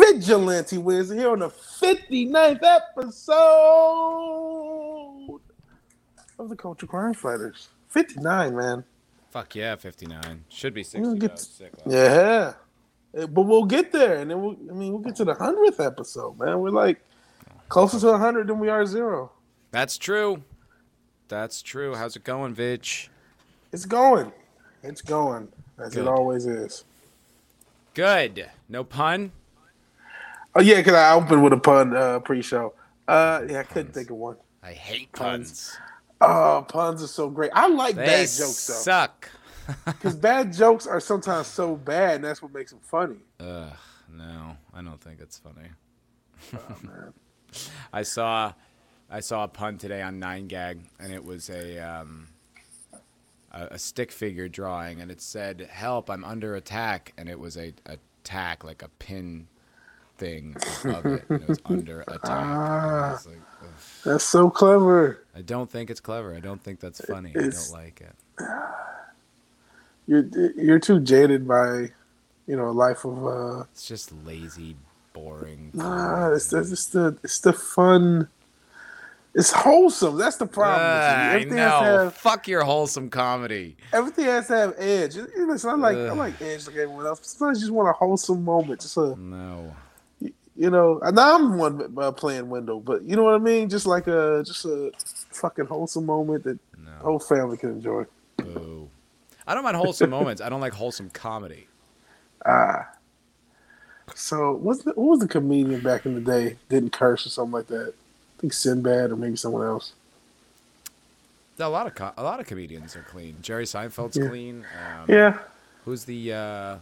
[0.00, 3.36] Vigilante wins here on the 59th episode
[6.38, 7.68] of the Culture Crime Fighters.
[7.88, 8.84] 59, man.
[9.30, 10.44] Fuck yeah, 59.
[10.48, 11.00] Should be 60.
[11.00, 11.72] We'll get- It's sick.
[11.86, 12.54] Yeah.
[13.14, 15.78] Eh, But we'll get there, and then we'll, I mean, we'll get to the 100th
[15.84, 16.58] episode, man.
[16.60, 17.00] We're like
[17.68, 19.30] closer to 100 than we are zero.
[19.70, 20.42] That's true.
[21.28, 21.94] That's true.
[21.94, 23.08] How's it going, Vidge?
[23.72, 24.32] It's going.
[24.82, 25.48] It's going,
[25.78, 26.02] as Good.
[26.02, 26.84] it always is.
[28.00, 28.48] Good.
[28.66, 29.30] No pun?
[30.54, 32.72] Oh, yeah, because I opened with a pun uh, pre show.
[33.06, 33.94] Uh, yeah, I couldn't Puns.
[33.94, 34.36] think of one.
[34.62, 35.76] I hate Puns.
[35.76, 35.78] puns.
[36.22, 37.50] Oh, puns are so great.
[37.54, 38.74] I like They bad jokes, though.
[38.74, 39.28] suck.
[39.84, 43.18] Because bad jokes are sometimes so bad, and that's what makes them funny.
[43.38, 43.70] Ugh,
[44.10, 45.68] no, I don't think it's funny.
[46.54, 47.12] Oh, man.
[47.92, 48.54] I saw,
[49.10, 52.28] I saw a pun today on Nine Gag, and it was a um,
[53.50, 56.10] a, a stick figure drawing, and it said "Help!
[56.10, 59.46] I'm under attack," and it was a attack like a pin
[60.18, 61.24] thing of it.
[61.28, 63.12] And it was under attack.
[63.12, 63.38] Was like.
[64.04, 65.24] That's so clever.
[65.34, 66.34] I don't think it's clever.
[66.34, 67.32] I don't think that's funny.
[67.36, 68.44] I don't like it.
[70.06, 70.24] You're
[70.56, 71.90] you're too jaded by,
[72.48, 73.64] you know, a life of uh.
[73.72, 74.74] It's just lazy,
[75.12, 75.70] boring.
[75.72, 78.28] Nah, it's the, it's the it's the fun.
[79.34, 80.18] It's wholesome.
[80.18, 80.80] That's the problem.
[80.82, 81.98] Ah, I everything has to know.
[82.04, 83.76] have Fuck your wholesome comedy.
[83.92, 85.16] everything has to have edge.
[85.16, 86.16] Listen, I like I Ugh.
[86.18, 87.20] like edge like everyone else.
[87.22, 88.80] Sometimes you just want a wholesome moment.
[88.80, 89.72] Just a No.
[90.56, 90.98] you know.
[91.02, 93.68] And I'm one uh, playing window, but you know what I mean.
[93.68, 94.90] Just like a just a
[95.30, 96.90] fucking wholesome moment that the No.
[97.00, 98.04] whole family can enjoy.
[98.36, 98.88] Boo.
[99.46, 100.42] I don't mind wholesome moments.
[100.42, 101.68] I don't like wholesome comedy.
[102.44, 102.88] Ah.
[104.16, 107.52] So what's the, what was the comedian back in the day didn't curse or something
[107.52, 107.94] like that?
[108.40, 109.92] I think Sinbad or maybe someone else.
[111.58, 113.36] A lot of co- a lot of comedians are clean.
[113.42, 114.28] Jerry Seinfeld's Yeah.
[114.28, 114.64] clean.
[114.82, 115.38] Um, Yeah,
[115.84, 116.76] Who's the uh,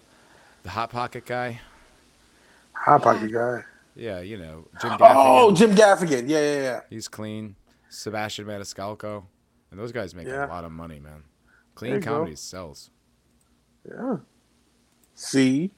[0.63, 1.61] the hot pocket guy?
[2.75, 3.65] hot pocket guy.
[3.97, 5.15] Yeah, you know Jim Gaffigan.
[5.17, 6.29] Oh, Jim Gaffigan.
[6.29, 6.81] Yeah, yeah, yeah.
[6.91, 7.57] He's clean.
[7.89, 9.25] Sebastian Maniscalco.
[9.73, 10.47] And those guys make Yeah.
[10.47, 11.25] a lot of money, man.
[11.75, 12.13] Clean you go.
[12.19, 12.91] comedy sells.
[13.85, 14.19] Yeah.
[15.17, 15.73] See,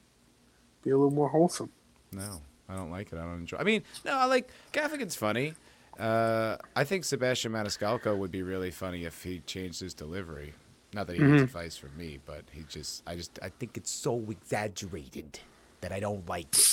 [0.83, 1.71] be a little more wholesome.
[2.11, 3.17] No, I don't like it.
[3.17, 3.57] I don't enjoy.
[3.57, 5.55] I mean, no, I like Gaffigan's funny.
[6.01, 10.53] Uh, I think Sebastian Maniscalco would be really funny if he changed his delivery.
[10.93, 11.31] Not that he Mm-hmm.
[11.33, 15.39] needs advice from me, but he just, I just, I think it's so exaggerated
[15.81, 16.67] that I don't like it.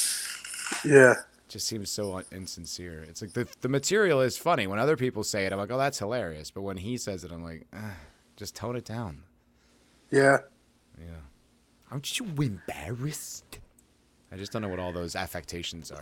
[0.84, 1.14] Yeah.
[1.48, 3.04] Just seems so insincere.
[3.08, 4.66] It's like the the material is funny.
[4.66, 6.50] When other people say it, I'm like, oh, that's hilarious.
[6.50, 7.94] But when he says it, I'm like, ah,
[8.36, 9.22] just tone it down.
[10.10, 10.38] Yeah.
[10.98, 11.22] Yeah.
[11.90, 13.60] Aren't you embarrassed?
[14.30, 16.00] I just don't know what all those affectations are.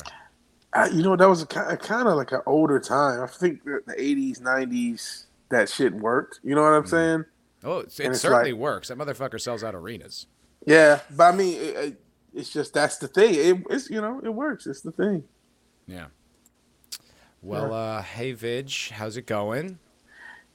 [0.76, 3.22] Uh, you know, that was a, kind of like an older time.
[3.22, 6.41] I think the 80s, 90s, that shit worked.
[6.42, 6.91] You know what I'm Mm-hmm.
[6.91, 7.25] saying?
[7.64, 8.88] Oh, And it certainly like- works.
[8.88, 10.26] That motherfucker sells out arenas.
[10.66, 11.00] Yeah.
[11.16, 12.00] But I mean, it, it,
[12.34, 13.34] it's just that's the thing.
[13.34, 14.66] It, it's, you know, it works.
[14.66, 15.25] It's the thing.
[15.87, 16.06] Yeah.
[17.43, 19.78] Well, uh, hey, Vidge, how's it going?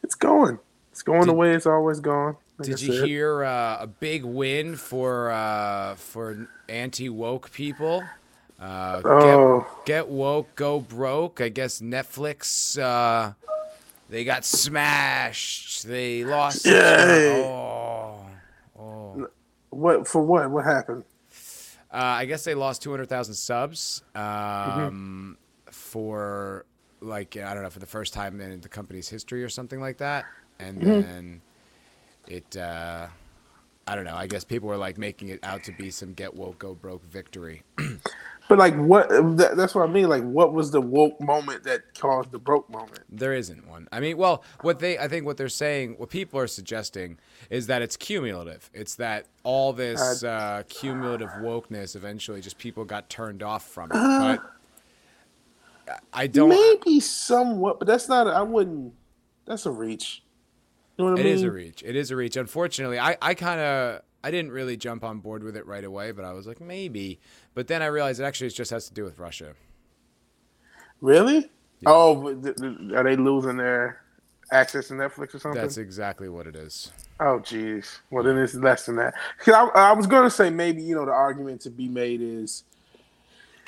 [0.03, 0.59] It's going.
[0.91, 2.35] It's going the way it's always gone.
[2.57, 8.03] like Did you hear uh, a big win for uh, for anti woke people?
[8.61, 9.59] Uh, Oh.
[9.85, 11.41] get, get woke, go broke.
[11.41, 12.79] I guess Netflix.
[12.79, 13.33] Uh,
[14.09, 15.87] they got smashed.
[15.87, 16.65] They lost.
[16.65, 17.43] Yay.
[17.43, 18.25] Oh,
[18.77, 19.27] oh.
[19.71, 20.21] What for?
[20.21, 20.51] What?
[20.51, 21.05] What happened?
[21.93, 25.37] Uh, I guess they lost 200,000 subs um,
[25.69, 26.65] for
[27.01, 29.97] like I don't know for the first time in the company's history or something like
[29.97, 30.25] that,
[30.59, 31.41] and then
[32.27, 33.07] it uh,
[33.87, 34.15] I don't know.
[34.15, 37.03] I guess people were like making it out to be some get woke go broke
[37.09, 37.63] victory.
[38.51, 39.07] But like, what?
[39.07, 40.09] That, that's what I mean.
[40.09, 42.99] Like, what was the woke moment that caused the broke moment?
[43.09, 43.87] There isn't one.
[43.93, 47.17] I mean, well, what they I think what they're saying, what people are suggesting
[47.49, 48.69] is that it's cumulative.
[48.73, 53.95] It's that all this uh, cumulative wokeness eventually just people got turned off from it.
[53.95, 54.35] Uh,
[55.87, 56.49] but I don't.
[56.49, 58.27] Maybe somewhat, but that's not.
[58.27, 58.93] I wouldn't.
[59.45, 60.23] That's a reach.
[60.97, 61.35] You know what I It mean?
[61.35, 61.83] is a reach.
[61.85, 62.35] It is a reach.
[62.35, 66.11] Unfortunately, I, I kind of I didn't really jump on board with it right away,
[66.11, 67.19] but I was like maybe.
[67.53, 69.53] But then I realized it actually just has to do with Russia.
[71.01, 71.49] Really?
[71.85, 74.01] Oh, th- th- are they losing their
[74.51, 75.59] access to Netflix or something?
[75.59, 76.91] That's exactly what it is.
[77.19, 77.99] Oh, jeez.
[78.11, 79.15] Well, then it's less than that.
[79.47, 82.63] I, I was going to say maybe you know the argument to be made is,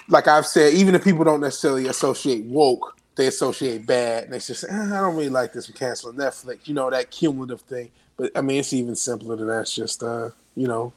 [0.07, 4.39] like I've said, even if people don't necessarily associate woke, they associate bad, and they
[4.39, 5.67] just say, eh, I don't really like this.
[5.67, 6.67] I'm canceling Netflix.
[6.67, 7.89] You know that cumulative thing.
[8.17, 9.61] But I mean, it's even simpler than that.
[9.61, 10.94] It's just uh, you know,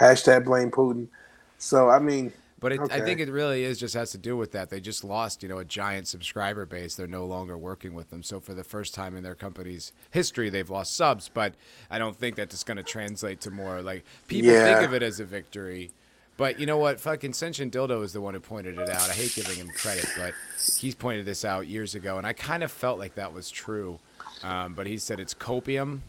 [0.00, 1.08] hashtag blame Putin.
[1.58, 4.52] So I mean, But it, I think it really is just has to do with
[4.52, 4.70] that.
[4.70, 6.94] They just lost, you know, a giant subscriber base.
[6.94, 8.22] They're no longer working with them.
[8.22, 11.30] So for the first time in their company's history, they've lost subs.
[11.32, 11.54] But
[11.90, 13.82] I don't think that it's going to translate to more.
[13.82, 14.64] Like people Yeah.
[14.64, 15.92] think of it as a victory,
[16.38, 17.00] But you know what?
[17.00, 19.08] Fucking Senshin Dildo is the one who pointed it out.
[19.08, 20.34] I hate giving him credit, but
[20.78, 23.98] he's pointed this out years ago, and I kind of felt like that was true.
[24.42, 26.00] Um, but he said it's copium.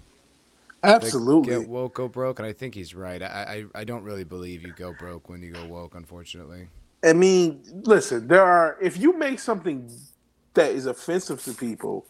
[0.83, 1.55] That Absolutely.
[1.55, 3.21] Get woke, go broke, and I think he's right.
[3.21, 6.67] I, I I don't really believe you go broke when you go woke, unfortunately.
[7.03, 9.91] I mean, listen, there are if you make something
[10.53, 12.05] that is offensive to people,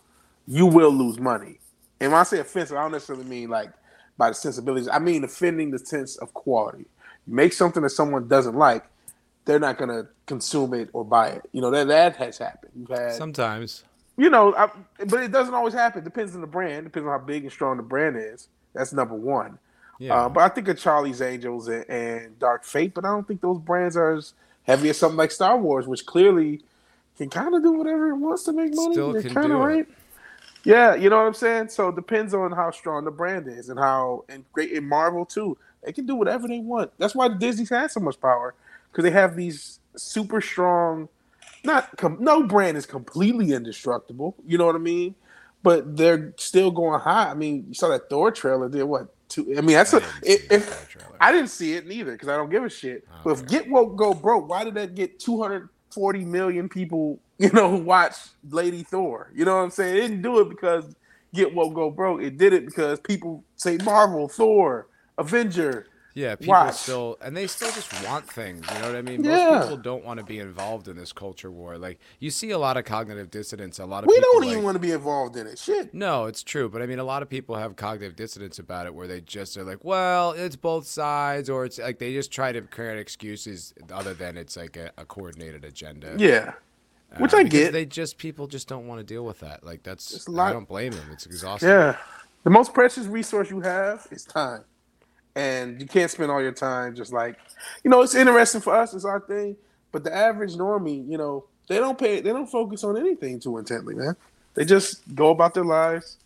[0.48, 1.60] you will lose money.
[2.00, 3.72] And when I say offensive, I don't necessarily mean like
[4.18, 4.88] by the sensibilities.
[4.88, 6.86] I mean offending the sense of quality.
[7.26, 8.86] You make something that someone doesn't like,
[9.46, 11.50] they're not gonna consume it or buy it.
[11.52, 12.74] You know that that has happened.
[12.76, 13.84] You've had Sometimes.
[14.18, 14.70] you know, I,
[15.06, 16.04] but it doesn't always happen.
[16.04, 16.86] Depends on the brand.
[16.86, 18.50] Depends on how big and strong the brand is.
[18.78, 19.60] That's number one.
[20.00, 20.14] Yeah.
[20.16, 23.42] Uh, but I think of Charlie's Angels and, and Dark Fate, but I don't think
[23.42, 24.34] those brands are as
[24.64, 26.62] heavy as something like Star Wars, which clearly
[27.18, 28.94] can kind of do whatever it wants to make money.
[28.94, 29.58] Still can kinda do it.
[29.58, 29.88] right.
[30.64, 31.70] Yeah, you know what I'm saying.
[31.70, 35.26] So it depends on how strong the brand is and how and great in Marvel
[35.26, 35.58] too.
[35.84, 36.92] They can do whatever they want.
[36.98, 38.54] That's why Disney's had so much power
[38.92, 41.08] because they have these super strong.
[41.64, 44.36] Not com- no brand is completely indestructible.
[44.46, 45.16] You know what I mean?
[45.64, 47.30] But they're still going high.
[47.30, 48.70] I mean, you saw that Thor trailer.
[48.70, 49.14] Did what?
[49.28, 50.02] Two, I mean, that's I a.
[50.24, 50.96] didn't If.
[51.20, 53.06] I didn't see it neither because I don't give a shit.
[53.12, 53.48] Oh, but if Okay.
[53.58, 57.20] Get Woke Go Broke, why did that get 240 million people?
[57.40, 58.16] You know, watch
[58.50, 59.30] Lady Thor.
[59.36, 59.96] You know what I'm saying?
[59.96, 60.96] It didn't do it because
[61.36, 62.24] Get Woke Go Broke.
[62.24, 64.88] It did it because people say Marvel, Thor,
[65.20, 65.86] Avenger.
[66.18, 66.74] Yeah, people Watch.
[66.74, 68.66] still, and they still just want things.
[68.74, 69.22] You know what I mean?
[69.22, 69.62] Most Yeah.
[69.62, 71.78] people don't want to be involved in this culture war.
[71.78, 73.78] Like you see a lot of cognitive dissonance.
[73.78, 75.60] A lot of We people, don't like- even want to be involved in it.
[75.60, 75.94] Shit.
[75.94, 78.96] No, it's true, but I mean, a lot of people have cognitive dissonance about it,
[78.96, 82.52] where they just are like, "Well, it's both sides," or it's like they just try
[82.52, 86.16] to create excuses other than it's like a, a coordinated agenda.
[86.18, 86.54] Yeah.
[87.20, 87.74] Which Uh, I get.
[87.74, 89.64] They just people just don't want to deal with that.
[89.64, 91.10] Like that's It's a lot- I don't blame them.
[91.12, 91.70] It's exhausting.
[91.70, 91.96] Yeah.
[92.44, 94.64] The most precious resource you have is time.
[95.38, 97.38] And you can't spend all your time just like,
[97.84, 99.56] you know, it's interesting for us, it's our thing.
[99.92, 103.60] But the average normie, you know, they don't pay, they don't focus on anything too
[103.60, 104.16] intently, man.
[104.56, 106.18] They just go about their lives,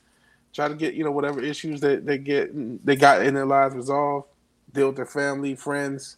[0.53, 3.75] try to get, you know, whatever issues that they get, they got in their lives
[3.75, 4.27] resolved,
[4.73, 6.15] deal with their family, friends,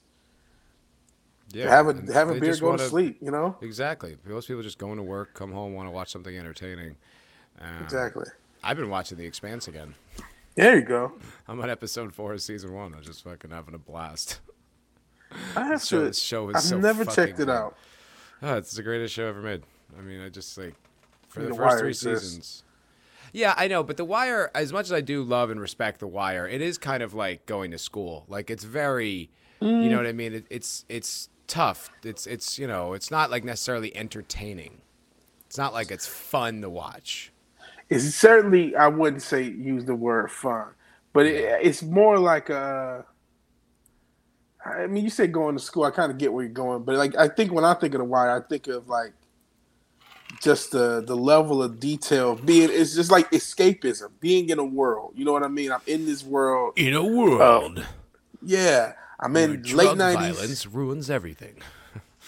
[1.51, 3.57] Yeah, have a have a beer, go wanna- to sleep, you know?
[3.61, 4.17] Exactly.
[4.23, 6.95] Most people just going to work, come home, want to watch something entertaining.
[7.59, 8.25] Um, Exactly.
[8.63, 9.95] I've been watching The Expanse again.
[10.55, 11.13] There you go.
[11.47, 12.93] I'm on episode four of season one.
[12.93, 14.39] I'm just fucking having a blast.
[15.55, 16.05] I have show, to.
[16.05, 17.75] this show is I've so never checked it out.
[18.41, 19.63] Oh, it's the greatest show ever made.
[19.97, 20.75] I mean, I just like
[21.27, 22.27] for the The first Wire three exists.
[22.27, 22.63] seasons.
[23.31, 26.07] Yeah, I know, but The Wire, as much as I do love and respect The
[26.07, 28.25] Wire, it is kind of like going to school.
[28.27, 29.89] Like it's very, you Mm.
[29.89, 30.33] know what I mean?
[30.35, 31.89] It, it's it's tough.
[32.03, 34.81] It's it's you know, it's not like necessarily entertaining.
[35.47, 37.31] It's not like it's fun to watch.
[37.89, 40.67] It's certainly I wouldn't say use the word fun,
[41.13, 43.05] but it, it's more like a.
[44.65, 45.83] I mean, you say going to school.
[45.83, 47.99] I kind of get where you're going, but like I think when I think of
[47.99, 49.13] the wire, I think of like
[50.41, 52.69] just the the level of detail being.
[52.71, 55.13] It's just like escapism, being in a world.
[55.15, 55.71] You know what I mean?
[55.71, 56.73] I'm in this world.
[56.77, 57.85] In a oh, world
[58.41, 61.55] Yeah, I'm where in late nineties, violence ruins everything.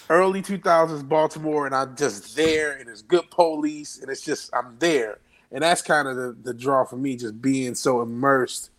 [0.10, 4.76] early 2000s Baltimore, and I'm just there, and it's good police, and it's just I'm
[4.80, 5.20] there,
[5.52, 8.70] and that's kind of the, the draw for me, just being so immersed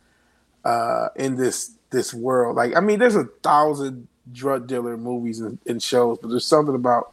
[0.64, 2.56] uh, in this this world.
[2.56, 6.74] Like, I mean, there's a thousand drug dealer movies and, and shows, but there's something
[6.74, 7.12] about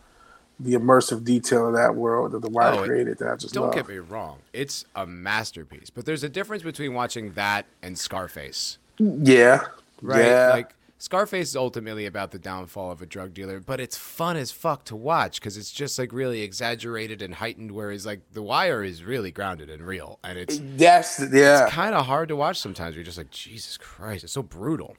[0.59, 3.65] the immersive detail of that world that the Wire Oh, created that I just Don't
[3.65, 3.75] love.
[3.75, 5.89] get me wrong; it's a masterpiece.
[5.89, 8.77] But there's a difference between watching that and Scarface.
[8.97, 9.61] yeah,
[10.01, 10.25] right?
[10.25, 10.49] Yeah.
[10.51, 14.53] Like Scarface is ultimately about the downfall of a drug dealer, but it's fun as
[14.53, 17.73] fuck to watch because it's just like really exaggerated and heightened.
[17.73, 21.67] Whereas like The Wire is really grounded and real, and it's that's yeah.
[21.69, 22.95] kind of hard to watch sometimes.
[22.95, 24.95] You're just like Jesus Christ, it's so brutal.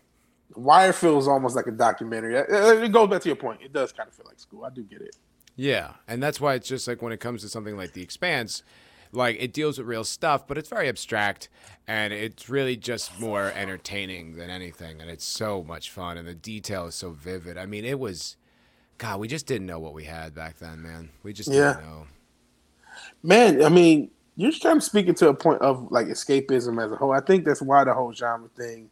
[0.54, 2.34] Wire feels almost like a documentary.
[2.36, 3.62] It goes back to your point.
[3.62, 4.62] It does kind of feel like school.
[4.62, 5.16] I do get it.
[5.56, 8.62] Yeah, and that's why it's just like when it comes to something like The Expanse,
[9.14, 11.48] like it deals with real stuff, but it's very abstract
[11.86, 15.00] and it's really just more entertaining than anything.
[15.00, 17.58] And it's so much fun, and the detail is so vivid.
[17.58, 18.36] I mean, it was,
[18.98, 21.10] God, we just didn't know what we had back then, man.
[21.22, 21.74] We just Yeah.
[21.74, 22.06] didn't know.
[23.22, 26.96] Man, I mean, you're kind of speaking to a point of like escapism as a
[26.96, 27.12] whole.
[27.12, 28.90] I think that's why the whole genre thing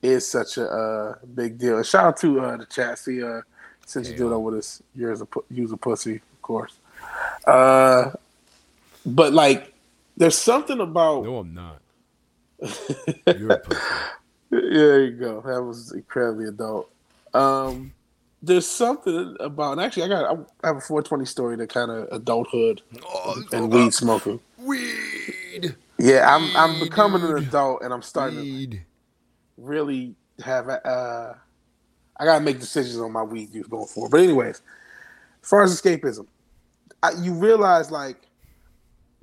[0.00, 1.76] is such a uh, big deal.
[1.76, 2.98] And shout out to uh, the chat.
[2.98, 3.42] See, uh,
[3.86, 6.78] since you do that with us, you're a use a pussy, of course.
[7.46, 8.12] Uh,
[9.06, 9.72] but like,
[10.16, 11.80] there's something about No, I'm not.
[13.26, 13.80] You're a pussy.
[14.50, 15.40] there you go.
[15.44, 16.90] That was incredibly adult.
[17.34, 17.92] Um,
[18.42, 22.82] there's something about, actually, I got I have a 420 story that kind of adulthood
[23.04, 24.40] Oh, and weed smoking.
[24.58, 25.74] weed.
[25.98, 28.84] Yeah, I'm I'm becoming an adult, and I'm starting to Weed.
[29.56, 31.34] really have a- uh,
[32.16, 34.10] I gotta make decisions on my weed use going forward.
[34.10, 34.56] But anyways,
[35.42, 36.26] as far as escapism,
[37.02, 38.16] I, you realize like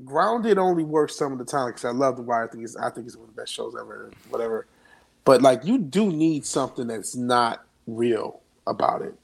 [0.06, 2.46] Grounded only works some of the time because I love The Wire.
[2.46, 4.12] I think it's I think it's one of the best shows ever.
[4.29, 4.65] Whatever,
[5.25, 9.15] but like you do need something that's not real about it.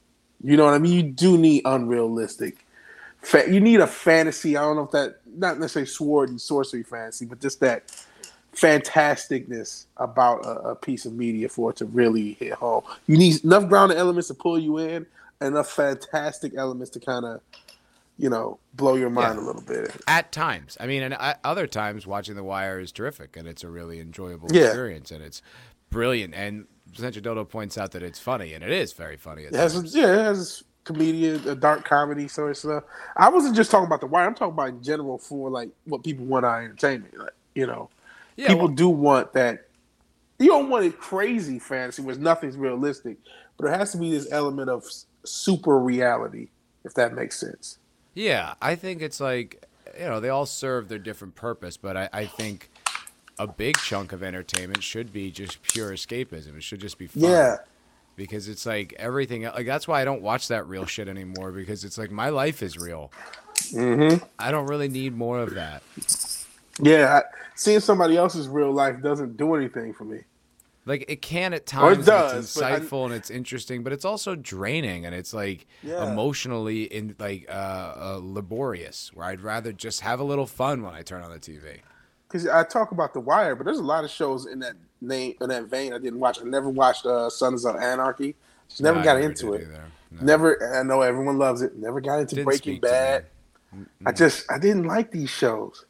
[0.44, 0.94] You know what I mean?
[0.94, 2.66] You do need unrealistic.
[3.22, 4.58] Fa- you need a fantasy.
[4.58, 7.92] I don't know if that not necessarily sword and sorcery fantasy, but just that
[8.56, 12.84] fantasticness about a, a, piece of media for it to really hit home.
[13.08, 15.06] You need enough grounded elements to pull you in,
[15.42, 17.42] enough fantastic elements to kind of,
[18.18, 19.44] you know, blow your mind yeah.
[19.44, 19.96] a little bit.
[20.08, 23.64] At times, I mean, and uh, other times, watching The Wire is terrific, and it's
[23.64, 24.66] a really enjoyable yeah.
[24.66, 25.42] experience, and it's
[25.90, 26.34] brilliant.
[26.34, 29.44] And Central Dodo points out that it's funny, and it is very funny.
[29.44, 32.84] It has, yeah, it has comedian, a dark comedy sort of stuff.
[33.18, 34.28] I wasn't just talking about The Wire.
[34.28, 37.18] I'm talking about in general for like what people want out of entertainment.
[37.18, 37.90] Like, you know,
[38.38, 39.68] yeah, people well, do want that.
[40.40, 43.18] You don't want a crazy fantasy where nothing's realistic,
[43.58, 44.86] but there has to be this element of
[45.24, 46.50] super reality,
[46.84, 47.80] if that makes sense.
[48.16, 49.64] Yeah, I think it's like
[50.00, 52.70] you know they all serve their different purpose, but I, I think
[53.38, 56.56] a big chunk of entertainment should be just pure escapism.
[56.56, 57.24] It should just be fun.
[57.24, 57.58] Yeah.
[58.16, 61.52] Because it's like everything, like that's why I don't watch that real shit anymore.
[61.52, 63.12] Because it's like my life is real.
[63.74, 64.24] Mm-hmm.
[64.40, 65.84] I don't really need more of that.
[66.82, 70.22] Yeah, I, seeing somebody else's real life doesn't do anything for me.
[70.86, 72.00] Like it can at times.
[72.00, 76.12] It does, it's insightful and it's interesting, but it's also draining and it's like yeah.
[76.12, 79.12] emotionally in like uh, uh, laborious.
[79.14, 81.80] Where I'd rather just have a little fun when I turn on the TV.
[82.28, 85.34] Because I talk about The Wire, but there's a lot of shows in that name
[85.42, 86.40] in that vein I didn't watch.
[86.40, 88.36] I never watched uh, Sons of Anarchy.
[88.70, 89.68] Just never no, got never into it.
[90.12, 90.22] No.
[90.22, 90.76] Never.
[90.76, 91.76] I know everyone loves it.
[91.78, 93.26] Never got into didn't Breaking Bad.
[94.06, 95.86] I just I didn't like these shows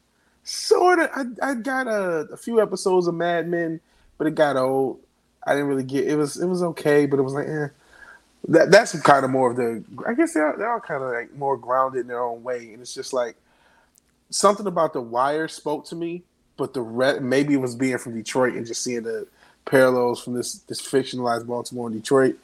[0.46, 1.10] sort of.
[1.14, 3.80] I, I got a, a few episodes of Mad Men,
[4.18, 5.00] but it got old.
[5.46, 6.16] I didn't really get it.
[6.16, 7.68] Was it was okay, but it was like, eh.
[8.48, 9.82] That that's kind of more of the.
[10.06, 12.80] I guess they're they're all kind of like more grounded in their own way, and
[12.80, 13.36] it's just like
[14.30, 16.22] something about the Wire spoke to me,
[16.56, 19.26] but the re- maybe it was being from Detroit and just seeing the
[19.64, 22.36] parallels from this this fictionalized Baltimore and Detroit,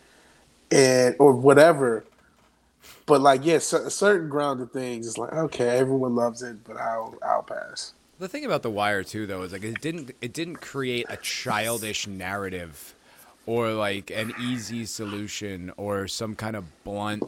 [0.70, 2.04] and or whatever.
[3.06, 7.42] But like, yeah, certain grounded things, it's like okay, everyone loves it, but I'll I'll
[7.42, 7.92] pass.
[8.22, 11.16] The thing about the Wire too, though, is like it didn't it didn't create a
[11.16, 12.94] childish narrative,
[13.46, 17.24] or like an easy solution, or some kind of blunt,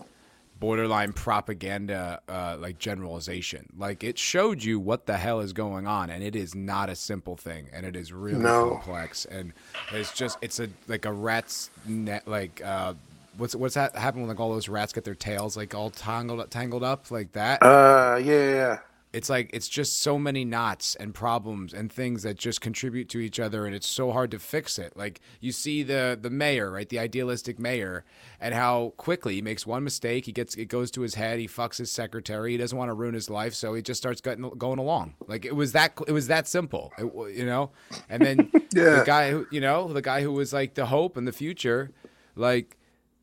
[0.60, 3.70] borderline propaganda uh, like generalization.
[3.76, 6.94] Like it showed you what the hell is going on, and it is not a
[6.94, 8.76] simple thing, and it is really no.
[8.76, 9.52] complex, and
[9.90, 12.62] it's just it's a like a rat's net like.
[12.64, 12.94] Uh,
[13.36, 16.38] what's what's that happen when like all those rats get their tails like all tangled
[16.38, 17.64] up tangled up like that?
[17.64, 18.78] Uh, yeah, yeah.
[19.14, 23.20] It's like it's just so many knots and problems and things that just contribute to
[23.20, 24.96] each other, and it's so hard to fix it.
[24.96, 28.04] Like you see the the mayor, right, the idealistic mayor,
[28.40, 31.46] and how quickly he makes one mistake, he gets it goes to his head, he
[31.46, 34.48] fucks his secretary, he doesn't want to ruin his life, so he just starts getting,
[34.58, 35.14] going along.
[35.28, 37.70] Like it was that it was that simple, it, you know.
[38.08, 38.98] And then yeah.
[38.98, 41.92] the guy who you know the guy who was like the hope and the future,
[42.34, 42.76] like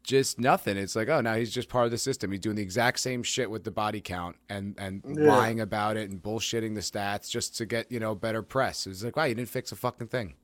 [0.04, 0.78] just nothing.
[0.78, 2.32] It's like, oh, now he's just part of the system.
[2.32, 5.28] He's doing the exact same shit with the body count and and yeah.
[5.28, 8.88] lying about it and bullshitting the stats just to get you know better press.
[8.88, 10.36] It's like, wow, you didn't fix a fucking thing.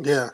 [0.00, 0.30] Yeah,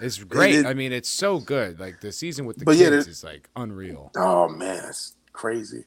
[0.00, 0.56] it's great.
[0.56, 1.80] It, I mean, it's so good.
[1.80, 4.12] Like the season with the kids yeah, is like unreal.
[4.16, 5.84] Oh man, it's crazy.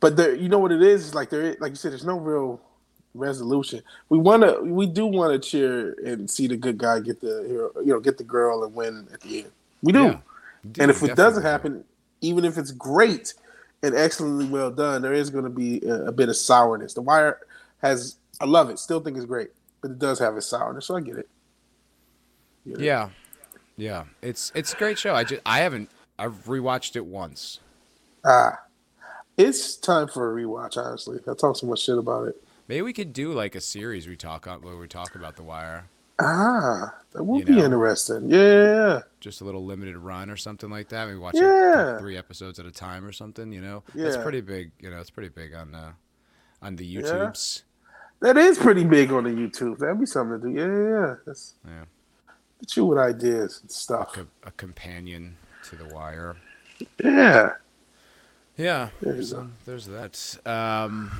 [0.00, 1.14] But there, you know what it is?
[1.14, 2.60] Like there, like you said, there's no real
[3.14, 3.82] resolution.
[4.08, 7.44] We want to, we do want to cheer and see the good guy get the
[7.46, 9.52] hero, you know, get the girl and win at the end.
[9.82, 10.02] We do.
[10.02, 10.18] Yeah.
[10.70, 11.84] Dude, and if it doesn't happen,
[12.20, 13.34] even if it's great
[13.82, 16.94] and excellently well done, there is going to be a, a, bit of sourness.
[16.94, 17.40] The Wire
[17.82, 19.50] has, I love it, still think it's great,
[19.80, 21.28] but it does have a sourness, so I get it.
[22.64, 23.08] Yeah,
[23.76, 25.16] yeah, it's it's a great show.
[25.16, 27.58] I just I haven't I've rewatched it once.
[28.24, 28.60] Ah,
[29.36, 30.76] it's time for a rewatch.
[30.76, 32.36] Honestly, I talk so much shit about it.
[32.68, 35.42] Maybe we could do like a series we talk on where we talk about the
[35.42, 35.86] Wire.
[36.22, 37.64] Ah, that would you be know?
[37.64, 38.30] interesting.
[38.30, 39.00] Yeah.
[39.20, 41.08] Just a little limited run or something like that.
[41.08, 41.98] We watch yeah.
[41.98, 43.52] three episodes at a time or something.
[43.52, 44.04] You know, yeah.
[44.04, 44.70] that's pretty big.
[44.80, 45.92] You know, it's pretty big on uh,
[46.62, 47.62] on the YouTubes.
[48.22, 48.32] Yeah.
[48.32, 49.78] That is pretty big on the YouTube.
[49.78, 50.54] That'd be something to do.
[50.54, 51.14] Yeah, yeah, yeah.
[51.26, 51.84] That's, yeah.
[52.60, 54.12] Get you with ideas and stuff.
[54.12, 56.36] A, co- a companion to the Wire.
[57.02, 57.54] Yeah.
[58.56, 58.90] Yeah.
[59.00, 60.38] There's, there's that.
[60.46, 61.10] Um,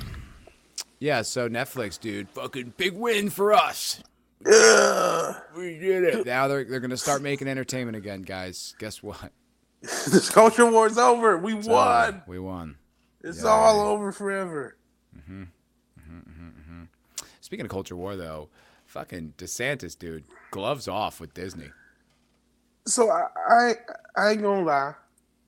[0.99, 1.23] yeah.
[1.23, 4.01] So Netflix, dude, fucking big win for us.
[4.45, 5.39] Yeah.
[5.55, 6.25] We did it.
[6.25, 8.75] Now they're they're gonna start making entertainment again, guys.
[8.79, 9.31] Guess what?
[9.81, 11.37] this culture war's over.
[11.37, 12.07] We it's won.
[12.07, 12.23] Over.
[12.27, 12.77] We won.
[13.23, 13.49] It's yeah.
[13.49, 14.77] all over forever.
[15.17, 15.43] Mm-hmm.
[15.43, 16.83] Mm-hmm, mm-hmm, mm-hmm.
[17.41, 18.49] Speaking of culture war, though,
[18.85, 21.69] fucking DeSantis, dude, gloves off with Disney.
[22.85, 23.73] So I, I,
[24.15, 24.93] I ain't gonna lie.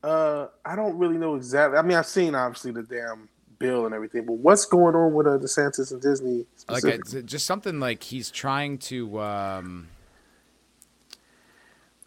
[0.03, 1.77] Uh, I don't really know exactly.
[1.77, 3.27] I mean, I've seen obviously the damn
[3.59, 6.45] bill and everything, but what's going on with uh, DeSantis and Disney?
[6.69, 9.19] Like it's just something like he's trying to.
[9.19, 9.87] Um,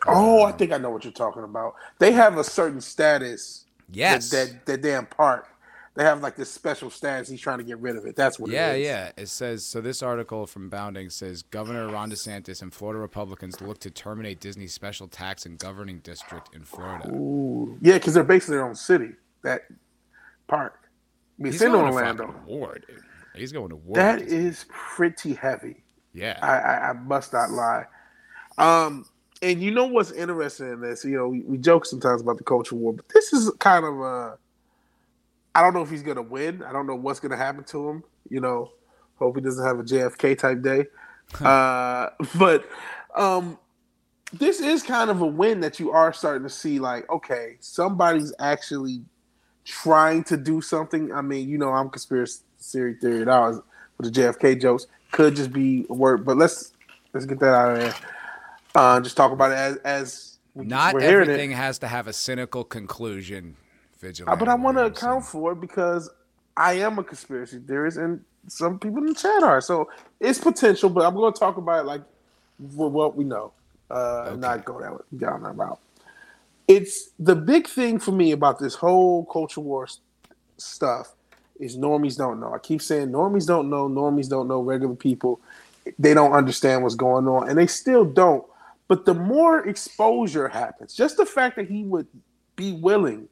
[0.06, 1.74] oh, I think I know what you're talking about.
[1.98, 3.66] They have a certain status.
[3.90, 4.30] yes.
[4.30, 5.48] That, that, that damn park.
[5.98, 7.28] They have like this special status.
[7.28, 8.14] He's trying to get rid of it.
[8.14, 8.52] That's what.
[8.52, 8.86] Yeah, it is.
[8.86, 9.10] yeah.
[9.16, 9.80] It says so.
[9.80, 14.72] This article from Bounding says Governor Ron DeSantis and Florida Republicans look to terminate Disney's
[14.72, 17.08] special tax and governing district in Florida.
[17.08, 17.76] Ooh.
[17.80, 19.10] Yeah, because they're based in their own city.
[19.42, 19.62] That
[20.46, 20.77] park.
[21.38, 22.26] He's it's in Orlando.
[22.26, 23.02] fucking war, dude.
[23.35, 23.95] He's going to war.
[23.95, 25.85] That is pretty heavy.
[26.12, 26.38] yeah.
[26.42, 27.85] I, I, I must not lie.
[28.57, 29.04] Um,
[29.40, 31.04] and you know what's interesting in this?
[31.04, 34.00] You know, we, we joke sometimes about the culture war, but this is kind of
[34.00, 34.38] a.
[35.54, 36.62] I don't know if he's gonna win.
[36.62, 38.04] I don't know what's gonna happen to him.
[38.28, 38.73] You know,
[39.16, 40.87] hope he doesn't have a JFK type day.
[41.40, 42.68] uh, but
[43.14, 43.59] um,
[44.33, 46.78] this is kind of a win that you are starting to see.
[46.78, 49.02] Like, okay, somebody's actually
[49.72, 51.12] trying to do something.
[51.12, 53.50] I mean, you know, I'm conspiracy theory now
[53.98, 54.87] with the JFK jokes.
[55.10, 56.72] Could just be a word, but let's
[57.12, 57.94] let's get that out of there.
[58.75, 62.64] Uh, just talk about it as as we- Not everything has to have a cynical
[62.64, 63.56] conclusion.
[63.58, 64.38] Uh, Vigilante.
[64.38, 66.08] but I want to account for it because
[66.56, 69.60] I am a conspiracy theorist, and some people in the chat are.
[69.60, 72.02] So it's potential, but I'm going to talk about it like
[72.58, 73.52] what we know,
[73.90, 74.37] uh, Okay.
[74.40, 75.78] not go that way, down that route.
[76.68, 80.00] It's the big thing for me about this whole culture war s-
[80.58, 81.14] stuff
[81.60, 82.54] is normies don't know.
[82.54, 85.40] I keep saying normies don't know, normies don't know, regular people,
[85.98, 88.44] they don't understand what's going on, and they still don't.
[88.88, 92.08] But the more exposure happens, just the fact that he would
[92.56, 93.28] be willing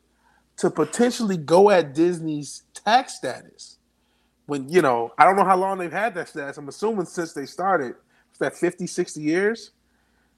[0.59, 3.79] to potentially go at Disney's tax status.
[4.47, 6.59] When, you know, I don't know how long they've had that status.
[6.59, 7.95] I'm assuming since they started,
[8.41, 9.71] that 50, 60 years?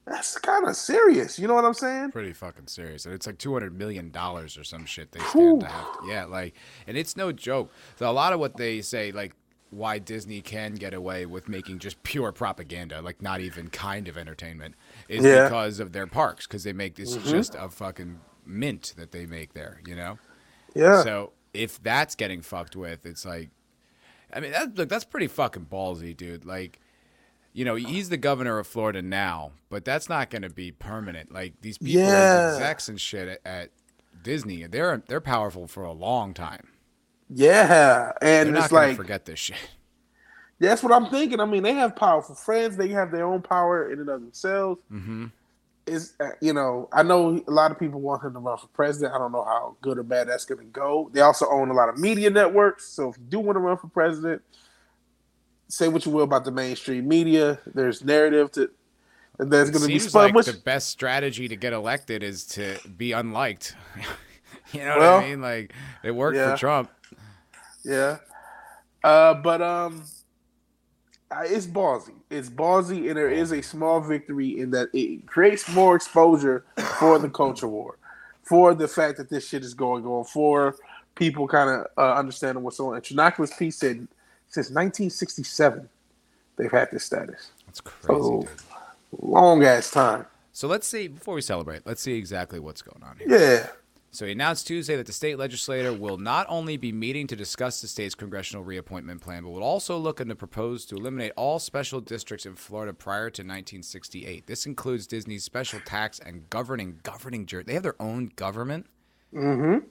[0.09, 1.37] That's kind of serious.
[1.37, 2.11] You know what I'm saying?
[2.11, 3.05] pretty fucking serious.
[3.05, 5.85] And it's like two hundred million dollars or some shit they stand to have.
[6.07, 6.55] yeah, like,
[6.87, 7.71] and it's no joke.
[7.97, 9.33] So a lot of what they say, like,
[9.69, 14.17] why Disney can get away with making just pure propaganda, like not even kind of
[14.17, 14.73] entertainment,
[15.07, 15.43] is Yeah.
[15.43, 17.29] because of their parks, because they make this Mhm.
[17.29, 19.79] just a fucking mint that they make there.
[19.85, 20.17] You know.
[20.73, 21.03] Yeah.
[21.03, 23.49] So if that's getting fucked with, it's like,
[24.33, 26.45] I mean, that, look, that's pretty fucking ballsy, dude.
[26.45, 26.79] Like,
[27.53, 31.31] you know, he's the governor of Florida now, but that's not going to be permanent.
[31.31, 32.31] Like these people, Yeah.
[32.33, 33.71] execs and shit at, at
[34.21, 36.69] Disney, they're they're powerful for a long time.
[37.29, 38.11] yeah.
[38.39, 39.57] They're And not it's like, forget this shit.
[40.59, 41.39] that's what I'm thinking.
[41.39, 44.81] I mean, they have powerful friends, they have their own power in and of themselves.
[44.89, 45.27] hmm
[45.87, 48.67] is uh, you know I know a lot of people want him to run for
[48.67, 49.13] president.
[49.15, 51.09] I don't know how good or bad that's going to go.
[51.13, 53.77] They also own a lot of media networks, so if you do want to run
[53.77, 54.41] for president,
[55.69, 57.59] say what you will about the mainstream media.
[57.73, 58.69] There's narrative to
[59.39, 60.25] and there's going to be spun.
[60.25, 63.75] like which, the best strategy to get elected is to be unliked.
[64.73, 65.41] you know Well, what I mean?
[65.41, 66.51] Like it worked yeah.
[66.51, 66.91] for Trump.
[67.85, 68.17] yeah,
[69.03, 70.03] uh, but um,
[71.31, 72.13] it's ballsy.
[72.29, 76.65] It's ballsy, and there is a small victory in that it creates more exposure
[76.99, 77.97] for the culture war,
[78.43, 80.75] for the fact that this shit is going on, for
[81.15, 82.95] people kind of uh, understanding what's on.
[82.95, 84.07] And Trinoculus P said
[84.49, 85.87] since 1967
[86.57, 87.51] they've had this status.
[87.65, 88.47] That's crazy, dude.
[89.21, 90.25] Long ass time.
[90.51, 91.85] So let's see before we celebrate.
[91.85, 93.27] Let's see exactly what's going on here.
[93.29, 93.67] Yeah.
[94.11, 97.79] So he announced Tuesday that the state legislature will not only be meeting to discuss
[97.79, 102.01] the state's congressional reappointment plan, but will also look into propose to eliminate all special
[102.01, 104.47] districts in Florida prior to 1968.
[104.47, 107.63] This includes Disney's special tax and governing governing jury.
[107.63, 108.87] They have their own government,
[109.33, 109.85] Mm-hmm.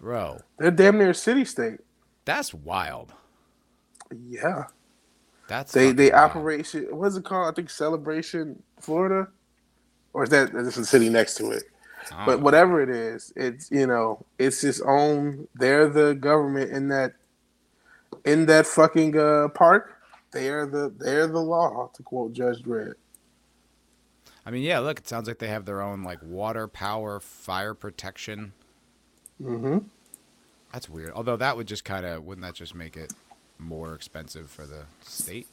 [0.00, 0.38] bro.
[0.58, 1.78] They're damn near a city state.
[2.24, 3.12] That's wild.
[4.30, 4.64] Yeah.
[5.48, 6.14] That's They they wild.
[6.14, 6.86] operation.
[6.90, 7.52] What's it called?
[7.52, 9.28] I think Celebration, Florida,
[10.12, 11.64] or is that this is the city next to it?
[12.24, 15.48] But whatever it is, it's you know, it's its own.
[15.54, 17.14] They're the government in that
[18.24, 19.98] in that fucking uh, park.
[20.32, 22.94] They are the they're the law, to quote Judge Dredd.
[24.46, 24.80] I mean, yeah.
[24.80, 28.52] Look, it sounds like they have their own like water, power, fire protection.
[29.42, 29.78] Mm-hmm.
[30.72, 31.12] That's weird.
[31.14, 33.12] Although that would just kind of wouldn't that just make it
[33.64, 35.48] more expensive for the state?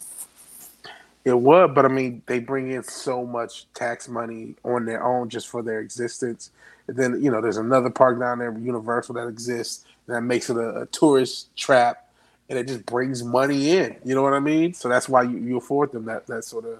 [1.26, 5.30] It would, but I mean, they bring in so much tax money on their own
[5.30, 6.52] just for their existence.
[6.88, 10.58] And then you know, there's another park down there, Universal, that exists that makes it
[10.58, 12.10] a, a tourist trap,
[12.50, 13.97] and it just brings money in.
[14.04, 14.74] You know what I mean?
[14.74, 16.80] So that's why you, you afford them that that sort of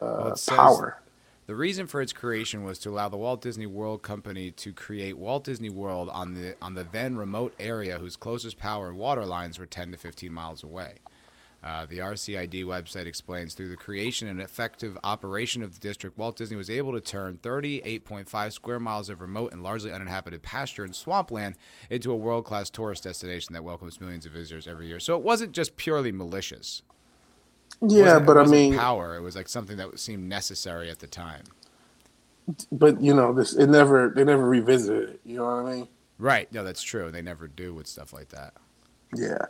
[0.00, 0.98] uh, Well, power.
[1.46, 5.18] The reason for its creation was to allow the Walt Disney World Company to create
[5.18, 9.26] Walt Disney World on the on the then remote area whose closest power and water
[9.26, 11.00] lines were 10 to 15 miles away.
[11.62, 16.36] Uh, the RCID website explains through the creation and effective operation of the district, Walt
[16.36, 20.94] Disney was able to turn 38.5 square miles of remote and largely uninhabited pasture and
[20.94, 21.56] swampland
[21.88, 25.00] into a world class tourist destination that welcomes millions of visitors every year.
[25.00, 26.82] So it wasn't just purely malicious.
[27.88, 29.16] Yeah, but I mean, power.
[29.16, 31.44] It was like something that seemed necessary at the time.
[32.72, 35.20] but you know, this it never they never revisited it.
[35.24, 35.88] You know what I mean?
[36.18, 36.52] Right.
[36.52, 37.10] No, that's true.
[37.10, 38.54] They never do with stuff like that.
[39.14, 39.46] Yeah.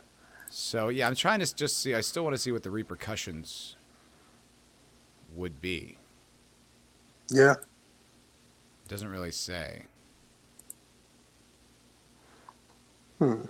[0.49, 1.95] So yeah, I'm trying to just see.
[1.95, 3.77] I still want to see what the repercussions
[5.35, 5.97] would be.
[7.29, 7.53] Yeah.
[7.53, 9.83] It doesn't really say.
[13.19, 13.43] Hmm.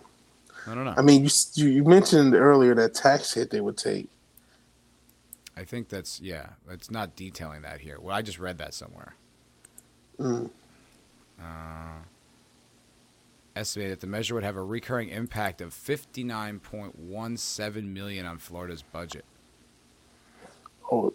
[0.68, 0.96] I don't know.
[0.98, 1.24] I mean,
[1.56, 4.10] you you mentioned earlier that tax hit they would take.
[5.58, 6.50] I think that's yeah.
[6.70, 7.98] It's not detailing that here.
[8.00, 9.16] Well, I just read that somewhere.
[10.20, 10.50] Mm.
[11.40, 12.00] Uh,
[13.56, 19.24] estimated that the measure would have a recurring impact of 59.17 million on Florida's budget.
[20.92, 21.14] Oh,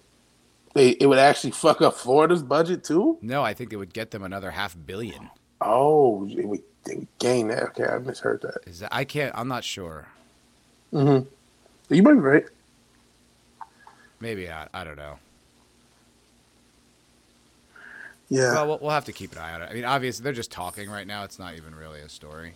[0.75, 3.17] they it would actually fuck up Florida's budget too.
[3.21, 5.31] No, I think it would get them another half billion.
[5.61, 7.63] Oh, it would, they would gain that.
[7.65, 8.61] Okay, I misheard that.
[8.67, 9.35] Is that I can't.
[9.37, 10.09] I'm not sure.
[10.93, 11.29] Mm-hmm.
[11.95, 12.47] You might be right.
[14.21, 14.69] Maybe I.
[14.73, 15.19] I don't know.
[18.29, 18.53] Yeah.
[18.53, 19.69] Well, well, we'll have to keep an eye on it.
[19.71, 21.25] I mean, obviously, they're just talking right now.
[21.25, 22.55] It's not even really a story.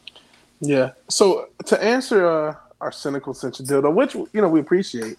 [0.61, 0.93] Yeah.
[1.09, 5.19] So to answer uh, our cynical sense of dildo, which you know we appreciate,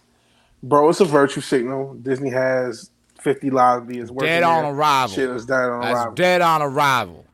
[0.63, 1.95] bro, it's a virtue signal.
[1.95, 4.27] Disney has fifty lobby is working.
[4.29, 5.13] Dead on arrival.
[5.15, 6.13] Shit is dead on That's arrival.
[6.15, 7.25] dead on arrival.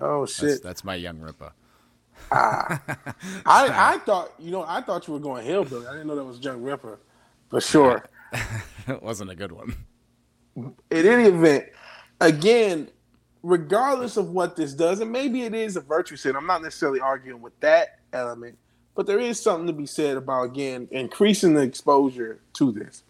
[0.00, 0.62] Oh That's, shit!
[0.62, 1.52] that's my young Ripper.
[2.30, 2.80] Ah.
[3.46, 5.86] I I thought you know I thought you were going hillbilly.
[5.86, 6.98] I didn't know that was Young Ripper,
[7.50, 8.04] For sure.
[8.32, 9.74] It wasn't a good one.
[10.56, 11.66] in any event,
[12.20, 12.88] again,
[13.42, 17.00] regardless of what this does, and maybe it is a virtue sin, I'm not necessarily
[17.00, 18.58] arguing with that element,
[18.94, 23.02] but there is something to be said about, again, increasing the exposure to this.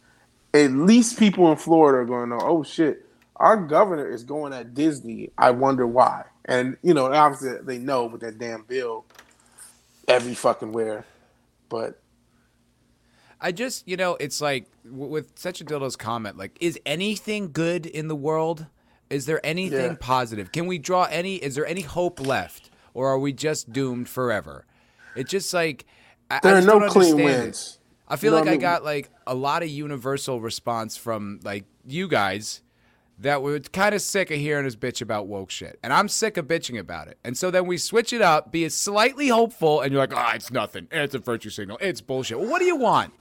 [0.55, 4.53] At least people in Florida are going to know, oh shit, our governor is going
[4.53, 5.31] at Disney.
[5.39, 6.25] I wonder why.
[6.45, 9.05] And, you know, obviously they know with that damn bill
[10.09, 11.05] every fucking where.
[11.69, 12.01] But
[13.41, 17.87] I just, you know, it's like with such a dildo's comment, like, is anything good
[17.87, 18.67] in the world?
[19.11, 19.97] Is there anything Yeah.
[19.99, 20.53] positive?
[20.53, 21.37] Can we draw any?
[21.37, 24.67] Is there any hope left, or are we just doomed forever?
[25.17, 25.87] It's just like
[26.31, 27.25] I, there I are no clean it.
[27.25, 27.79] wins.
[28.09, 31.41] I feel You know like I I got like a lot of universal response from
[31.45, 32.63] like you guys
[33.21, 35.79] that were kind of sick of hearing us bitch about woke shit.
[35.83, 37.19] And I'm sick of bitching about it.
[37.25, 40.51] And so then we switch it up, be slightly hopeful, and you're like, ah, it's
[40.53, 40.87] nothing.
[40.93, 41.79] It's a virtue signal.
[41.81, 42.39] It's bullshit.
[42.39, 43.13] Well, what do you want?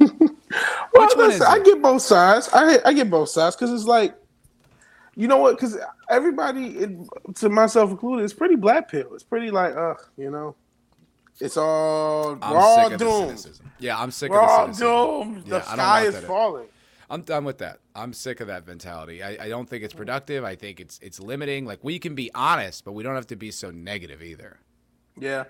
[0.00, 2.48] Well, listen, is I get both sides.
[2.52, 4.14] I I get both sides because it's like,
[5.16, 5.56] you know what?
[5.56, 5.76] Because
[6.08, 6.90] everybody, it,
[7.36, 9.14] to myself included, it's pretty black pill.
[9.14, 10.54] It's pretty like, ugh, you know,
[11.40, 15.34] it's all I'm of the Yeah, I'm sick We're of the all cynicism.
[15.34, 15.36] doomed.
[15.38, 16.66] Yeah, the don't sky is falling.
[17.10, 17.80] I'm done with that.
[17.94, 19.22] I'm sick of that mentality.
[19.22, 20.44] I, I don't think it's productive.
[20.44, 21.64] I think it's it's limiting.
[21.66, 24.58] Like we can be honest, but we don't have to be so negative either.
[25.18, 25.44] Yeah,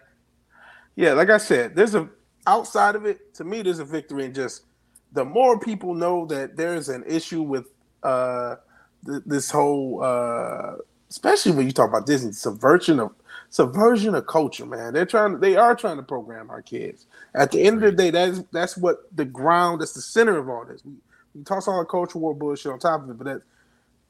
[0.96, 1.12] yeah.
[1.12, 2.08] Like I said, there's a
[2.46, 3.34] outside of it.
[3.34, 4.64] To me, there's a victory in just
[5.12, 7.66] the more people know that there's an issue with
[8.02, 8.56] uh
[9.06, 10.76] th- this whole, uh
[11.10, 13.12] especially when you talk about Disney subversion of
[13.50, 14.66] subversion of culture.
[14.66, 15.40] Man, they're trying.
[15.40, 17.06] They are trying to program our kids.
[17.34, 19.80] At the end of the day, that's that's what the ground.
[19.80, 20.84] That's the center of all this.
[20.84, 20.94] We,
[21.34, 23.42] we toss all the culture war bullshit on top of it, but that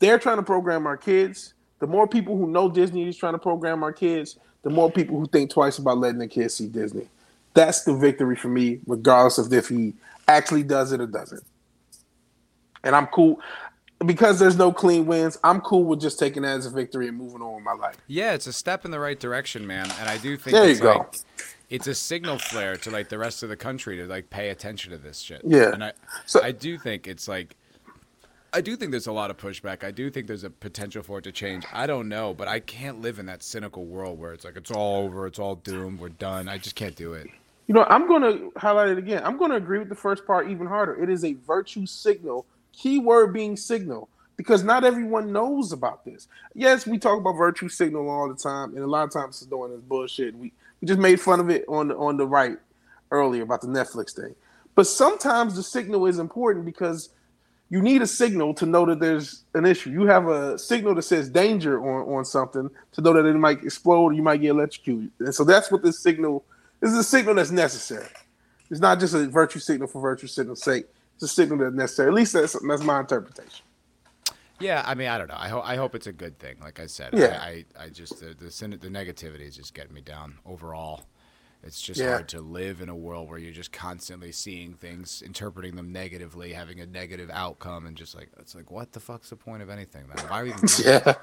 [0.01, 1.55] they're trying to program our kids.
[1.81, 5.19] The more people who know Disney is trying to program our kids, the more people
[5.19, 7.09] who think twice about letting their kids see Disney.
[7.55, 9.95] That's the victory for me, regardless of if he
[10.29, 11.43] actually does it or doesn't.
[12.83, 13.41] And I'm cool
[14.05, 15.39] because there's no clean wins.
[15.45, 17.97] I'm cool with just taking that as a victory and moving on with my life.
[18.09, 19.87] Yeah, it's a step in the right direction, man.
[20.01, 20.99] And I do think There it's you go.
[20.99, 21.15] like
[21.71, 24.91] it's a signal flare to like the rest of the country to like pay attention
[24.91, 25.41] to this shit.
[25.45, 25.71] Yeah.
[25.73, 25.93] And I
[26.27, 27.57] So- I do think it's like
[28.53, 29.83] I do think there's a lot of pushback.
[29.83, 31.65] I do think there's a potential for it to change.
[31.73, 34.71] I don't know, but I can't live in that cynical world where it's like it's
[34.71, 36.49] all over, it's all doomed, we're done.
[36.49, 37.29] I just can't do it.
[37.67, 39.23] You know, I'm going to highlight it again.
[39.25, 41.03] I'm going to agree with the first part even harder.
[41.03, 46.29] It is a virtue signal, keyword being signal, because not everyone knows about this.
[46.55, 49.51] Yes, we talk about virtue signal all the time, and a lot of times it's
[49.51, 50.37] doing this bullshit.
[50.37, 52.59] We we just made fun of it on the, on the right
[53.11, 54.35] earlier about the Netflix thing.
[54.75, 57.09] But sometimes the signal is important because
[57.71, 59.91] you need a signal to know that there's an issue.
[59.91, 63.65] You have a signal that says danger on, on something to know that it might
[63.65, 65.11] explode or you might get electrocuted.
[65.21, 66.45] And so that's what this signal
[66.85, 68.09] this is a signal that's necessary.
[68.71, 70.87] It's not just a virtue signal for virtue signal's sake.
[71.15, 72.09] It's a signal that's necessary.
[72.09, 73.65] At least that's that's my interpretation.
[74.61, 75.37] Yeah, I mean, I don't know.
[75.39, 76.57] I hope I hope it's a good thing.
[76.63, 77.41] Like I said, Yeah.
[77.43, 81.05] I, I, I just the the, the negativity is just getting me down overall.
[81.63, 82.11] It's just Yeah.
[82.11, 86.53] hard to live in a world where you're just constantly seeing things, interpreting them negatively,
[86.53, 89.71] having a negative outcome, and just like it's like, what the fuck's the point of
[89.71, 90.05] anything?
[90.15, 90.69] Then why are we even?
[90.85, 91.15] Yeah.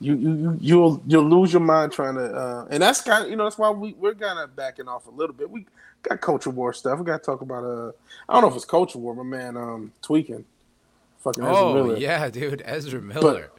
[0.00, 3.30] You you you you'll you'll lose your mind trying to uh and that's kind of
[3.30, 5.48] you know that's why we we're kind of backing off a little bit.
[5.50, 5.64] We
[6.02, 6.98] got culture war stuff.
[6.98, 7.92] We got to talk about uh
[8.28, 10.44] I don't know if it's culture war, but man, um tweaking.
[11.20, 11.96] Fucking Ezra Oh Miller.
[11.96, 13.50] yeah, dude, Ezra Miller.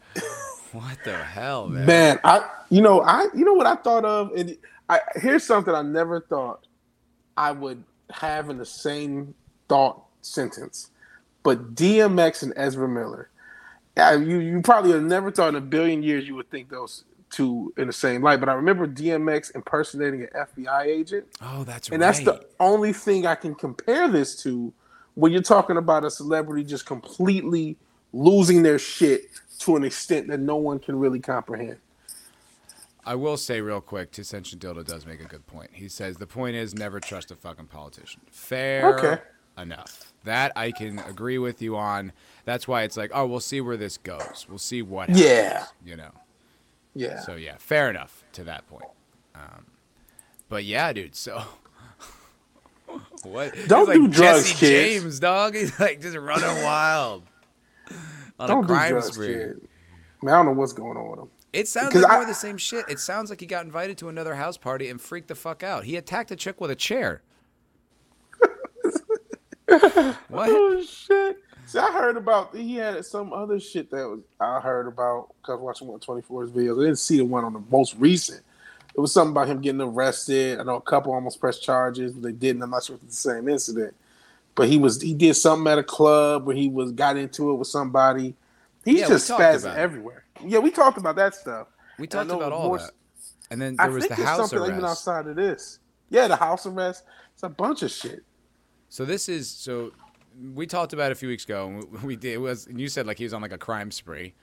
[0.73, 1.85] what the hell, man?
[1.87, 4.55] Man, I you know I you know what I thought of and
[4.89, 6.67] I here's something I never thought
[7.35, 9.33] I would have in the same
[9.67, 10.91] thought sentence.
[11.43, 13.29] But DMX and Ezra Miller,
[13.97, 17.03] I, you you probably have never thought in a billion years you would think those
[17.29, 18.39] two in the same light.
[18.39, 21.93] But I remember DMX impersonating an FBI agent, Oh, that's amazing.
[21.93, 22.25] and right.
[22.25, 24.71] that's the only thing I can compare this to
[25.15, 27.75] when you're talking about a celebrity just completely
[28.13, 29.23] losing their shit
[29.59, 31.77] to an extent that no one can really comprehend.
[33.05, 35.69] I will say real quick, Tissension Dildo does make a good point.
[35.73, 38.21] He says the point is never trust a fucking politician.
[38.29, 39.21] Fair Okay.
[39.57, 40.13] enough.
[40.27, 42.11] That I can agree with you on.
[42.45, 44.45] That's why it's like, oh, we'll see where this goes.
[44.47, 45.25] We'll see what happens.
[45.25, 45.65] Yeah.
[45.85, 46.11] You know.
[46.95, 47.19] Yeah.
[47.21, 48.89] So yeah, fair enough to that point.
[49.35, 49.65] Um,
[50.49, 51.15] but yeah, dude.
[51.15, 51.43] So
[53.23, 53.53] what?
[53.67, 55.01] Don't he's do like drugs, Jesse kids.
[55.01, 55.55] James, dog.
[55.57, 57.23] He's like just running wild
[58.39, 59.27] on Don't a do crime drugs, spree.
[59.27, 59.67] kid.
[60.23, 61.29] Man, I don't know what's going on with him.
[61.53, 62.85] It sounds like I- more the same shit.
[62.89, 65.83] It sounds like he got invited to another house party and freaked the fuck out.
[65.85, 67.21] He attacked a chick with a chair.
[70.29, 70.49] what?
[70.49, 71.37] Oh shit!
[71.65, 75.59] See, I heard about he had some other shit that was I heard about because
[75.59, 76.81] watching one twenty four's videos.
[76.81, 78.41] I didn't see the one on the most recent.
[78.95, 80.59] It was something about him getting arrested.
[80.59, 82.63] I know a couple almost pressed charges, but they didn't.
[82.63, 83.93] I'm not sure if it's the same incident.
[84.55, 87.55] But he was he did something at a club where he was got into it
[87.55, 88.35] with somebody.
[88.85, 90.23] He's Yeah, just spazzing everywhere.
[90.43, 91.67] Yeah, we talked about that stuff.
[91.99, 92.91] We talked about all more- that.
[93.51, 94.85] And then I there was think the house something even arrest.
[95.07, 95.79] outside of this.
[96.09, 97.03] Yeah, the house arrest.
[97.33, 98.23] It's a bunch of shit.
[98.89, 99.91] So this is so
[100.53, 101.67] we talked about a few weeks ago.
[101.67, 103.57] And we- we did it was and you said like he was on like a
[103.57, 104.33] crime spree.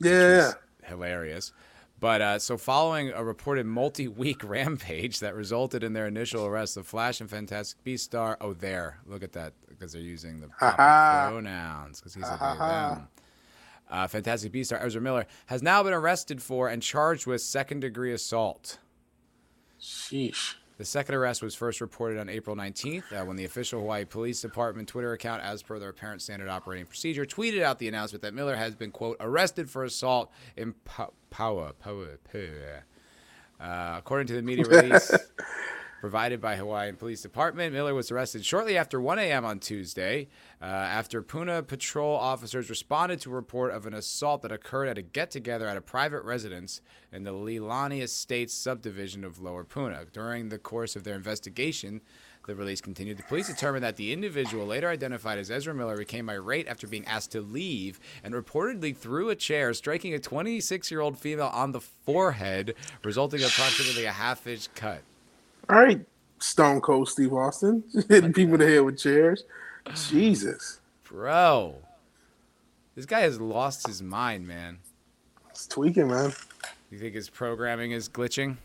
[0.00, 0.52] Yeah.
[0.84, 1.52] hilarious.
[1.98, 6.82] But uh, so, following a reported multi-week rampage that resulted in their initial arrest, the
[6.82, 8.38] Flash and Fantastic Beast star.
[8.40, 12.00] Oh, there, look at that, because they're using the pronouns.
[12.00, 12.38] Because he's a
[12.96, 13.08] them.
[13.90, 18.14] Uh, Fantastic Beast star Ezra Miller has now been arrested for and charged with second-degree
[18.14, 18.78] assault.
[19.78, 20.54] Sheesh.
[20.80, 24.40] The second arrest was first reported on April 19th uh, when the official Hawaii Police
[24.40, 28.32] Department Twitter account, as per their apparent standard operating procedure, tweeted out the announcement that
[28.32, 31.10] Miller has been, quote, arrested for assault in Paua.
[31.30, 32.80] Paua, Paua.
[33.60, 35.12] Uh, according to the media release
[36.00, 39.44] provided by Hawaiian Police Department, Miller was arrested shortly after 1 a.m.
[39.44, 40.28] on Tuesday
[40.62, 44.96] uh, after Puna patrol officers responded to a report of an assault that occurred at
[44.96, 46.80] a get-together at a private residence
[47.12, 50.06] in the Leilani Estates subdivision of Lower Puna.
[50.10, 52.00] During the course of their investigation,
[52.46, 53.18] the release continued.
[53.18, 57.04] The police determined that the individual, later identified as Ezra Miller, became irate after being
[57.04, 61.72] asked to leave and reportedly threw a chair, striking a 26 year old female on
[61.72, 65.02] the forehead, resulting in approximately a half inch cut.
[65.70, 66.04] All right,
[66.40, 69.44] Stone Cold Steve Austin hitting people in the head with chairs.
[70.08, 71.76] Jesus, Bro,
[72.96, 74.78] this guy has lost his mind, man.
[75.50, 76.32] it's tweaking, man.
[76.90, 78.56] You think his programming is glitching?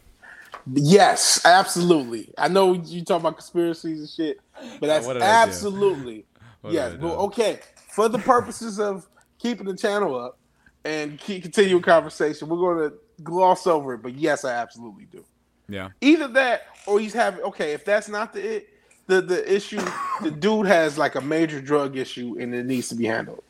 [0.73, 2.33] Yes, absolutely.
[2.39, 4.39] I know you talk about conspiracies and shit,
[4.79, 5.25] but oh, that's did I do?
[5.25, 6.25] absolutely
[6.67, 6.97] yes.
[6.99, 7.59] Well, okay,
[7.91, 10.39] for the purposes of keeping the channel up
[10.83, 14.01] and keep continuing conversation, we're going to gloss over it.
[14.01, 15.23] But yes, I absolutely do.
[15.67, 15.89] Yeah.
[16.01, 17.41] Either that, or he's having.
[17.43, 18.69] Okay, if that's not the it,
[19.08, 19.82] the the issue,
[20.21, 23.43] the dude has like a major drug issue and it needs to be handled.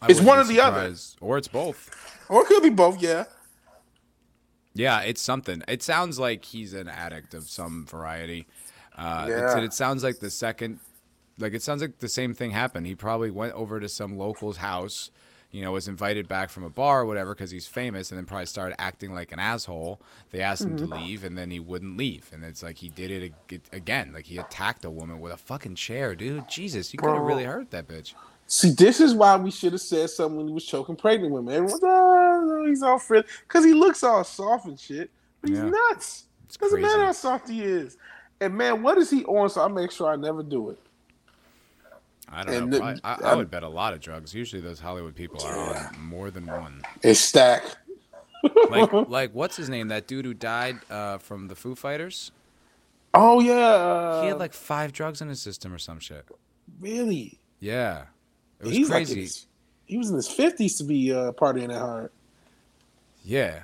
[0.00, 0.92] I It's one or the other.
[1.20, 2.24] Or it's both.
[2.28, 3.00] Or it could be both.
[3.00, 3.24] Yeah.
[4.74, 5.62] Yeah, it's something.
[5.68, 8.46] It sounds like he's an addict of some variety.
[8.96, 9.58] Uh, Yeah.
[9.58, 10.80] it sounds like the second,
[11.38, 12.86] like it sounds like the same thing happened.
[12.86, 15.10] He probably went over to some local's house,
[15.52, 18.24] you know, was invited back from a bar or whatever because he's famous, and then
[18.26, 20.00] probably started acting like an asshole.
[20.32, 20.88] They asked him Mm-hmm.
[20.90, 24.12] to leave, and then he wouldn't leave, and it's like he did it ag- again.
[24.12, 26.48] Like he attacked a woman with a fucking chair, dude.
[26.48, 28.14] Jesus, you could have really hurt that bitch.
[28.48, 31.54] See, this is why we should have said something when he was choking pregnant women.
[31.54, 33.26] Everyone's, oh, he's all friendly.
[33.46, 35.10] Because he looks all soft and shit.
[35.40, 35.70] But he's Yeah.
[35.70, 36.24] nuts.
[36.46, 36.86] It's Doesn't crazy.
[36.86, 37.96] matter how soft he is.
[38.42, 39.48] And man, what is he on?
[39.48, 40.78] So I make sure I never do it.
[42.28, 42.78] I don't And know.
[42.78, 44.34] the- I, I would bet a lot of drugs.
[44.34, 46.82] Usually, those Hollywood people are on more than one.
[47.02, 47.76] It's stacked.
[48.70, 49.88] like like what's his name?
[49.88, 52.32] That dude who died uh, from the Foo Fighters.
[53.14, 53.52] Oh yeah.
[53.54, 56.24] Uh, He had like five drugs in his system or some shit.
[56.80, 57.38] really.
[57.60, 58.04] Yeah,
[58.60, 59.20] it was He's like crazy.
[59.22, 59.46] his-
[59.84, 62.10] he was in his fifties to be uh, partying that hard.
[63.24, 63.60] yeah,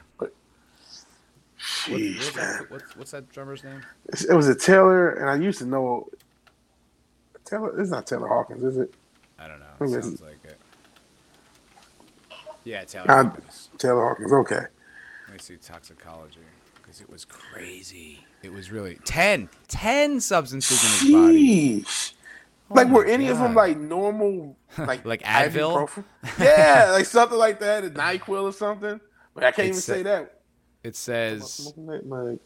[1.59, 2.59] Jeez, what's, man.
[2.59, 3.83] that, what's, what's that drummer's name?
[4.29, 6.09] It was a Taylor, and I used to know
[7.49, 7.81] Taylor.
[7.81, 8.95] It's not Taylor Hawkins, is it?
[9.39, 9.67] I don't know.
[9.81, 10.59] It is sounds like it.
[12.65, 13.69] Yeah, Taylor Uh, Hawkins.
[13.79, 14.33] Taylor Hawkins.
[14.33, 14.55] Okay.
[15.27, 16.41] Let me see toxicology
[16.77, 18.25] because it was crazy.
[18.43, 21.85] It was really 10, 10 substances in his body.
[22.71, 25.89] Oh like, were any of them like normal, like Like Advil?
[25.89, 26.05] ibuprofen?
[26.39, 29.01] yeah, like something like that, a Nyquil or something.
[29.35, 30.41] But I can't even It's, say that.
[30.85, 32.39] It says Smoking that, like,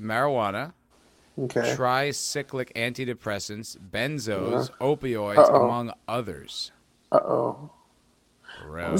[0.00, 0.72] marijuana,
[1.38, 1.74] okay.
[1.76, 4.96] tricyclic antidepressants, benzos, Uh-huh.
[4.96, 5.64] opioids, Uh-oh.
[5.64, 6.72] among others.
[7.12, 7.70] Uh oh.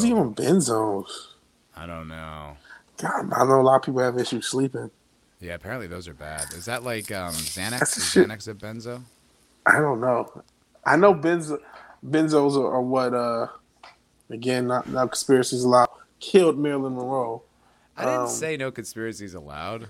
[0.03, 1.29] He on benzos?
[1.77, 2.57] I don't know.
[2.99, 4.91] God, I know a lot of people have issues sleeping.
[5.41, 6.47] Yeah, apparently those are bad.
[6.55, 7.71] Is that like um, Xanax?
[7.79, 8.29] That's Is shit.
[8.29, 9.03] Xanax a benzo?
[9.67, 10.43] I don't know.
[10.85, 11.59] I know benzo,
[12.07, 13.49] benzos are, are what, uh,
[14.31, 15.89] again, not, not conspiracies allowed,
[16.21, 17.43] killed Marilyn Monroe.
[17.97, 19.89] I didn't Um, say no conspiracies allowed.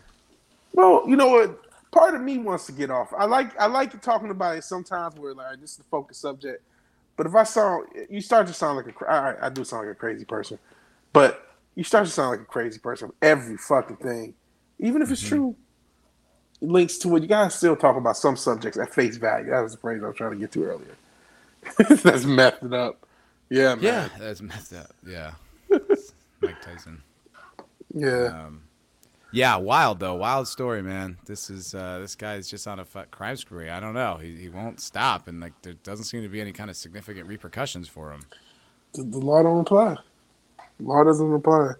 [0.72, 1.60] Well, you know what?
[1.96, 3.14] Part of me wants to get off.
[3.16, 6.62] I like I like talking about it sometimes where like this is the focus subject.
[7.16, 7.80] But if I saw
[8.10, 10.58] you start to sound like a right, I do sound like a crazy person,
[11.14, 13.10] but you start to sound like a crazy person.
[13.22, 14.34] Every fucking thing,
[14.78, 15.28] even if it's Mhm.
[15.28, 15.56] true,
[16.60, 17.22] it links to it.
[17.22, 19.48] You gotta still talk about some subjects at face value.
[19.48, 20.96] That was the phrase I was trying to get to earlier.
[22.02, 23.06] That's messed it up.
[23.48, 23.84] Yeah, man.
[23.84, 24.90] Yeah, that's messed up.
[25.06, 25.32] Yeah,
[26.42, 27.02] Mike Tyson.
[27.94, 28.44] Yeah.
[28.46, 28.65] Um,
[29.36, 30.14] yeah, wild though.
[30.16, 31.18] Wild story, man.
[31.26, 33.68] This is uh, this is just on a fu- crime spree.
[33.70, 34.16] I don't know.
[34.16, 37.28] He, he won't stop, and like there doesn't seem to be any kind of significant
[37.28, 38.28] repercussions for him.
[38.94, 39.96] The, the law don't apply.
[40.80, 41.72] law doesn't apply.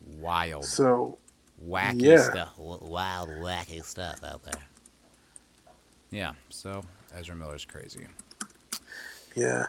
[0.00, 1.18] Wild, So
[1.64, 2.18] wacky yeah.
[2.18, 2.56] stuff.
[2.56, 4.62] W- Wild, wacky stuff out there.
[6.10, 6.32] Yeah.
[6.50, 6.82] So
[7.14, 8.06] Ezra Miller's crazy.
[9.36, 9.66] yeah.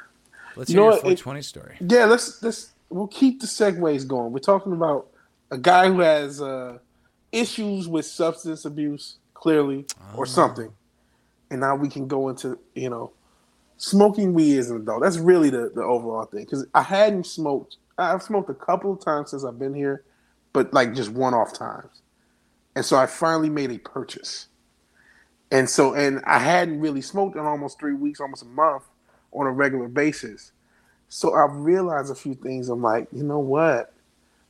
[0.55, 1.05] Let's You hear your what?
[1.05, 1.81] It- 420 story.
[1.81, 4.33] Yeah, let's let's we'll keep the segues going.
[4.33, 5.07] We're talking about
[5.51, 6.79] a guy who has uh,
[7.31, 10.25] issues with substance abuse, clearly, or Oh.
[10.25, 10.71] something,
[11.51, 13.11] and now we can go into you know
[13.77, 15.01] smoking weed as an adult.
[15.03, 17.77] That's really the the overall thing because I hadn't smoked.
[17.97, 20.03] I've smoked a couple of times since I've been here,
[20.53, 22.01] but like just one off times,
[22.75, 24.47] and so I finally made a purchase.
[25.51, 28.83] And so, and I hadn't really smoked in almost three weeks, almost a month,
[29.31, 30.51] on a regular basis.
[31.07, 32.69] So I realized a few things.
[32.69, 33.93] I'm like, you know what?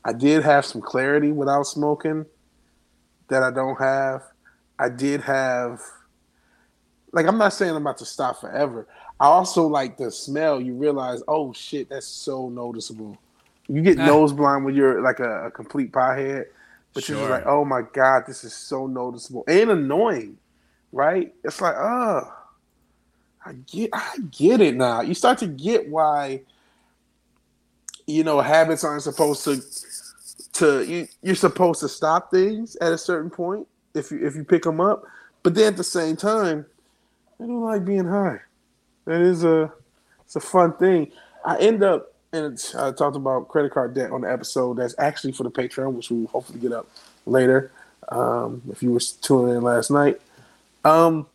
[0.05, 2.25] I did have some clarity without smoking
[3.27, 4.21] that I don't have.
[4.77, 5.81] I did have,
[7.11, 8.87] like, I'm not saying I'm about to stop forever.
[9.19, 10.61] I also like the smell.
[10.61, 13.17] You realize, oh shit, that's so noticeable.
[13.67, 14.05] You get Ah.
[14.05, 16.45] nose blind when you're like a, a complete piehead,
[16.93, 20.37] but you're just like, oh my god, this is so noticeable and annoying,
[20.91, 21.33] right?
[21.43, 22.31] It's like, oh,
[23.43, 25.01] I get, I get it now.
[25.01, 26.41] You start to get why,
[28.07, 29.61] you know, habits aren't supposed to,
[30.55, 34.43] to you, you're supposed to stop things at a certain point if you if you
[34.43, 35.03] pick them up,
[35.43, 36.65] but then at the same time,
[37.39, 38.39] I don't like being high.
[39.05, 39.71] That is a,
[40.23, 41.11] it's a fun thing.
[41.45, 44.95] I end up, and it's, I talked about credit card debt on the episode that's
[44.97, 46.87] actually for the Patreon, which we will hopefully get up
[47.25, 47.71] later.
[48.09, 50.19] Um, if you were tuning in last night,
[50.83, 51.27] um,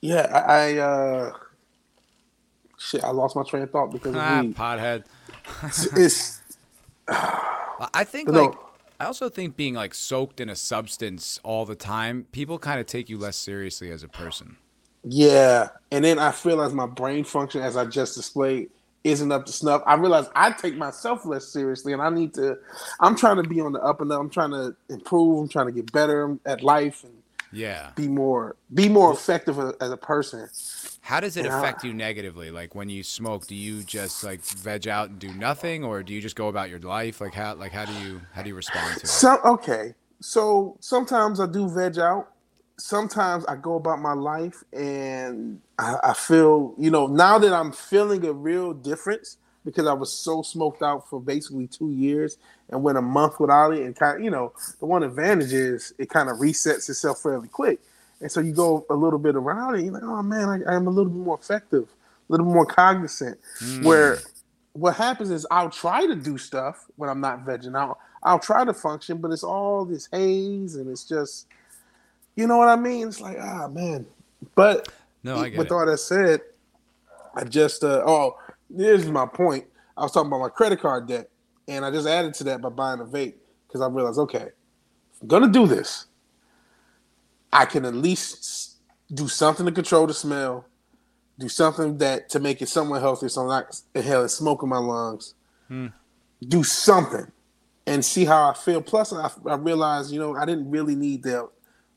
[0.00, 1.32] yeah, I, I uh,
[2.78, 4.56] shit, I lost my train of thought because of Ah, weed.
[4.56, 5.04] pothead.
[5.62, 6.40] It's, it's
[7.94, 8.32] I think No.
[8.32, 8.58] like
[9.00, 12.86] I also think being like soaked in a substance all the time, people kind of
[12.86, 14.58] take you less seriously as a person.
[15.04, 18.70] Yeah, and then I realize my brain function, as I just displayed,
[19.04, 19.82] isn't up to snuff.
[19.86, 22.58] I realize I take myself less seriously, and I need to.
[23.00, 24.20] I'm trying to be on the up and up.
[24.20, 25.40] I'm trying to improve.
[25.40, 27.14] I'm trying to get better at life and
[27.52, 27.92] Yeah.
[27.96, 30.48] be more be more effective uh, as a person.
[31.04, 32.50] How does it affect you negatively?
[32.50, 36.14] Like when you smoke, do you just like veg out and do nothing, or do
[36.14, 37.20] you just go about your life?
[37.20, 39.06] Like how like how do you how do you respond to it?
[39.06, 39.94] Some okay.
[40.20, 42.32] So sometimes I do veg out.
[42.78, 47.70] Sometimes I go about my life and I, I feel, you know, now that I'm
[47.70, 52.38] feeling a real difference because I was so smoked out for basically two years
[52.70, 55.92] and went a month without it, and kind of, you know, the one advantage is
[55.98, 57.80] it kind of resets itself fairly quick.
[58.20, 60.86] And so you go a little bit around it, you're like, oh man, I, I'm
[60.86, 61.84] a little bit more effective,
[62.28, 63.38] a little more cognizant.
[63.60, 63.84] Mm.
[63.84, 64.18] Where
[64.72, 67.98] what happens is I'll try to do stuff when I'm not vegging out.
[68.22, 71.46] I'll try to function, but it's all this haze and it's just,
[72.36, 73.08] you know what I mean?
[73.08, 74.06] It's like, ah, man.
[74.54, 74.88] But
[75.22, 75.72] No, I get with it.
[75.72, 76.40] all that said,
[77.34, 78.38] I just, uh, oh,
[78.74, 79.64] here's my point.
[79.96, 81.28] I was talking about my credit card debt,
[81.68, 83.34] and I just added to that by buying a vape
[83.68, 84.48] because I realized, okay,
[85.20, 86.06] I'm gonna do this,
[87.54, 88.78] I can at least
[89.12, 90.66] do something to control the smell,
[91.38, 94.78] do something that to make it somewhat healthy, so I'm not inhaling smoke in my
[94.78, 95.34] lungs.
[95.68, 95.86] Hmm.
[96.46, 97.30] Do something,
[97.86, 98.82] and see how I feel.
[98.82, 101.48] Plus, I, I realized, you know, I didn't really need the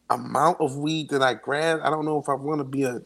[0.09, 1.81] amount of weed that I grabbed.
[1.81, 3.01] I don't know if I want to be a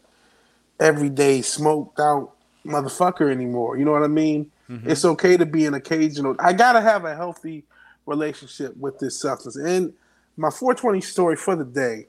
[0.79, 2.35] everyday smoked out
[2.65, 3.77] motherfucker anymore.
[3.77, 4.51] You know what I mean?
[4.69, 4.89] Mm-hmm.
[4.89, 6.35] It's okay to be an occasional.
[6.37, 7.63] I gotta have a healthy
[8.05, 9.55] relationship with this substance.
[9.55, 9.93] And
[10.37, 12.07] my 420 story for the day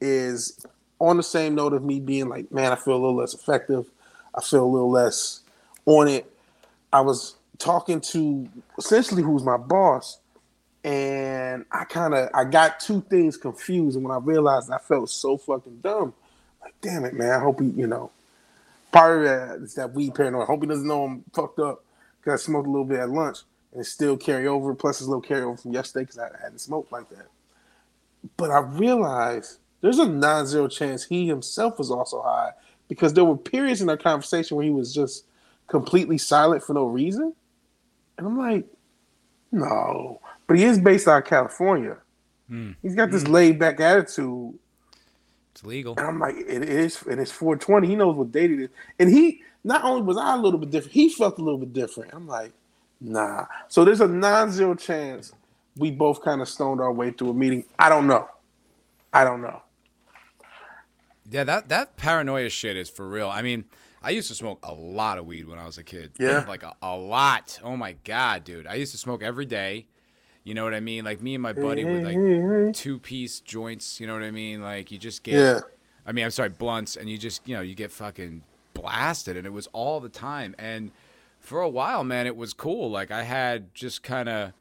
[0.00, 0.64] is
[0.98, 3.86] on the same note of me being like, man, I feel a little less effective.
[4.34, 5.40] I feel a little less
[5.86, 6.30] on it.
[6.92, 8.48] I was talking to
[8.78, 10.18] essentially who's my boss,
[10.84, 13.96] and I kind of I got two things confused.
[13.96, 16.14] And when I realized I felt so fucking dumb,
[16.62, 17.32] like, damn it, man.
[17.32, 18.10] I hope he, you know,
[18.92, 20.42] part of that is that weed paranoia.
[20.42, 21.84] I hope he doesn't know I'm fucked up
[22.20, 23.38] because I smoked a little bit at lunch
[23.74, 24.74] and still carry over.
[24.74, 27.26] Plus, it's a little carryover from yesterday because I hadn't smoked like that.
[28.36, 32.52] But I realized there's a non-zero chance he himself was also high
[32.88, 35.24] because there were periods in our conversation where he was just
[35.68, 37.32] completely silent for no reason.
[38.18, 38.66] And I'm like,
[39.52, 40.20] no.
[40.46, 41.96] But he is based out of California.
[42.50, 42.74] Mm.
[42.82, 43.30] He's got this mm.
[43.30, 44.58] laid back attitude.
[45.52, 45.94] It's legal.
[45.96, 47.86] And I'm like, it is, and it's 420.
[47.86, 48.70] He knows what date it is.
[48.98, 51.72] And he, not only was I a little bit different, he felt a little bit
[51.72, 52.12] different.
[52.12, 52.52] I'm like,
[53.00, 53.46] nah.
[53.68, 55.32] So there's a non zero chance
[55.76, 57.64] we both kind of stoned our way through a meeting.
[57.78, 58.28] I don't know.
[59.12, 59.62] I don't know.
[61.30, 63.28] Yeah, that that paranoia shit is for real.
[63.28, 63.64] I mean,
[64.02, 66.12] I used to smoke a lot of weed when I was a kid.
[66.18, 67.60] Yeah, like a, a lot.
[67.62, 68.66] Oh my god, dude!
[68.66, 69.86] I used to smoke every day.
[70.42, 71.04] You know what I mean?
[71.04, 72.72] Like me and my buddy with like mm-hmm.
[72.72, 74.00] two piece joints.
[74.00, 74.62] You know what I mean?
[74.62, 75.34] Like you just get.
[75.34, 75.60] Yeah.
[76.06, 78.42] I mean, I'm sorry, blunts, and you just you know you get fucking
[78.74, 80.54] blasted, and it was all the time.
[80.58, 80.90] And
[81.38, 82.90] for a while, man, it was cool.
[82.90, 84.52] Like I had just kind of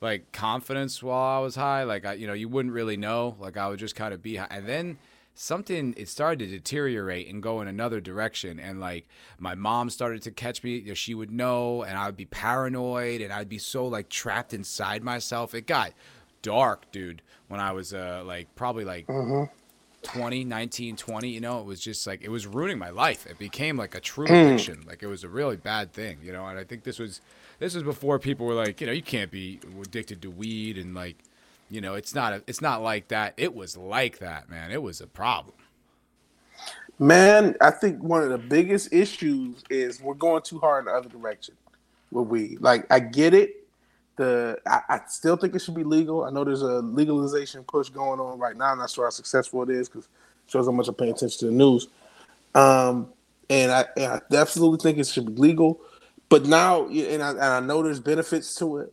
[0.00, 1.84] like confidence while I was high.
[1.84, 3.34] Like I, you know, you wouldn't really know.
[3.40, 4.98] Like I would just kind of be high, and then
[5.34, 9.08] something it started to deteriorate and go in another direction and like
[9.38, 12.24] my mom started to catch me you know, she would know and i would be
[12.24, 15.92] paranoid and i'd be so like trapped inside myself it got
[16.42, 19.44] dark dude when i was uh like probably like mm-hmm.
[20.04, 23.38] 20 19 20 you know it was just like it was ruining my life it
[23.38, 24.46] became like a true mm.
[24.46, 27.20] addiction like it was a really bad thing you know and i think this was
[27.58, 30.94] this was before people were like you know you can't be addicted to weed and
[30.94, 31.16] like
[31.74, 33.34] you know, it's not a, it's not like that.
[33.36, 34.70] It was like that, man.
[34.70, 35.56] It was a problem.
[37.00, 40.96] Man, I think one of the biggest issues is we're going too hard in the
[40.96, 41.56] other direction
[42.12, 42.60] with weed.
[42.60, 43.66] Like, I get it.
[44.14, 46.22] The I, I, still think it should be legal.
[46.22, 48.66] I know there's a legalization push going on right now.
[48.66, 50.06] I'm not sure how successful it is because
[50.46, 51.88] shows how much I pay attention to the news.
[52.54, 53.08] Um,
[53.50, 55.80] and I, and I absolutely think it should be legal.
[56.28, 58.92] But now, and I, and I know there's benefits to it,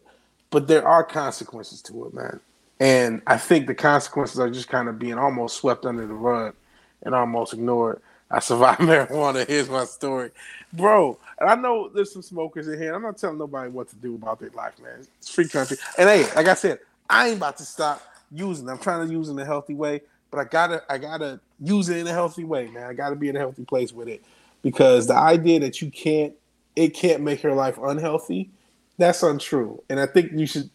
[0.49, 2.39] but there are consequences to it, man.
[2.81, 6.55] And I think the consequences are just kind of being almost swept under the rug
[7.03, 8.01] and almost ignored.
[8.31, 9.47] I survived marijuana.
[9.47, 10.31] Here's my story,
[10.73, 11.19] bro.
[11.39, 12.95] And I know there's some smokers in here.
[12.95, 15.05] I'm not telling nobody what to do about their life, man.
[15.19, 15.77] It's free country.
[15.99, 18.01] And hey, like I said, I ain't about to stop
[18.31, 18.67] using.
[18.67, 20.01] I'm trying to use in a healthy way,
[20.31, 22.85] but I gotta, I gotta use it in a healthy way, man.
[22.85, 24.23] I gotta be in a healthy place with it
[24.63, 26.33] because the idea that you can't,
[26.75, 28.49] it can't make your life unhealthy,
[28.97, 29.83] that's untrue.
[29.87, 30.71] And I think you should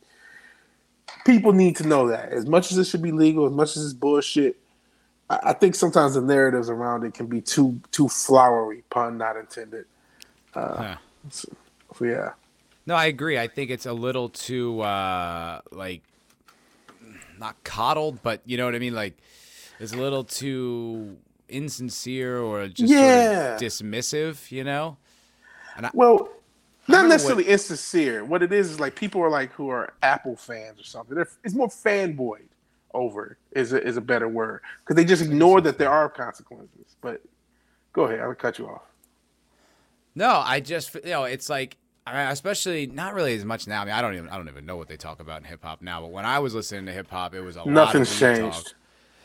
[1.24, 2.32] people need to know that.
[2.32, 4.58] As much as it should be legal, as much as it's bullshit,
[5.28, 9.36] I, I think sometimes the narratives around it can be too too flowery, pun not
[9.36, 9.86] intended.
[10.54, 10.96] Uh, yeah.
[11.30, 11.48] So,
[11.96, 12.32] so, yeah.
[12.86, 13.38] No, I agree.
[13.38, 16.02] I think it's a little too uh, like
[17.38, 18.94] not coddled, but you know what I mean.
[18.94, 19.16] Like
[19.80, 21.16] it's a little too
[21.48, 23.58] insincere or just yeah.
[23.58, 24.50] sort of dismissive.
[24.52, 24.96] You know.
[25.76, 26.30] And I, well,
[26.88, 28.24] not necessarily what, insincere.
[28.24, 31.14] What it is is like people are like who are Apple fans or something.
[31.16, 32.40] They're, it's more fanboy
[32.94, 36.96] over is a, is a better word because they just ignore that there are consequences.
[37.00, 37.22] But
[37.92, 38.82] go ahead, I'll cut you off.
[40.14, 41.76] No, I just you know it's like
[42.06, 43.82] especially not really as much now.
[43.82, 45.62] I mean, I don't even I don't even know what they talk about in hip
[45.62, 46.00] hop now.
[46.00, 48.66] But when I was listening to hip hop, it was a nothing's lot of changed.
[48.66, 48.74] Talk.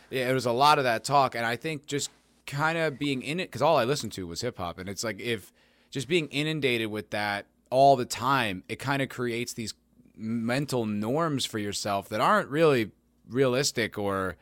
[0.10, 2.10] Yeah, it was a lot of that talk, and I think just
[2.46, 5.04] kind of being in it because all I listened to was hip hop, and it's
[5.04, 5.54] like if
[5.90, 9.74] just being inundated with that all the time, it kind of creates these
[10.16, 12.92] mental norms for yourself that aren't really
[13.28, 14.36] realistic or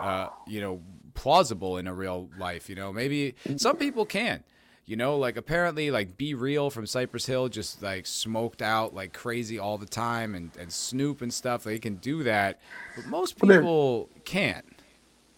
[0.00, 0.80] uh, you know
[1.14, 2.70] plausible in a real life.
[2.70, 4.42] You know, maybe some people can.
[4.88, 9.58] You know, like apparently, like B-Real from Cypress Hill just like smoked out like crazy
[9.58, 11.64] all the time, and and Snoop and stuff.
[11.64, 12.60] They can do that,
[12.94, 14.64] but most people can't.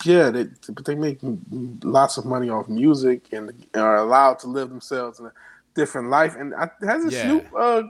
[0.04, 1.18] Yeah, they, but they make
[1.82, 5.32] lots of money off music and are allowed to live themselves in a
[5.80, 6.34] different life.
[6.40, 7.22] And I, hasn't yeah.
[7.22, 7.44] Snoop?
[7.56, 7.82] Uh,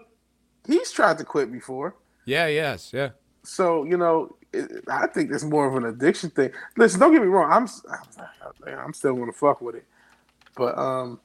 [0.66, 1.96] he's tried to quit before.
[2.24, 2.46] Yeah.
[2.46, 2.92] Yes.
[2.92, 3.10] Yeah.
[3.42, 6.50] So you know, it, I think it's more of an addiction thing.
[6.76, 7.50] Listen, don't get me wrong.
[7.50, 7.66] I'm
[8.84, 9.86] I'm still gonna fuck with it,
[10.54, 11.20] but um,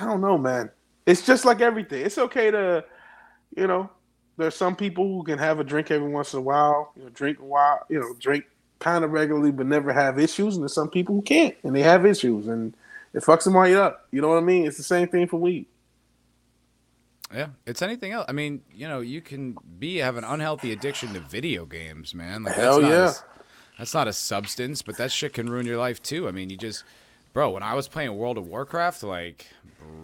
[0.00, 0.70] I don't know, man.
[1.06, 2.04] It's just like everything.
[2.06, 2.84] It's okay to,
[3.56, 3.90] you know,
[4.36, 7.08] There's some people who can have a drink every once in a while, you know,
[7.10, 8.44] drink a while, you know, drink
[8.80, 10.54] kind of regularly, but never have issues.
[10.54, 12.76] And there's some people who can't, and they have issues, and
[13.16, 14.06] it fucks them right up.
[14.12, 14.64] You know what I mean?
[14.66, 15.66] It's the same thing for weed.
[17.34, 18.26] Yeah, it's anything else.
[18.28, 22.44] I mean, you know, you can be have an unhealthy addiction to video games, man.
[22.44, 23.10] Like Hell that's not yeah.
[23.10, 23.36] a-
[23.78, 26.28] that's not a substance, but that shit can ruin your life too.
[26.28, 26.82] I mean, you just,
[27.34, 27.50] bro.
[27.50, 29.48] When I was playing World of Warcraft, like,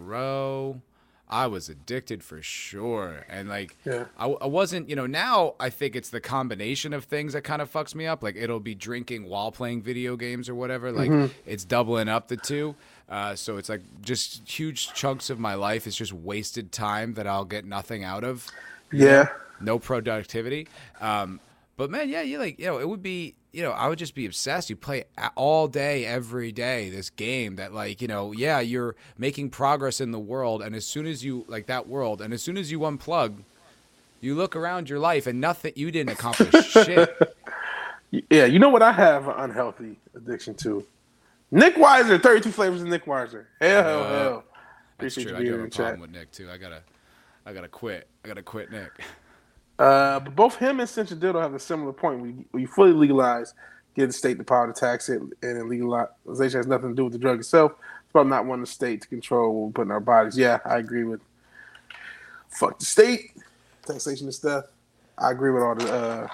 [0.04, 0.82] bro,
[1.26, 3.24] I was addicted for sure.
[3.30, 4.06] And like, Yeah.
[4.18, 5.06] I, I wasn't, you know.
[5.06, 8.22] Now I think it's the combination of things that kind of fucks me up.
[8.22, 10.92] Like, it'll be drinking while playing video games or whatever.
[10.92, 11.32] Like, Mm-hmm.
[11.46, 12.74] it's doubling up the two.
[13.12, 17.26] Uh, so it's like just huge chunks of my life is just wasted time that
[17.26, 18.48] I'll get nothing out of
[18.90, 19.28] Yeah.
[19.60, 20.66] no productivity.
[20.98, 21.38] Um,
[21.76, 24.14] but man, yeah, you like, you know, it would be, you know, I would just
[24.14, 24.70] be obsessed.
[24.70, 25.04] You play
[25.34, 30.10] all day, every day, this game that, like, you know, yeah, you're making progress in
[30.10, 32.78] the world, and as soon as you like that world, and as soon as you
[32.80, 33.42] unplug,
[34.22, 37.14] you look around your life and nothing, you didn't accomplish shit.
[38.30, 40.86] Yeah, you know what I have an unhealthy addiction to?
[41.52, 43.44] Nick Weiser, 32 flavors of Nick Weiser.
[43.60, 44.44] Hell, hell, Uh, hell.
[44.98, 45.32] That's Appreciate true.
[45.32, 46.00] you I being do have a problem chat.
[46.00, 46.50] with Nick too.
[46.50, 46.82] I gotta,
[47.46, 48.08] I gotta quit.
[48.24, 48.90] I gotta quit Nick.
[49.78, 52.20] Uh, but both him and Sentient Dildo have a similar point.
[52.20, 53.52] We we fully legalize,
[53.94, 57.12] give the state the power to tax it, and legalization has nothing to do with
[57.12, 57.72] the drug itself.
[57.72, 60.38] It's about not wanting the state to control what we put in our bodies.
[60.38, 61.20] Yeah, I agree with.
[62.48, 63.32] Fuck the state,
[63.86, 64.66] taxation and stuff.
[65.18, 66.28] I agree with all the uh,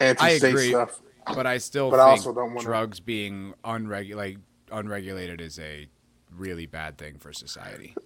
[0.00, 1.00] anti-state stuff.
[1.34, 5.88] But I still But I also don't wanna- drugs being unregulated, unregulated is a
[6.36, 7.94] really bad thing for society.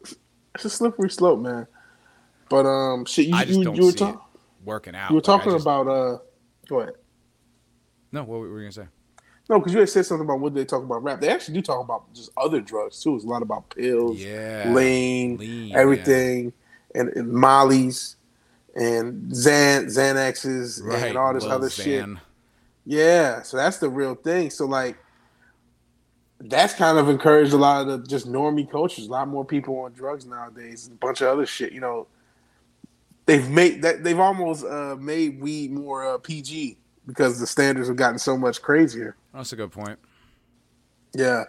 [0.57, 1.69] It's a slippery slope, man.
[2.49, 4.21] But um, shit, you you, you were talking.
[4.65, 5.11] working out.
[5.11, 6.19] You were Like, talking just- about uh,
[6.69, 6.95] go ahead.
[8.11, 8.89] No, what were you gonna say?
[9.49, 11.21] No, because you had said something about what they talk about rap.
[11.21, 13.15] They actually do talk about just other drugs too.
[13.15, 16.53] It's a lot about pills, Yeah, lean, Lean, everything,
[16.97, 18.17] and, and Molly's
[18.75, 21.05] and Xan Xanaxes right.
[21.11, 22.05] and all this other shit.
[22.85, 24.51] Yeah, so that's the real thing.
[24.51, 24.97] So like,
[26.41, 29.07] that's kind of encouraged a lot of the just normie cultures.
[29.07, 30.89] A lot more people on drugs nowadays.
[30.93, 31.73] A bunch of other shit.
[31.73, 32.07] You know,
[33.27, 37.97] they've made that they've almost uh, made weed more uh, PG because the standards have
[37.97, 39.17] gotten so much crazier.
[39.35, 39.99] That's a good point.
[41.15, 41.45] Yeah.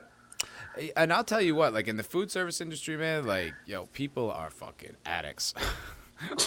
[0.95, 4.31] And I'll tell you what, like in the food service industry, man, like yo, people
[4.31, 5.53] are fucking addicts.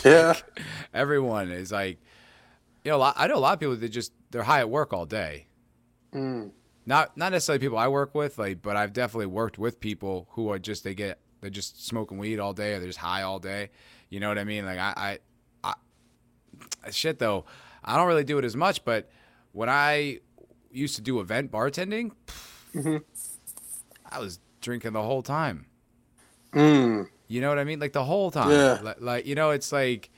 [0.05, 0.35] Yeah.
[0.93, 1.99] Everyone is like,
[2.85, 5.07] you know, I know a lot of people that just they're high at work all
[5.07, 5.47] day.
[6.13, 6.51] Mm.
[6.87, 10.51] Not not necessarily people I work with, like, but I've definitely worked with people who
[10.51, 13.39] are just they get they're just smoking weed all day or they're just high all
[13.39, 13.71] day.
[14.11, 14.67] You know what I mean?
[14.67, 15.21] Like I,
[15.63, 15.75] I,
[16.85, 17.45] I shit though,
[17.85, 19.09] I don't really do it as much, but
[19.53, 20.19] when I
[20.73, 22.11] used to do event bartending,
[22.75, 23.05] Mhm.
[24.11, 25.67] I was drinking the whole time.
[26.53, 27.07] Mm.
[27.29, 27.79] You know what I mean?
[27.79, 28.51] Like the whole time.
[28.51, 28.81] Yeah.
[28.83, 30.11] Like, like you know, it's like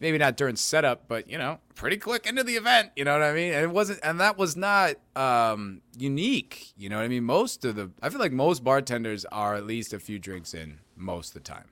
[0.00, 2.90] maybe not during setup, but you know, pretty quick into the event.
[2.96, 3.52] You know what I mean?
[3.52, 6.72] And it wasn't, and that was not um, unique.
[6.76, 7.24] You know what I mean?
[7.24, 10.78] Most of the, I feel like most bartenders are at least a few drinks in
[10.96, 11.66] most of the time.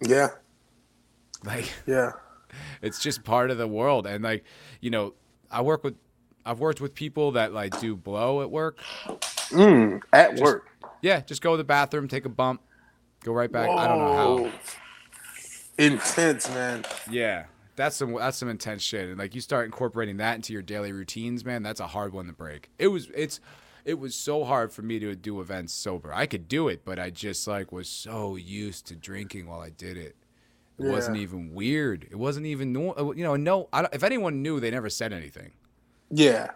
[0.00, 0.28] Yeah.
[1.44, 2.12] Like Yeah.
[2.82, 4.06] it's just part of the world.
[4.06, 4.44] And like,
[4.80, 5.14] you know,
[5.50, 5.96] I work with,
[6.44, 8.78] I've worked with people that like do blow at work.
[9.50, 10.00] Mm.
[10.12, 10.66] At work.
[11.02, 12.60] Yeah, just go to the bathroom, take a bump,
[13.22, 13.68] go right back.
[13.68, 14.14] I don't know
[14.46, 14.52] how.
[15.78, 16.84] Intense, man.
[17.08, 17.44] Yeah,
[17.78, 20.92] that's some that's some intense shit, and like you start incorporating that into your daily
[20.92, 21.62] routines, man.
[21.62, 22.68] That's a hard one to break.
[22.78, 23.40] It was it's
[23.84, 26.12] it was so hard for me to do events sober.
[26.12, 29.70] I could do it, but I just like was so used to drinking while I
[29.70, 30.16] did it.
[30.78, 30.90] It Yeah.
[30.90, 32.06] wasn't even weird.
[32.10, 33.36] It wasn't even no, uh, you know.
[33.36, 35.52] No, I don't, if anyone knew, they never said anything.
[36.10, 36.50] Yeah.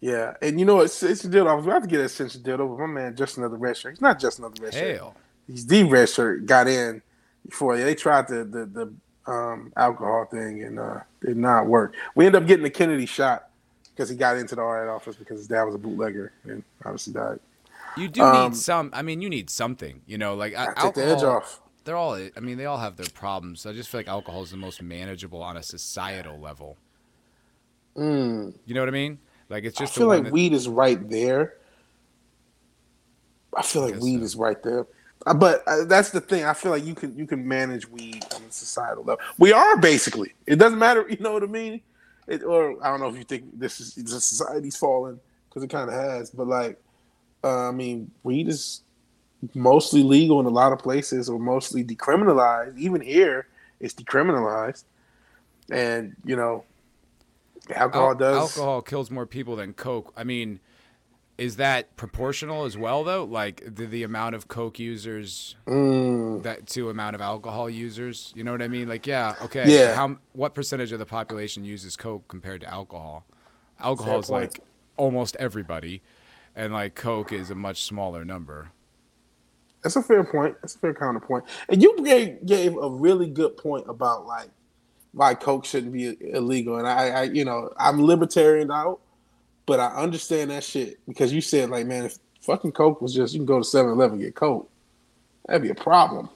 [0.00, 0.34] Yeah.
[0.40, 1.48] And you know, it's, it's a deal.
[1.48, 3.76] I was about to get a sense of deal but my man, just another red
[3.76, 3.92] shirt.
[3.92, 4.96] He's not just another red shirt.
[4.96, 5.14] Hell,
[5.46, 6.46] He's the red shirt.
[6.46, 7.02] Got in
[7.46, 8.94] before they tried to the, the
[9.26, 11.94] um, alcohol thing and uh, did not work.
[12.14, 13.48] We ended up getting the Kennedy shot
[13.94, 17.12] because he got into the RIT office because his dad was a bootlegger and obviously
[17.12, 17.38] died.
[17.96, 18.90] you do Um, need some.
[18.92, 20.00] I mean, you need something.
[20.06, 20.92] You know, like I alcohol.
[20.92, 21.60] take the edge off.
[21.84, 22.14] They're all.
[22.14, 23.66] I mean, they all have their problems.
[23.66, 26.76] I just feel like alcohol is the most manageable on a societal level.
[27.96, 28.54] Mm.
[28.66, 29.18] You know what I mean?
[29.48, 29.92] Like it's just.
[29.92, 31.54] I feel like that- weed is right there.
[33.56, 34.24] I feel like guess weed so.
[34.24, 34.86] is right there.
[35.26, 36.44] Uh, But uh, that's the thing.
[36.44, 39.24] I feel like you can you can manage weed societal level.
[39.38, 40.34] We are basically.
[40.46, 41.06] It doesn't matter.
[41.08, 41.80] You know what I mean?
[42.28, 45.68] It, or I don't know if you think this is the society's falling because it
[45.68, 46.30] kind of has.
[46.30, 46.80] But like,
[47.42, 48.82] uh, I mean, weed is
[49.54, 52.78] mostly legal in a lot of places, or mostly decriminalized.
[52.78, 53.48] Even here,
[53.80, 54.84] it's decriminalized,
[55.70, 56.64] and you know,
[57.74, 58.56] alcohol Al- does.
[58.56, 60.12] alcohol kills more people than coke.
[60.16, 60.60] I mean,
[61.38, 63.24] is that proportional as well though?
[63.24, 68.32] Like the, the amount of coke users Mm, that to amount of alcohol users.
[68.36, 68.88] You know what I mean?
[68.88, 69.72] Like yeah, okay.
[69.72, 69.94] Yeah.
[69.94, 73.26] How what percentage of the population uses coke compared to alcohol?
[73.80, 74.52] Alcohol Fair is point.
[74.54, 74.60] like
[74.96, 76.02] almost everybody,
[76.56, 78.70] and like coke is a much smaller number.
[79.82, 80.56] that's a fair point.
[80.62, 81.44] That's a fair counterpoint.
[81.68, 84.50] And you gave, gave a really good point about like
[85.12, 86.76] why coke shouldn't be illegal.
[86.78, 89.00] And I, I, you know, I'm libertarian out,
[89.66, 93.34] but I understand that shit because you said like, man, if fucking coke was just
[93.34, 94.70] you can go to 7-Eleven and get coke,
[95.46, 96.28] that'd be a problem.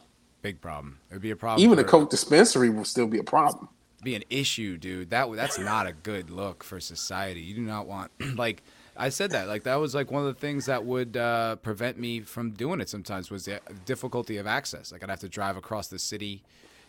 [0.42, 0.98] Big problem.
[1.10, 1.64] It would be a problem.
[1.64, 3.68] Even a coke dispensary will still be a problem.
[4.04, 5.10] be an issue, dude.
[5.10, 7.40] That that's not a good look for society.
[7.40, 8.62] You do not want like
[8.96, 11.98] I said that like that was like one of the things that would uh, prevent
[11.98, 12.88] me from doing it.
[12.88, 14.92] Sometimes was the difficulty of access.
[14.92, 16.44] Like I'd have to drive across the city.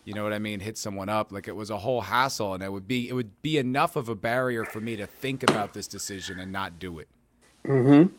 [0.08, 0.60] You know what I mean?
[0.60, 1.32] Hit someone up.
[1.32, 4.08] Like it was a whole hassle, and it would be it would be enough of
[4.08, 7.08] a barrier for me to think about this decision and not do it.
[7.66, 8.14] Mm-hmm.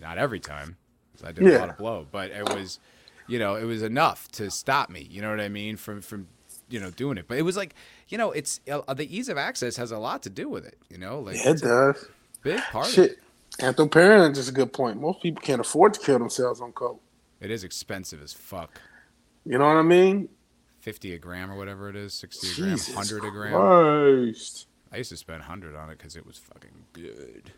[0.00, 0.78] Not every time,
[1.22, 2.78] I did a lot of blow, but it was,
[3.26, 5.06] you know, it was enough to stop me.
[5.10, 5.76] You know what I mean?
[5.76, 6.26] From from,
[6.70, 7.28] you know, doing it.
[7.28, 7.74] But it was like,
[8.08, 10.78] you know, it's uh, the ease of access has a lot to do with it.
[10.88, 12.06] You know, like Yeah, it does.
[12.42, 12.86] big part.
[12.86, 13.18] Shit.
[13.60, 14.98] Anthroparent is a good point.
[15.02, 17.02] Most people can't afford to kill themselves on coke.
[17.42, 18.80] It is expensive as fuck.
[19.44, 20.30] You know what I mean?
[20.86, 23.52] Fifty a gram or whatever it is, sixty a gram, Jesus hundred a gram.
[23.52, 24.68] Christ.
[24.92, 27.50] I used to spend hundred on it because it was fucking good.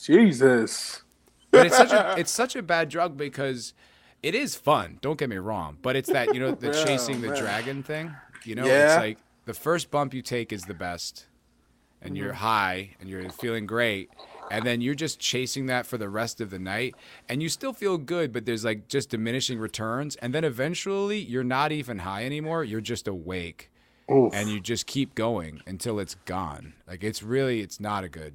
[0.00, 1.02] Jesus.
[1.50, 3.74] But it's such a it's such a bad drug because
[4.22, 4.98] it is fun.
[5.00, 8.14] Don't get me wrong, but it's that you know the chasing the dragon thing.
[8.44, 8.94] You know, Yeah.
[8.94, 11.26] it's like the first bump you take is the best,
[12.00, 12.36] and you're Mm-hmm.
[12.44, 14.08] high and you're feeling great,
[14.50, 16.94] and then you're just chasing that for the rest of the night,
[17.28, 21.44] and you still feel good, but there's like just diminishing returns, and then eventually you're
[21.44, 22.64] not even high anymore.
[22.64, 23.70] You're just awake,
[24.10, 24.32] Oof.
[24.34, 26.74] and you just keep going until it's gone.
[26.86, 28.34] Like it's really, it's not a good,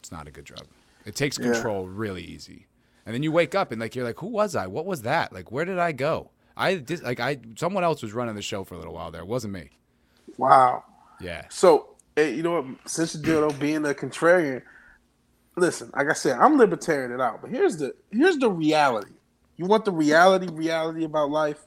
[0.00, 0.66] it's not a good drug.
[1.04, 1.52] It takes Yeah.
[1.52, 2.66] control really easy,
[3.06, 4.66] and then you wake up and like you're like, who was I?
[4.66, 5.32] What was that?
[5.32, 6.30] Like where did I go?
[6.56, 9.22] I did like I someone else was running the show for a little while there.
[9.22, 9.70] It wasn't me.
[10.38, 10.84] wow.
[11.20, 11.46] Yeah.
[11.48, 12.66] So, eh, you know what?
[12.90, 14.62] Since you do being a contrarian,
[15.56, 15.90] listen.
[15.94, 17.40] Like I said, I'm libertarian it out.
[17.40, 19.12] But here's the here's the reality.
[19.56, 20.48] You want the reality?
[20.50, 21.64] Reality about life.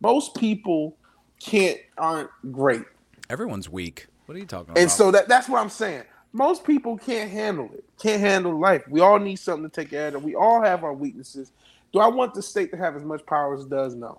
[0.00, 0.96] Most people
[1.40, 2.84] can't aren't great,
[3.28, 4.06] Everyone's weak.
[4.26, 4.78] What are you talking about?
[4.80, 6.04] and so that that's what I'm saying.
[6.32, 7.84] Most people can't handle it.
[8.00, 8.82] Can't handle life.
[8.88, 10.24] We all need something to take care of.
[10.24, 11.52] We all have our weaknesses.
[11.92, 13.94] Do I want the state to have as much power as it does?
[13.94, 14.18] No.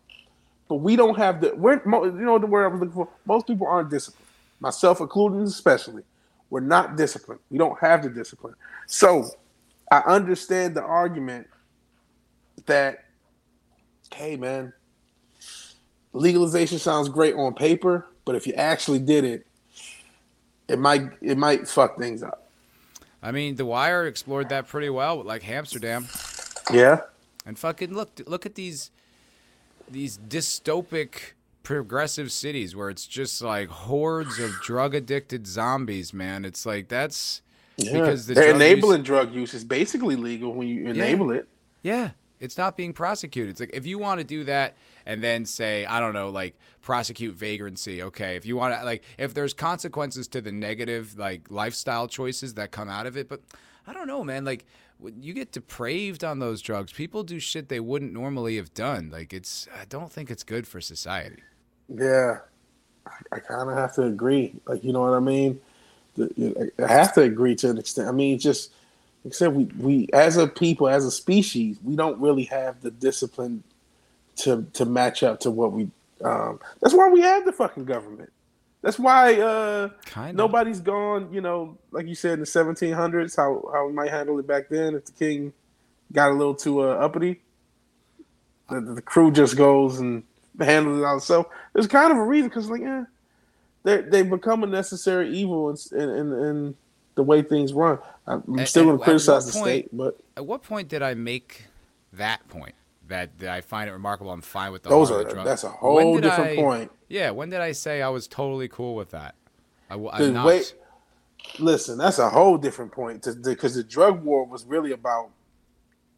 [0.68, 1.56] But we don't have the.
[1.56, 3.10] We're you know the word I was looking for.
[3.26, 4.28] Most people aren't disciplined,
[4.60, 6.04] myself included, especially.
[6.54, 7.42] We're not disciplined.
[7.50, 8.54] We don't have the discipline.
[8.86, 9.28] So
[9.90, 11.48] I understand the argument
[12.68, 13.06] that,
[14.14, 14.72] hey man,
[16.12, 19.48] legalization sounds great on paper, but if you actually did it,
[20.68, 22.48] it might it might fuck things up.
[23.24, 26.08] I mean, The Wire explored that pretty well with like Amsterdam.
[26.72, 27.00] Yeah.
[27.48, 28.92] And fucking look look at these
[29.90, 31.32] these dystopic
[31.64, 36.46] progressive cities where it's just like hordes of drug addicted zombies, man.
[36.46, 37.42] It's like that's
[37.78, 37.94] Yeah.
[37.94, 41.48] Because the They're drug use- enabling drug use is basically legal when you enable it.
[41.82, 43.52] Yeah, it's not being prosecuted.
[43.52, 46.56] It's like if you want to do that and then say, I don't know, like
[46.82, 48.04] prosecute vagrancy.
[48.04, 52.54] Okay, if you want to, like, if there's consequences to the negative, like lifestyle choices
[52.56, 53.42] that come out of it, but
[53.88, 54.46] I don't know, man.
[54.46, 54.66] Like,
[55.20, 56.94] you get depraved on those drugs.
[56.94, 59.10] People do shit they wouldn't normally have done.
[59.12, 59.68] Like, it's.
[59.78, 61.42] I don't think it's good for society.
[61.90, 62.40] Yeah,
[63.06, 64.54] I, I kind of have to agree.
[64.66, 65.60] Like, you know what I mean?
[66.16, 68.08] The- I have to agree to an extent.
[68.08, 68.72] I mean, just
[69.26, 73.64] except we we as a people, as a species, we don't really have the discipline
[74.38, 75.90] to to match up to what we.
[76.24, 78.32] Um, that's why we have the fucking government.
[78.82, 79.90] That's why uh,
[80.36, 81.34] nobody's gone.
[81.34, 84.70] You know, like you said in the 1700s, how how we might handle it back
[84.70, 85.54] then if the king
[86.12, 87.42] got a little too uh, uppity.
[88.70, 90.24] The, the crew just goes and
[90.60, 91.26] handles it.
[91.26, 93.06] So there's kind of a reason because like yeah,
[93.84, 96.76] they they become a necessary evil in in, in, in
[97.16, 98.00] the way things run.
[98.26, 101.14] I'm At- still going to criticize the point- state, but At what point did I
[101.14, 101.66] make
[102.14, 102.76] that point?
[103.10, 104.32] That, that I find it remarkable.
[104.32, 106.92] I'm fine with the those are the that's a whole different I- point.
[107.10, 109.36] Yeah, when did I say I was totally cool with that?
[109.90, 110.46] I, am not.
[110.48, 110.64] way-
[111.60, 115.30] Listen, that's a whole different point because the drug war was really about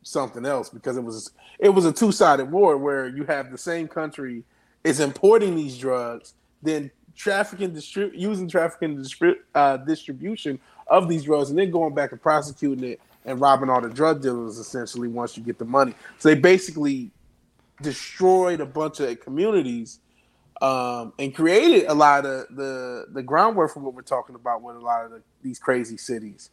[0.09, 3.57] something else because it was it was a two sided war where you have the
[3.57, 4.43] same country
[4.83, 11.49] is importing these drugs, then trafficking, distri- using trafficking distri- uh, distribution of these drugs,
[11.49, 15.35] and then going back and prosecuting it and robbing all the drug dealers essentially once
[15.35, 15.95] you get the money.
[16.19, 17.09] So they basically
[17.81, 19.99] destroyed a bunch of communities
[20.61, 24.75] um, and created a lot of the the groundwork for what we're talking about with
[24.75, 26.51] a lot of the, these crazy cities.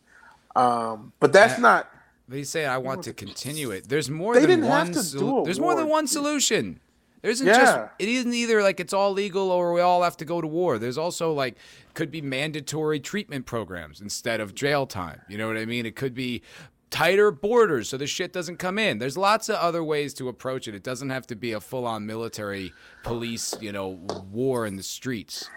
[0.56, 1.62] Um, but that's Yeah.
[1.62, 1.90] not
[2.28, 3.88] But he's saying I want to continue it.
[3.88, 4.94] There's more They than one.
[4.94, 6.80] sol- there's more than one solution.
[7.20, 7.58] There isn't Yeah.
[7.58, 7.78] just.
[7.98, 10.78] It isn't either like it's all legal or we all have to go to war.
[10.78, 11.56] There's also like
[11.94, 15.20] could be mandatory treatment programs instead of jail time.
[15.28, 15.84] You know what I mean?
[15.86, 16.42] It could be
[16.90, 18.98] tighter borders so the shit doesn't come in.
[18.98, 20.74] There's lots of other ways to approach it.
[20.74, 23.88] It doesn't have to be a full-on military police, you know,
[24.30, 25.48] war in the streets.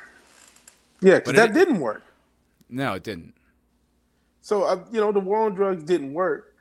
[1.02, 2.04] Yeah, because But that it- didn't work.
[2.70, 3.34] No, it didn't.
[4.42, 6.55] So uh, you know, the war on drugs didn't work.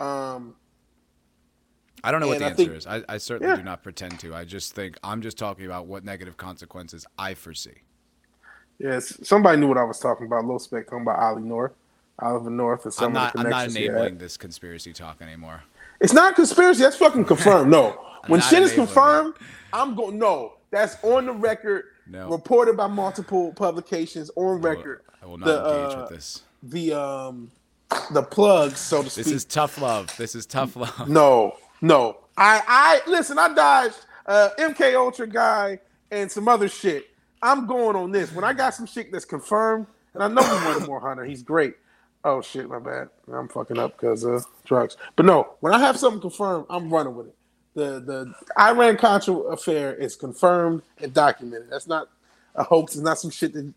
[0.00, 0.54] Um,
[2.04, 2.86] I don't know what the I answer think- is.
[2.86, 3.56] I, I certainly Yeah.
[3.56, 4.34] do not pretend to.
[4.34, 7.82] I just think I'm just talking about what negative consequences I foresee.
[8.78, 10.44] yes, somebody knew what I was talking about.
[10.44, 11.72] Low spec talking about Ollie North,
[12.20, 13.34] Oliver North, and some I'm not.
[13.34, 13.76] of the connections.
[13.76, 15.62] I'm not enabling this conspiracy talk anymore.
[16.00, 16.82] It's not conspiracy.
[16.82, 17.70] That's fucking confirmed.
[17.70, 19.34] No, when shit is confirmed,
[19.72, 20.18] I'm going.
[20.18, 22.28] No, that's on the record, No.
[22.28, 25.02] reported by multiple publications on I will- record.
[25.22, 26.42] I will not The, engage uh, with this.
[26.62, 27.50] The um,
[28.10, 29.24] the plugs, so to speak.
[29.24, 30.14] This is tough love.
[30.16, 31.08] This is tough love.
[31.08, 32.18] no, no.
[32.36, 33.38] I I listen.
[33.38, 35.80] I dodged uh, MK Ultra guy
[36.10, 37.06] and some other shit.
[37.42, 38.32] I'm going on this.
[38.32, 41.24] When I got some shit that's confirmed, and I know we more Hunter.
[41.24, 41.74] He's great.
[42.24, 43.08] Oh shit, my bad.
[43.32, 44.96] I'm fucking up because of drugs.
[45.14, 47.34] But no, when I have something confirmed, I'm running with it.
[47.74, 51.70] The the Iran Contra affair is confirmed and documented.
[51.70, 52.08] That's not
[52.54, 52.94] a hoax.
[52.94, 53.72] It's not some shit that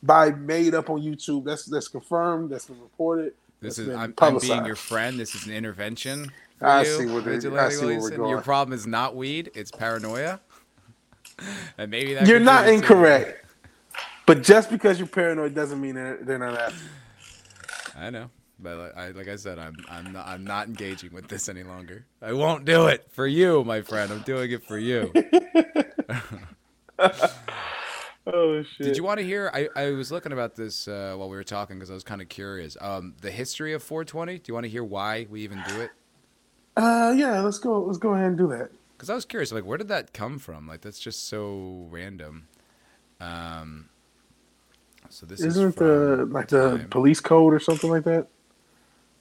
[0.00, 1.44] somebody made up on YouTube.
[1.44, 2.50] That's that's confirmed.
[2.50, 3.34] That's been reported.
[3.60, 5.18] This that's is I'm, I'm being your friend.
[5.18, 6.30] This is an intervention.
[6.60, 8.28] I you, see what it- I see where we're Williamson.
[8.28, 9.50] Your problem is not weed.
[9.54, 10.40] It's paranoia.
[11.78, 13.44] and maybe that You're not incorrect.
[14.26, 16.84] But just because you're paranoid doesn't mean they're, they're not after.
[17.96, 18.30] I know,
[18.60, 21.62] but like I, like I said, I'm I'm not, I'm not engaging with this any
[21.62, 22.04] longer.
[22.20, 24.12] I won't do it for you, my friend.
[24.12, 25.12] I'm doing it for you.
[28.30, 28.86] Oh shit!
[28.86, 29.50] Did you want to hear?
[29.54, 32.20] I, I was looking about this uh, while we were talking because I was kind
[32.20, 32.76] of curious.
[32.80, 34.38] Um, the history of 420.
[34.38, 35.90] Do you want to hear why we even do it?
[36.76, 37.40] Uh, yeah.
[37.40, 37.80] Let's go.
[37.82, 38.70] Let's go ahead and do that.
[38.96, 40.66] Because I was curious, like, where did that come from?
[40.66, 42.48] Like, that's just so random.
[43.20, 43.88] Um,
[45.08, 46.88] so this Isn't is the like the time.
[46.88, 48.26] police code or something like that?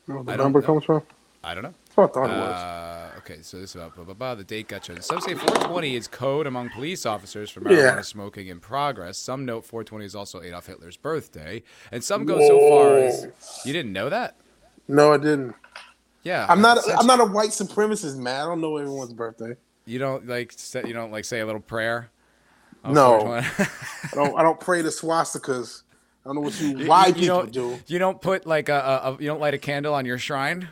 [0.06, 0.66] Where the number know.
[0.66, 1.04] comes from.
[1.44, 1.74] I don't know.
[1.86, 2.54] That's what I thought it was.
[2.54, 4.36] Uh, okay, so this is about blah, blah, blah.
[4.36, 5.02] The date got chosen.
[5.02, 8.02] Some say 420 is code among police officers for marijuana Yeah.
[8.02, 9.18] smoking in progress.
[9.18, 13.28] Some note 420 is also Adolf Hitler's birthday, and some go so far as
[13.66, 14.36] you didn't know that.
[14.88, 15.56] No, I didn't.
[16.24, 16.80] Yeah, I'm not.
[16.80, 18.42] such- I'm not a white supremacist, man.
[18.42, 19.56] I don't know everyone's birthday.
[19.86, 22.10] You don't like say, you don't like say a little prayer.
[22.86, 23.32] No.
[23.34, 23.68] I
[24.14, 24.38] don't.
[24.38, 25.84] I don't pray to swastikas.
[26.26, 27.80] I don't know what you You- white you people don't, do.
[27.88, 30.68] You don't put like a, a, a you don't light a candle on your shrine.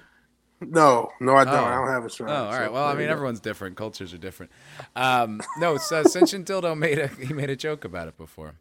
[0.72, 1.54] No, no, I don't.
[1.54, 1.64] Oh.
[1.66, 2.30] I don't have a shrine.
[2.30, 2.68] Oh, all right.
[2.68, 3.76] so Well, I mean, everyone's different.
[3.78, 4.52] Cultures are different.
[4.96, 8.56] Um, no, so Sentient Dildo made a he made a joke about it before.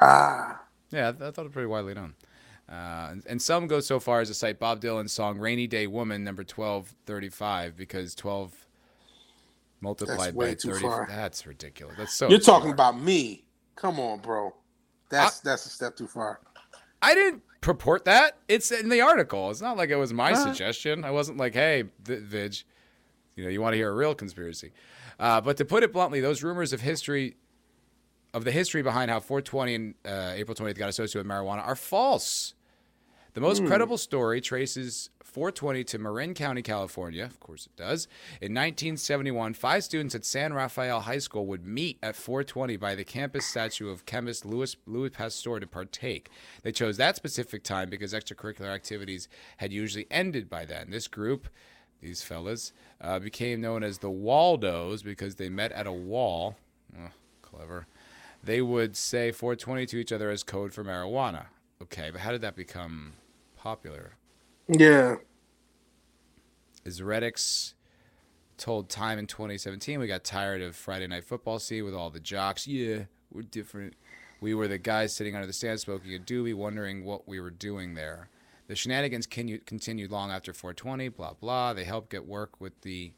[0.00, 2.14] Ah, Yeah, I, I thought it was pretty widely known.
[2.68, 5.86] Uh, and, and some go so far as to cite Bob Dylan's song "Rainy Day
[5.86, 8.52] Women" number twelve thirty five because twelve
[9.80, 10.86] multiplied by thirty.
[11.08, 11.96] That's ridiculous.
[11.98, 12.28] That's so.
[12.28, 12.74] you're talking obscure.
[12.74, 13.44] about me.
[13.76, 14.54] Come on, bro.
[15.10, 16.40] That's that's a step too far.
[17.02, 18.36] I didn't purport that.
[18.46, 19.50] It's in the article.
[19.50, 20.44] It's not like it was my Huh?
[20.44, 21.04] suggestion.
[21.04, 22.56] I wasn't like, hey, V- Vig,
[23.36, 24.72] you know, you want to hear a real conspiracy.
[25.18, 27.36] Uh, but to put it bluntly, those rumors of history,
[28.34, 31.76] of the history behind how 420 and uh, April 20th got associated with marijuana are
[31.76, 32.54] false.
[33.32, 37.24] The most credible story traces 420 to Marin County, California.
[37.24, 38.06] Of course, it does.
[38.40, 43.02] In 1971, five students at San Rafael High School would meet at 420 by the
[43.02, 46.30] campus statue of chemist Louis, Louis Pasteur to partake.
[46.62, 50.90] They chose that specific time because extracurricular activities had usually ended by then.
[50.90, 51.48] This group,
[52.00, 56.54] these fellas, uh, became known as the Waldos because they met at a wall.
[56.96, 57.10] Oh,
[57.42, 57.88] clever.
[58.44, 61.46] They would say 420 to each other as code for marijuana.
[61.82, 63.14] Okay, but how did that become
[63.56, 64.12] popular?
[64.68, 65.16] Yeah.
[66.84, 67.74] Is Reddix
[68.56, 72.20] told Time in 2017 we got tired of Friday Night Football See with all the
[72.20, 72.66] jocks.
[72.66, 73.94] Yeah, we're different.
[74.40, 77.50] We were the guys sitting under the stand smoking a doobie, wondering what we were
[77.50, 78.28] doing there.
[78.66, 81.08] The shenanigans continued, continued long after 420.
[81.08, 81.74] Blah blah.
[81.74, 83.12] They helped get work with the.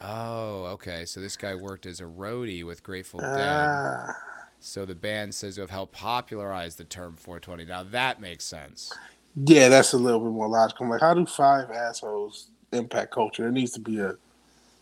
[0.00, 1.04] Oh, okay.
[1.04, 3.38] So this guy worked as a roadie with Grateful Dead.
[3.38, 4.12] Ah.
[4.58, 7.64] So the band says to have helped popularize the term 420.
[7.64, 8.92] Now that makes sense.
[9.36, 10.84] Yeah, that's a little bit more logical.
[10.84, 13.42] I'm like, how do five assholes impact culture?
[13.44, 14.14] There needs to be a,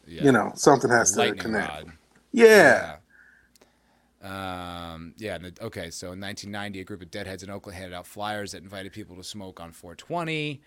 [0.07, 0.25] Yeah.
[0.25, 1.69] you know, something has to lightning connect.
[1.69, 1.93] rod.
[2.33, 2.97] Yeah.
[4.23, 4.93] Yeah.
[4.93, 5.39] Um, yeah.
[5.61, 5.91] Okay.
[5.91, 9.17] So in 1990, a group of deadheads in Oakland handed out flyers that invited people
[9.17, 10.61] to smoke on 420.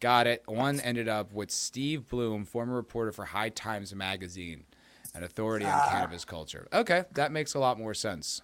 [0.00, 0.42] Got it.
[0.46, 4.64] One ended up with Steve Bloom, former reporter for High Times Magazine,
[5.14, 5.88] an authority on Ah.
[5.90, 6.68] cannabis culture.
[6.72, 8.42] Okay, that makes a lot more sense.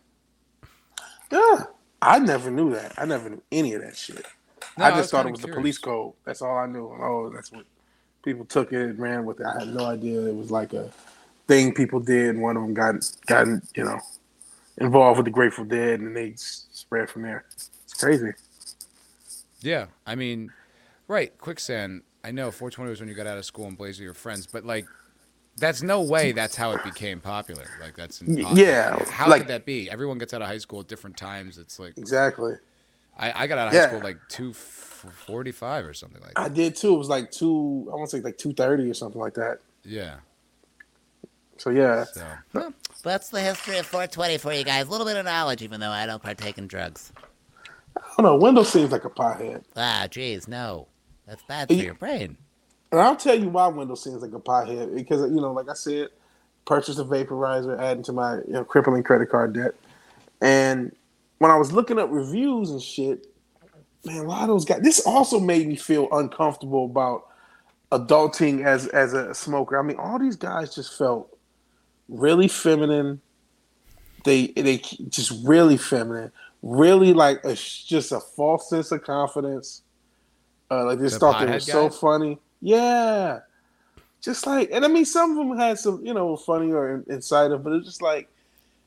[1.30, 1.64] Yeah.
[2.02, 2.92] I never knew that.
[2.98, 4.26] I never knew any of that shit.
[4.76, 5.56] No, I just I thought it was curious.
[5.56, 6.12] the police code.
[6.24, 6.86] That's all I knew.
[6.86, 7.64] Oh, that's what
[8.24, 9.46] people took it and ran with it.
[9.46, 10.90] I had no idea it was like a
[11.46, 12.30] thing people did.
[12.30, 12.94] And one of them got
[13.26, 14.00] got you know
[14.78, 17.44] involved with the Grateful Dead, and they spread from there.
[17.52, 18.32] It's crazy.
[19.60, 20.52] Yeah, I mean,
[21.08, 21.36] right?
[21.38, 22.02] Quicksand.
[22.22, 24.46] I know 420 was when you got out of school and blazed with your friends,
[24.46, 24.86] but like
[25.56, 27.64] that's no way that's how it became popular.
[27.80, 28.58] Like that's impossible.
[28.58, 28.98] yeah.
[29.10, 29.90] How like, could that be?
[29.90, 31.58] Everyone gets out of high school at different times.
[31.58, 32.54] It's like exactly.
[33.16, 33.82] I, I got out of yeah.
[33.82, 36.40] high school like two forty five or something like that.
[36.40, 36.94] I did too.
[36.94, 37.88] It was like two.
[37.92, 39.58] I want to say like two thirty or something like that.
[39.84, 40.16] Yeah.
[41.56, 42.04] So yeah.
[42.04, 44.86] So, well, that's the history of 420 for you guys.
[44.86, 47.12] A little bit of knowledge, even though I don't partake in drugs.
[47.96, 48.36] I don't know.
[48.36, 49.62] Wendell seems like a pothead.
[49.76, 50.88] Ah, jeez, no,
[51.26, 52.36] that's bad for he, your brain.
[52.90, 55.74] And I'll tell you why Wendell seems like a pothead because you know, like I
[55.74, 56.08] said,
[56.64, 59.74] purchased a vaporizer, adding to my you know, crippling credit card debt,
[60.40, 60.94] and
[61.38, 63.26] when I was looking up reviews and shit,
[64.04, 64.80] man, a lot of those guys.
[64.82, 67.26] This also made me feel uncomfortable about
[67.92, 69.78] adulting as as a smoker.
[69.78, 71.36] I mean, all these guys just felt
[72.08, 73.20] really feminine.
[74.24, 76.32] They they just really feminine,
[76.62, 79.82] really like a just a false sense of confidence.
[80.70, 82.38] Uh, like they the thought they were so funny.
[82.60, 83.40] Yeah.
[84.22, 87.62] Just like, and I mean, some of them had some, you know, funny or inciting,
[87.62, 88.26] but it's just like,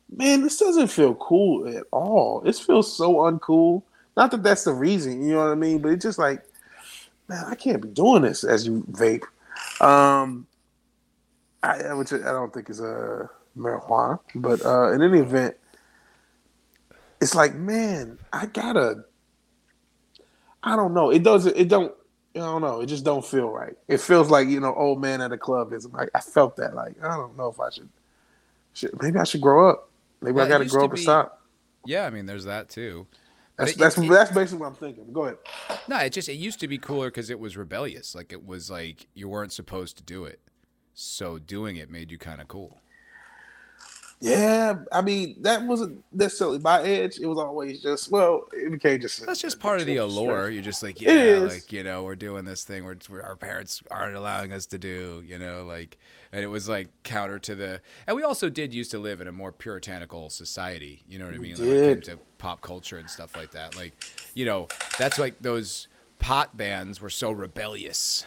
[0.10, 2.42] man, this doesn't feel cool at all.
[2.46, 3.84] It feels so uncool.
[4.16, 6.44] Not that that's the reason, you know what I mean, but it's just like,
[7.28, 9.24] man, I can't be doing this as you vape.
[9.82, 10.48] Um,
[11.62, 13.28] I, which I don't think is a uh,
[13.58, 15.56] marijuana, but uh, in any event,
[17.20, 19.04] it's like, man, I gotta.
[20.64, 21.10] I don't know.
[21.10, 21.56] It doesn't.
[21.56, 21.94] It don't.
[22.36, 22.82] I don't know.
[22.82, 23.76] It just don't feel right.
[23.88, 25.88] It feels like you know, old man at a club is.
[25.88, 26.76] Like I felt that.
[26.76, 27.90] Like I don't know if I should.
[28.74, 29.87] should maybe I should grow up.
[30.22, 31.42] Maybe I got to grow up be, and stop.
[31.86, 33.08] Yeah, I mean, there's that too.
[33.58, 35.12] That's that's, it, that's basically what I'm thinking.
[35.12, 35.38] Go ahead.
[35.88, 38.14] No, it just it used to be cooler because it was rebellious.
[38.14, 40.40] Like it was like you weren't supposed to do it,
[40.94, 42.80] so doing it made you kind of cool.
[44.20, 47.20] Yeah, I mean that wasn't necessarily my edge.
[47.20, 49.24] It was always just well, it became just.
[49.26, 50.50] That's just part of the allure.
[50.50, 54.16] You're just like, yeah, like you know, we're doing this thing where, our parents aren't
[54.16, 56.00] allowing us to do, you know, like,
[56.32, 57.80] and it was like counter to the.
[58.08, 61.04] And we also did used to live in a more puritanical society.
[61.08, 61.52] You know what I mean?
[61.52, 63.76] Like, when it came to pop culture and stuff like that.
[63.76, 63.94] Like,
[64.34, 65.88] you know, that's like those
[66.18, 68.26] pot bands were so rebellious.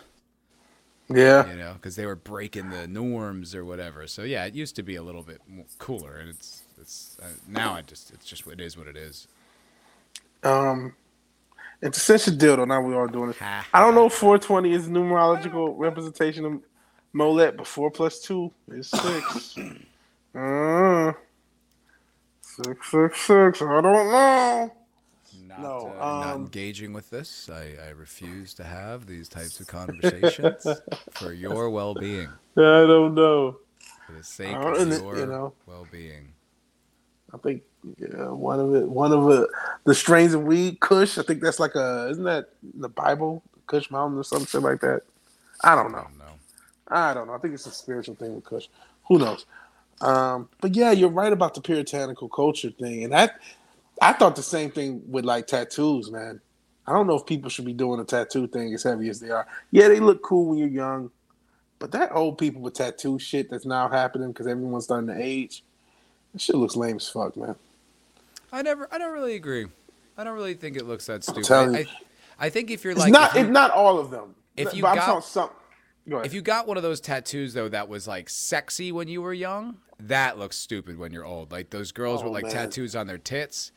[1.12, 1.50] Yeah.
[1.50, 4.06] You know, because they were breaking the norms or whatever.
[4.08, 5.40] So yeah, it used to be a little bit
[5.78, 9.28] cooler, and it's it's uh, now I just it's just it is what it is.
[10.42, 10.94] Um,
[11.82, 12.66] it's Sentient Dildo.
[12.66, 13.36] Now we are doing it.
[13.72, 16.60] I don't know if 420 is numerological representation of
[17.12, 19.56] Moloch, but four plus two is six.
[20.34, 21.12] uh,
[22.42, 23.62] six, six, six.
[23.62, 24.72] I don't know
[25.50, 27.50] not, no, uh, um, not engaging with this.
[27.52, 30.66] I, I refuse to have these types of conversations
[31.10, 32.28] for your well-being.
[32.56, 33.58] I don't know.
[34.06, 36.32] For the sake of your you know, well-being.
[37.32, 37.62] I think
[37.98, 39.48] yeah, one of it, one of it,
[39.84, 41.18] the strains of weed, Kush.
[41.18, 45.02] I think that's like a, isn't that the Bible, Kush Mountain or something like that?
[45.62, 45.98] I don't know.
[45.98, 46.24] I don't know.
[46.88, 47.34] I don't know.
[47.34, 48.66] I think it's a spiritual thing with Kush.
[49.08, 49.46] Who knows?
[50.00, 53.40] Um, but yeah, you're right about the puritanical culture thing, and that
[54.00, 56.40] I thought the same thing with like tattoos, man.
[56.86, 59.30] I don't know if people should be doing a tattoo thing as heavy as they
[59.30, 59.46] are.
[59.70, 61.10] Yeah, they look cool when you're young,
[61.78, 65.62] but that old people with tattoo shit that's now happening because everyone's starting to age,
[66.32, 67.54] that shit looks lame as fuck, man.
[68.52, 69.66] I never, I don't really agree.
[70.16, 71.50] I don't really think it looks that stupid.
[71.50, 71.86] I, I,
[72.38, 74.34] I, think if you're it's like, not, if not all of them.
[74.56, 75.50] If you got some,
[76.06, 79.32] if you got one of those tattoos though that was like sexy when you were
[79.32, 81.52] young, that looks stupid when you're old.
[81.52, 82.52] Like those girls oh, with like man.
[82.52, 83.70] tattoos on their tits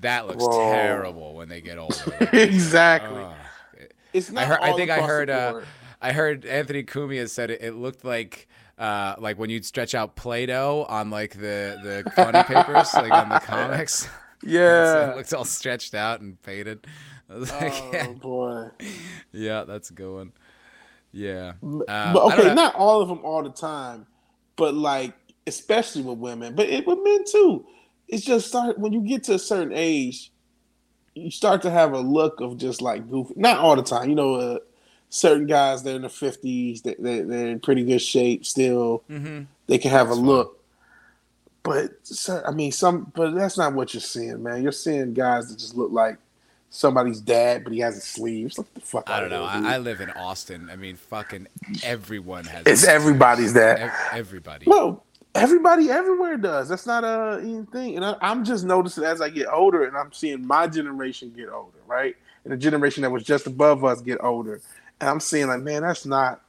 [0.00, 0.72] that looks Whoa.
[0.72, 2.28] terrible when they get older.
[2.32, 3.22] exactly.
[3.22, 3.32] Uh,
[4.12, 4.42] it's not.
[4.42, 5.30] I, heard, I think I heard.
[5.30, 5.60] Uh,
[6.00, 8.48] I heard Anthony Cumia said it, it looked like.
[8.78, 13.28] Uh, like when you'd stretch out Play-Doh on like the the funny papers, like on
[13.28, 14.08] the comics.
[14.42, 16.86] Yeah, it looks all stretched out and faded.
[17.28, 18.08] Like, oh yeah.
[18.08, 18.68] boy.
[19.32, 20.32] Yeah, that's a good one.
[21.12, 24.06] Yeah, uh, but okay, not all of them all the time,
[24.56, 25.12] but like
[25.46, 27.66] especially with women, but it, with men too
[28.10, 30.30] it's just start when you get to a certain age,
[31.14, 33.34] you start to have a look of just like goofy.
[33.36, 34.34] Not all the time, you know.
[34.34, 34.58] Uh,
[35.10, 39.02] certain guys, they're in the fifties, they, they, they're in pretty good shape still.
[39.10, 39.42] Mm-hmm.
[39.66, 40.56] They can have that's a look.
[41.62, 41.90] But
[42.46, 44.62] I mean, some, but that's not what you're seeing, man.
[44.62, 46.16] You're seeing guys that just look like
[46.70, 48.56] somebody's dad, but he has a sleeves.
[48.56, 49.10] Look the fuck.
[49.10, 49.44] I don't know.
[49.44, 50.70] I, I, live in Austin.
[50.70, 51.48] I mean, fucking
[51.82, 52.62] everyone has.
[52.66, 53.92] It's everybody's dad.
[54.12, 54.64] Everybody.
[54.66, 55.04] Well,
[55.34, 56.68] Everybody everywhere does.
[56.68, 57.96] That's not a thing.
[57.96, 61.48] And I, am just noticing as I get older, and I'm seeing my generation get
[61.48, 62.16] older, right?
[62.44, 64.60] and the generation that was just above us get older.
[65.00, 66.42] And I'm seeing like, man, that's not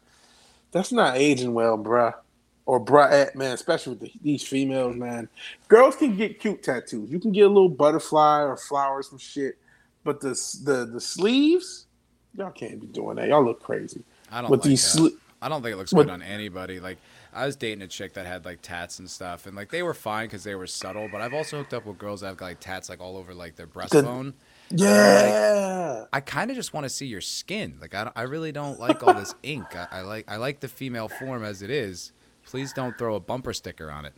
[0.72, 2.14] that's not aging well, bruh.
[2.66, 5.28] Or bruh, eh, man, especially with the, these females, man.
[5.68, 7.10] Girls can get cute tattoos.
[7.10, 9.58] You can get a little butterfly or flowers, some shit.
[10.04, 10.30] But the
[10.64, 11.86] the the sleeves,
[12.36, 13.28] y'all can't be doing that.
[13.28, 14.04] Y'all look crazy.
[14.32, 15.02] I don't with like these that.
[15.02, 16.80] sli- I don't think it looks with- good on anybody.
[16.80, 16.98] Like
[17.34, 19.94] I was dating a chick that had like tats and stuff, and like they were
[19.94, 21.10] fine because they were subtle.
[21.10, 23.56] But I've also hooked up with girls that have like tats like all over like
[23.58, 24.34] their breastbone.
[24.70, 26.06] Yeah.
[26.14, 27.78] I kind of just want to see your skin.
[27.82, 29.76] Like I, I really don't like all this ink.
[29.76, 32.14] I, I like I like the female form as it is.
[32.46, 34.14] Please don't throw a bumper sticker on it.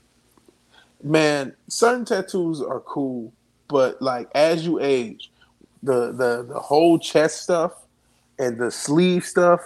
[1.03, 3.33] man, certain tattoos are cool,
[3.69, 5.31] but like as you age,
[5.83, 7.73] the the the whole chest stuff
[8.39, 9.61] and the sleeve stuff,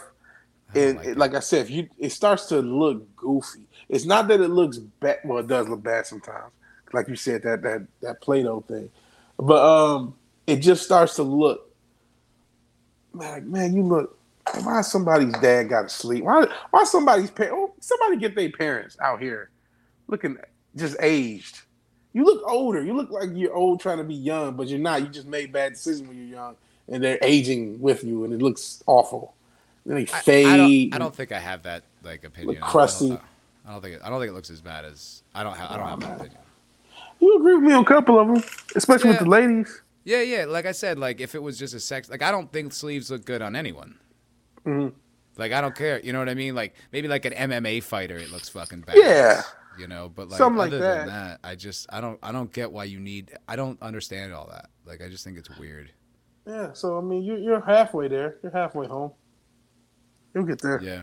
[0.75, 3.61] and like like I said, if you it starts to look goofy.
[3.89, 5.19] It's not that it looks bad.
[5.23, 6.51] Well, it does look bad sometimes.
[6.93, 8.89] Like you said, that that that Play-Doh thing,
[9.37, 10.15] but um,
[10.45, 11.73] it just starts to look.
[13.13, 14.17] Man, like, man, you look.
[14.63, 16.23] Why somebody's dad got to sleep?
[16.23, 17.71] Why why somebody's parent?
[17.81, 19.49] Somebody get their parents out here
[20.07, 20.37] looking
[20.75, 21.61] just aged.
[22.13, 22.83] You look older.
[22.83, 25.01] You look like you're old trying to be young, but you're not.
[25.01, 26.55] You just made bad decisions when you're young,
[26.87, 29.35] and they're aging with you, and it looks awful.
[29.87, 32.55] Then they I- I, don't, I don't think I have that like opinion.
[32.55, 33.05] Look crusty.
[33.05, 33.21] I don't,
[33.65, 35.71] I don't think it, I don't think it looks as bad as I don't have.
[35.71, 36.37] I don't have an opinion.
[37.19, 38.43] You agree with me on a couple of them,
[38.75, 39.81] especially with the ladies.
[40.03, 40.45] Yeah, yeah.
[40.45, 43.09] Like I said, like if it was just a sex, like I don't think sleeves
[43.09, 43.97] look good on anyone.
[44.65, 44.93] Mhm.
[45.37, 45.99] Like I don't care.
[46.01, 46.53] You know what I mean?
[46.55, 48.97] Like maybe like an MMA fighter, it looks fucking bad.
[48.97, 49.41] Yeah.
[49.79, 50.97] You know, but like Something like other that.
[51.05, 53.31] than that, I just I don't I don't get why you need.
[53.47, 54.69] I don't understand all that.
[54.85, 55.91] Like I just think it's weird.
[56.47, 56.73] Yeah.
[56.73, 58.37] So I mean, you're you're halfway there.
[58.43, 59.11] You're halfway home.
[60.33, 60.81] You'll get there.
[60.81, 61.01] Yeah.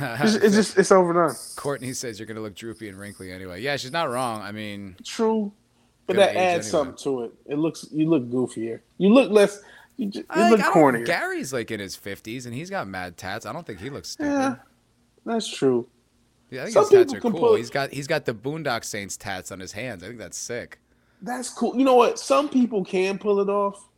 [0.00, 1.34] It's, it's just it's overdone.
[1.56, 3.60] Courtney says you're gonna look droopy and wrinkly anyway.
[3.60, 4.40] Yeah, she's not wrong.
[4.40, 5.52] I mean, True,
[6.06, 6.62] but that adds anyway.
[6.62, 7.32] something to it.
[7.46, 8.80] It looks you look goofier.
[8.98, 9.60] You look less.
[9.96, 11.04] You, just, you I, look cornier.
[11.04, 13.44] Gary's like in his fifties and he's got mad tats.
[13.46, 14.30] I don't think he looks stupid.
[14.30, 14.54] Yeah,
[15.26, 15.88] that's true.
[16.50, 17.32] Yeah, I think Some his tats are cool.
[17.32, 20.04] pull- He's got he's got the Boondock Saints tats on his hands.
[20.04, 20.78] I think that's sick.
[21.20, 21.76] That's cool.
[21.76, 22.18] You know what?
[22.18, 23.88] Some people can pull it off.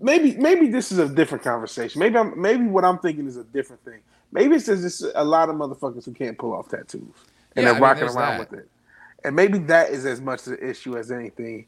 [0.00, 1.98] Maybe maybe this is a different conversation.
[2.00, 4.00] Maybe I'm maybe what I'm thinking is a different thing.
[4.32, 7.02] Maybe it's just a lot of motherfuckers who can't pull off tattoos
[7.54, 8.50] and Yeah, they're mean, rocking around that.
[8.50, 8.68] with it.
[9.24, 11.66] And maybe that is as much an issue as anything.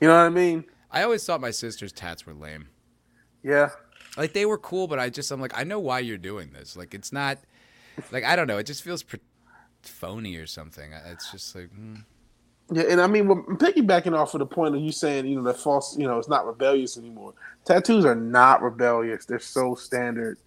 [0.00, 0.64] You know what I mean?
[0.90, 2.68] I always thought my sister's tats were lame.
[3.42, 3.70] Yeah.
[4.16, 6.76] Like they were cool, but I just I'm like I know why you're doing this.
[6.76, 7.38] Like it's not
[8.12, 8.58] like I don't know.
[8.58, 9.20] It just feels pre-
[9.82, 10.92] phony or something.
[11.06, 11.96] It's just like hmm.
[12.72, 15.42] Yeah, and I mean, I'm piggybacking off of the point of you saying, you know,
[15.44, 17.34] that false, you know, it's not rebellious anymore.
[17.64, 19.26] Tattoos are not rebellious.
[19.26, 20.38] They're so standard.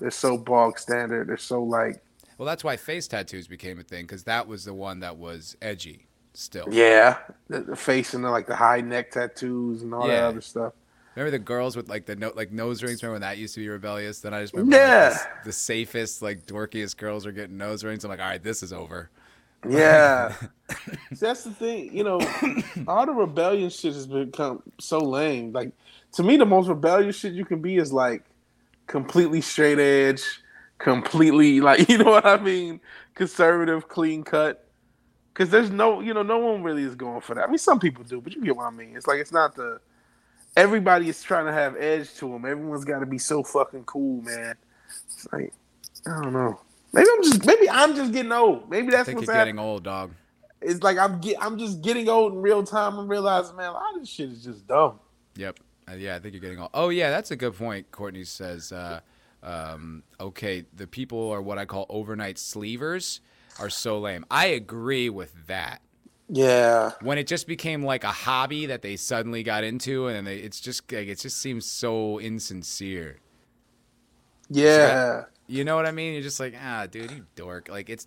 [0.00, 1.28] They're so bog standard.
[1.28, 2.02] They're so like,
[2.38, 5.56] well that's why face tattoos became a thing because that was the one that was
[5.62, 6.68] edgy still.
[6.70, 7.18] yeah,
[7.48, 10.72] the, the face and the, like the high neck tattoos and all that other stuff.
[11.16, 13.02] Remember the girls with like the no, like nose rings?
[13.02, 14.20] Remember when that used to be rebellious?
[14.20, 15.08] Then I just remember Yeah.
[15.10, 18.04] like, the, the safest, like dorkiest girls are getting nose rings.
[18.04, 19.10] I'm like, all right, this is over.
[19.66, 20.34] Yeah,
[21.14, 21.96] See, that's the thing.
[21.96, 22.20] You know,
[22.86, 25.52] all the rebellion shit has become so lame.
[25.52, 25.72] Like
[26.12, 28.24] to me, the most rebellious shit you can be is like
[28.86, 30.22] completely straight edge,
[30.78, 32.80] completely like you know what I mean,
[33.14, 34.64] conservative, clean cut.
[35.32, 37.44] Because there's no, you know, no one really is going for that.
[37.44, 38.96] I mean, some people do, but you get what I mean.
[38.96, 39.80] It's like it's not the.
[40.56, 42.44] Everybody is trying to have edge to them.
[42.44, 44.56] Everyone's got to be so fucking cool, man.
[45.12, 45.54] It's like
[46.06, 46.60] I don't know.
[46.92, 48.70] Maybe I'm just maybe I'm just getting old.
[48.70, 50.12] Maybe I that's think what's getting old, dog.
[50.60, 52.98] it's like I'm get, I'm just getting old in real time.
[52.98, 55.00] I'm realizing, man, a lot of this shit is just dumb.
[55.36, 55.60] Yep.
[55.90, 56.70] Uh, yeah, I think you're getting old.
[56.74, 57.90] Oh yeah, that's a good point.
[57.90, 59.00] Courtney says, uh,
[59.42, 63.20] um, okay, the people are what I call overnight sleevers
[63.58, 64.24] are so lame.
[64.30, 65.82] I agree with that.
[66.30, 70.24] Yeah, when it just became like a hobby that they suddenly got into and then
[70.24, 73.16] they, it's just like it just seems so insincere
[74.50, 75.24] yeah.
[75.48, 78.06] You know what i mean you're just like ah dude you dork like it's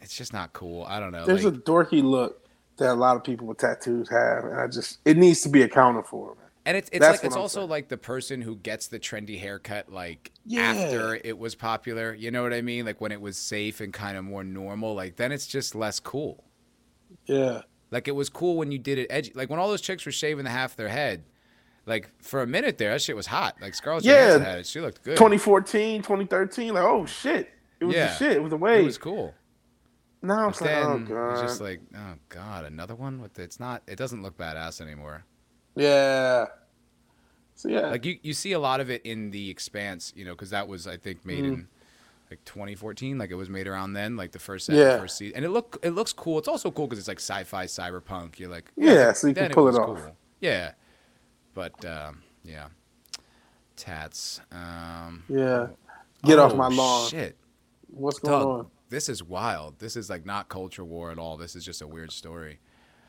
[0.00, 2.48] it's just not cool i don't know There's like, a dorky look
[2.78, 5.62] that a lot of people with tattoos have, and I just it needs to be
[5.62, 6.36] accounted for.
[6.36, 6.44] Man.
[6.64, 7.70] and it's it's that's like it's I'm also saying.
[7.70, 10.60] like the person who gets the trendy haircut like Yeah.
[10.62, 13.92] after it was popular you know what i mean like when it was safe and
[13.92, 16.44] kind of more normal like then it's just less cool
[17.26, 20.06] Yeah, like it was cool when you did it edgy like when all those chicks
[20.06, 21.24] were shaving the half their head
[21.88, 24.12] like for a minute there that shit was hot like scarlett Yeah.
[24.14, 28.06] Johansson had it she looked good 2014, 2013, like oh shit, it was Yeah.
[28.08, 28.32] the shit.
[28.36, 28.82] It was the wave.
[28.82, 29.34] it was cool
[30.22, 30.70] now But it's like
[31.10, 33.82] oh it's just like, oh god, another one with it's not.
[33.86, 35.24] It doesn't look badass anymore.
[35.76, 36.46] yeah.
[37.54, 40.30] So yeah, Like you, you see a lot of it in the Expanse, you know,
[40.32, 41.48] because that was I think made Mm.
[41.54, 41.68] in
[42.30, 43.18] like 2014.
[43.18, 44.98] Like it was made around then, like the first Yeah.
[44.98, 46.38] first season, and it look it looks cool.
[46.38, 48.38] It's also cool because it's like sci-fi, cyberpunk.
[48.38, 50.00] You're like, Yeah, so you can pull it was off.
[50.40, 50.72] Yeah,
[51.58, 52.68] but um, yeah,
[53.74, 54.40] tats.
[54.52, 55.66] Um, Yeah.
[56.24, 57.10] Get off oh, my lawn.
[57.10, 57.36] Shit.
[57.88, 58.66] What's going Doug, on?
[58.90, 59.80] this is wild.
[59.80, 61.36] This is like not culture war at all.
[61.36, 62.60] This is just a weird story.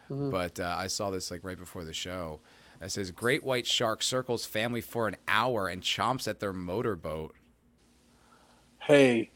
[0.09, 0.31] Mm-hmm.
[0.31, 2.39] But uh, I saw this like right before the show.
[2.81, 7.35] It says great white shark circles family for an hour and chomps at their motorboat.
[8.79, 9.29] Hey,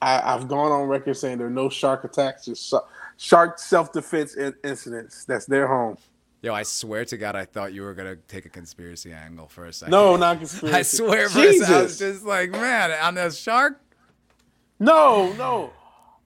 [0.00, 2.74] I, I've gone on record saying there are no shark attacks, just sh-
[3.16, 5.24] shark self defense in- incidents.
[5.24, 5.96] That's their home.
[6.42, 9.66] Yo, I swear to God, I thought you were gonna take a conspiracy angle for
[9.66, 9.92] a second.
[9.92, 10.76] No, not conspiracy.
[10.76, 13.80] I swear, for a second, I was just like, man, on the shark.
[14.80, 15.72] No, no.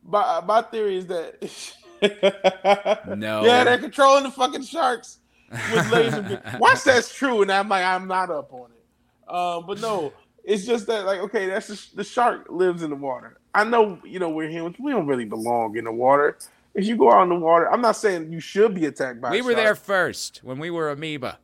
[0.03, 1.75] My, my theory is that.
[3.17, 3.45] No.
[3.45, 5.19] Yeah, they're controlling the fucking sharks
[5.51, 6.43] with laser.
[6.59, 9.35] Once that's true, and I'm like, I'm not up on it.
[9.35, 10.13] Um, but no,
[10.45, 13.39] it's just that like, okay, that's the, the shark lives in the water.
[13.55, 14.77] I know, you know, we're humans.
[14.79, 16.37] We don't really belong in the water.
[16.77, 19.31] If you go out in the water, I'm not saying you should be attacked by.
[19.31, 19.65] We were shark.
[19.65, 21.39] there first when we were amoeba.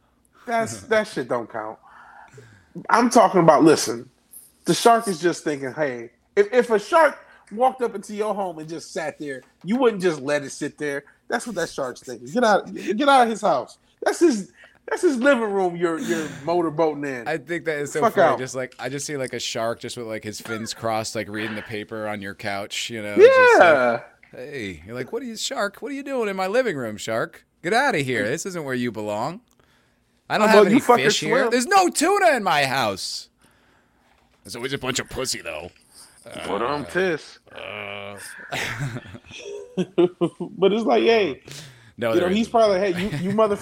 [0.47, 1.79] That's that shit don't count.
[2.91, 4.11] I'm talking about listen,
[4.67, 7.19] the shark is just thinking, hey, if, if a shark
[7.51, 10.77] walked up into your home and just sat there, you wouldn't just let it sit
[10.77, 11.05] there.
[11.29, 12.29] That's what that shark's thinking.
[12.29, 13.79] Get out get out of his house.
[14.03, 14.53] That's his
[14.87, 17.27] that's his living room you're you're motorboating in.
[17.27, 18.35] I think that is so Fuck funny.
[18.35, 18.39] out.
[18.39, 21.29] Just like I just see like a shark just with like his fins crossed, like
[21.29, 22.91] reading the paper on your couch.
[22.91, 23.17] You know?
[23.17, 24.01] just like, yeah.
[24.33, 25.81] Hey, you're like, what are you, shark?
[25.81, 27.45] What are you doing in my living room, shark?
[27.63, 28.27] Get out of here.
[28.29, 29.41] This isn't where you belong.
[30.29, 31.41] I don't How have any you fucker fish here.
[31.41, 31.51] swim?
[31.51, 33.29] There's no tuna in my house.
[34.43, 35.71] There's always a bunch of pussy though.
[36.47, 37.41] What I'm tis.
[37.51, 38.17] Uh,
[39.77, 41.43] but it's like, hey,
[41.97, 42.51] no, you know, he's isn't.
[42.53, 43.59] probably like, hey, you you mother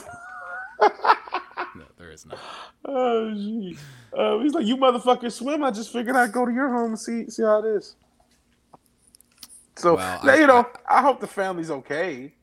[1.75, 2.39] no, there is not.
[2.83, 3.77] Oh shit.
[4.17, 5.63] Uh, he's like, you motherfuckers swim.
[5.63, 7.95] I just figured I'd go to your home and see see how it is.
[9.81, 12.35] So Well, now, I- you know, I, hope the family's okay.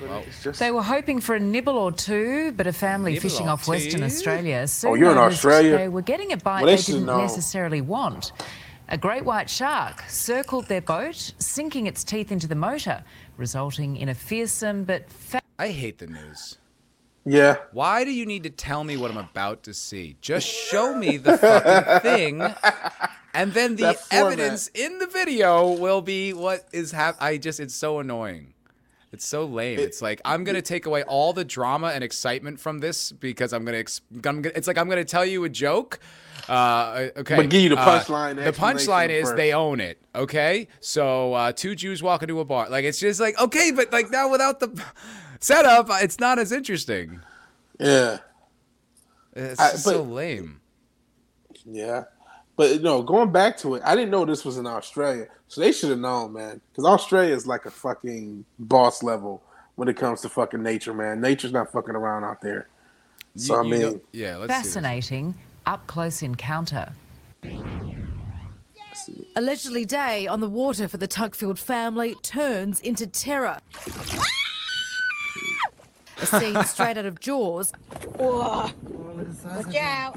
[0.00, 3.22] Well, it's just They were hoping for a nibble or two, but a family Nibble
[3.30, 4.02] fishing or off Western?
[4.02, 5.78] Australia soon Oh, you're in Australia?
[5.78, 7.20] They were getting a bite Well, they they didn't know.
[7.22, 8.32] necessarily want.
[8.88, 13.02] A great white shark circled their boat, sinking its teeth into the motor,
[13.36, 16.58] resulting in a fearsome but fa- I hate the news.
[17.24, 17.56] yeah.
[17.72, 20.16] Why do you need to tell me what I'm about to see?
[20.20, 22.54] Just show me the fucking thing,
[23.36, 27.16] and then the evidence in the video will be what is hap.
[27.20, 28.54] I just it's so annoying.
[29.12, 29.78] It's so lame.
[29.78, 33.64] it's like I'm gonna take away all the drama and excitement from this because I'm
[33.64, 33.78] gonna.
[33.78, 36.00] Ex- I'm gonna it's like I'm gonna tell you a joke.
[36.48, 37.36] Uh, okay.
[37.36, 39.36] But give you the Uh, punchline, the the punchline is first.
[39.36, 39.98] they own it.
[40.14, 40.68] Okay.
[40.80, 42.68] So uh, two Jews walk into a bar.
[42.68, 44.68] Like it's just like okay, but like now without the
[45.40, 47.20] setup, it's not as interesting.
[47.80, 48.18] Yeah.
[49.34, 50.60] It's I- but- so lame.
[51.64, 52.04] Yeah.
[52.56, 55.26] But no, going back to it, I didn't know this was in Australia.
[55.48, 56.60] So they should have known, man.
[56.72, 59.42] Because Australia is like a fucking boss level
[59.74, 61.20] when it comes to fucking nature, man.
[61.20, 62.68] Nature's not fucking around out there.
[63.36, 65.34] So You- I mean, know- yeah, let's see fascinating
[65.66, 66.92] up close encounter.
[69.36, 73.58] Allegedly, day on the water for the Tuckfield family turns into terror.
[76.22, 77.72] A scene straight out of Jaws.
[78.18, 78.72] Watch
[79.76, 80.16] out.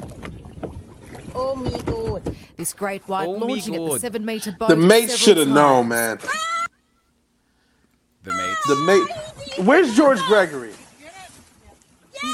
[1.35, 2.35] Oh my god.
[2.57, 4.69] This great white Oh, launching at the seven metre boat.
[4.69, 6.19] the mate should have known, man.
[8.23, 8.57] The mate.
[8.67, 9.65] The mate.
[9.65, 10.73] Where's George Gregory?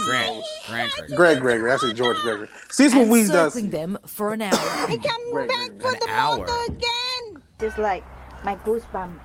[0.05, 0.43] Grant.
[0.67, 0.91] Grant.
[0.93, 1.15] Grant.
[1.15, 1.71] Greg Gregory.
[1.71, 2.47] I say George Gregory.
[2.69, 3.53] See, it's what we does.
[3.53, 4.51] circling them for an hour.
[4.53, 6.45] I come Wait, back wait, for an the hour.
[6.67, 7.43] again.
[7.59, 8.03] just like
[8.43, 9.19] my goosebumps.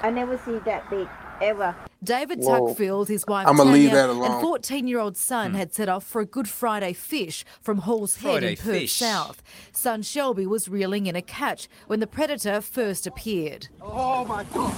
[0.00, 1.06] I never see that big
[1.42, 1.74] ever.
[2.02, 2.74] David Whoa.
[2.74, 4.32] Tuckfield, his wife I'ma Tanya, leave that alone.
[4.32, 8.56] and 14-year-old son had set off for a Good Friday fish from Hall's Head in
[8.56, 8.92] Perth fish.
[8.94, 9.42] South.
[9.72, 13.68] Son Shelby was reeling in a catch when the predator first appeared.
[13.80, 14.74] Oh my god!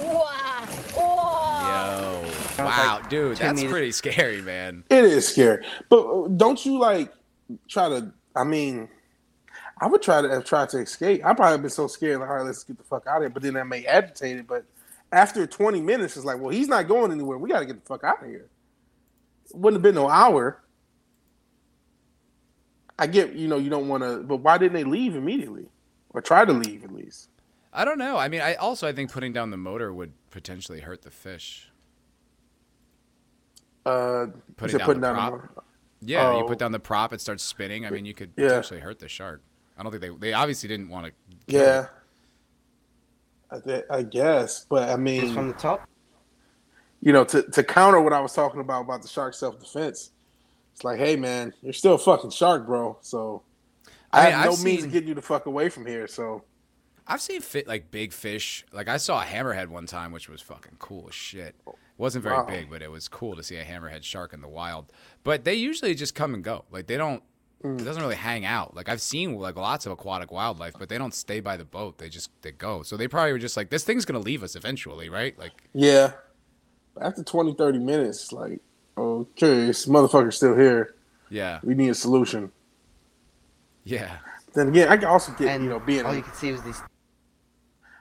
[0.00, 0.68] Wow.
[0.98, 2.32] Oh.
[2.58, 2.64] Yo.
[2.64, 4.84] Wow, dude, that's pretty scary, man.
[4.88, 7.12] It is scary, but uh, don't you like
[7.68, 8.12] try to?
[8.34, 8.88] I mean,
[9.80, 11.24] I would try to have tried to escape.
[11.24, 13.30] I probably been so scared, like, all right, let's get the fuck out of here.
[13.30, 14.46] But then that may agitate it.
[14.46, 14.64] But
[15.12, 17.38] after 20 minutes, it's like, well, he's not going anywhere.
[17.38, 18.48] We got to get the fuck out of here.
[19.50, 20.62] It Wouldn't have been no hour.
[22.98, 25.66] I get, you know, you don't want to, but why didn't they leave immediately,
[26.10, 27.28] or try to leave at least?
[27.72, 28.16] I don't know.
[28.16, 31.70] I mean, I also I think putting down the motor would potentially hurt the fish.
[33.84, 34.26] Uh,
[34.56, 35.32] Putting down putting the down prop.
[35.32, 35.50] motor.
[36.00, 36.48] Yeah, you Oh.
[36.48, 37.84] put down the prop, it starts spinning.
[37.86, 38.48] I mean, you could Yeah.
[38.48, 39.42] potentially hurt the shark.
[39.78, 41.12] I don't think they they obviously didn't want to.
[41.46, 41.86] Yeah.
[43.50, 45.88] I, th- I guess, but I mean, from the top.
[47.00, 50.10] you know, to, to counter what I was talking about about the shark self defense,
[50.74, 52.98] it's like, hey man, you're still a fucking shark, bro.
[53.02, 53.42] So
[54.12, 56.06] I, I mean, have no I've means seen- getting you the fuck away from here.
[56.08, 56.42] So
[57.06, 58.64] I've seen fit like big fish.
[58.72, 61.54] Like I saw a hammerhead one time, which was fucking cool as shit.
[61.68, 62.46] It wasn't very Wow.
[62.46, 64.92] big, but it was cool to see a hammerhead shark in the wild.
[65.22, 66.64] But they usually just come and go.
[66.70, 67.22] Like they don't
[67.64, 67.80] Mm.
[67.80, 68.76] It doesn't really hang out.
[68.76, 71.98] Like I've seen like lots of aquatic wildlife, but they don't stay by the boat.
[71.98, 72.82] They just they go.
[72.82, 75.38] So they probably were just like, this thing's gonna leave us eventually, right?
[75.38, 76.12] Like Yeah.
[77.00, 78.60] After 20, 30 minutes, like,
[78.96, 80.94] okay, this motherfucker's still here.
[81.28, 82.50] yeah, We need a solution.
[83.84, 84.18] yeah.
[84.54, 86.62] Then again, I can also get, And you know, being all you could see was
[86.62, 86.80] these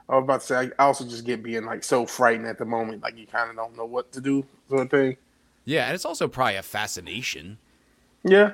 [0.07, 2.65] I was about to say, I also just get being like so frightened at the
[2.65, 5.17] moment, like you kind of don't know what to do, sort of thing.
[5.65, 7.57] Yeah, and it's also probably a fascination.
[8.23, 8.51] Yeah,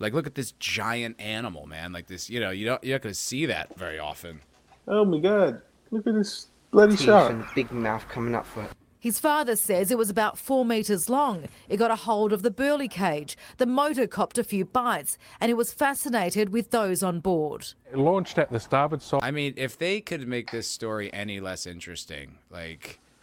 [0.00, 1.92] Like, look at this giant animal, man.
[1.92, 4.40] Like this, you know, you don't you're not gonna see that very often.
[4.88, 5.60] Oh my god,
[5.90, 7.30] look at this bloody teeth shark.
[7.30, 8.70] and big mouth coming up for it.
[8.98, 11.48] His father says it was about four metres long.
[11.70, 13.36] It got a hold of the burley cage.
[13.56, 17.68] The motor copped a few bites, and he was fascinated with those on board.
[17.90, 19.20] It launched at the starboard side.
[19.22, 23.00] I mean, if they could make this story any less interesting, like,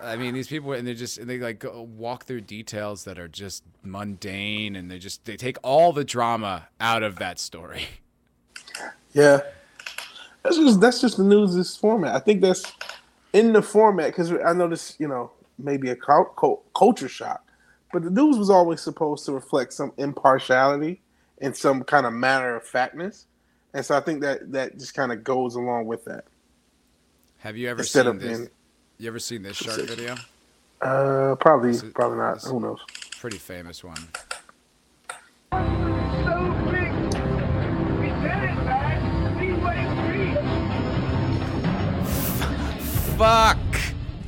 [0.00, 3.18] I mean, these people and they just and they like go, walk through details that
[3.18, 7.84] are just mundane, and they just they take all the drama out of that story.
[9.12, 9.40] Yeah,
[10.42, 11.54] that's just that's just the news.
[11.54, 12.64] This format, I think that's
[13.34, 17.44] in the format because I know this, you know, maybe a cul- cul- culture shock,
[17.92, 21.02] but the news was always supposed to reflect some impartiality
[21.42, 23.26] and some kind of matter of factness,
[23.74, 26.24] and so I think that that just kind of goes along with that.
[27.40, 28.38] Have you ever Instead seen this?
[28.38, 28.50] being-
[28.98, 30.14] You ever seen this shark video?
[30.80, 32.42] Uh, probably, This is- probably not.
[32.42, 32.80] Who knows?
[33.20, 34.08] Pretty famous one.
[43.16, 43.58] Fuck!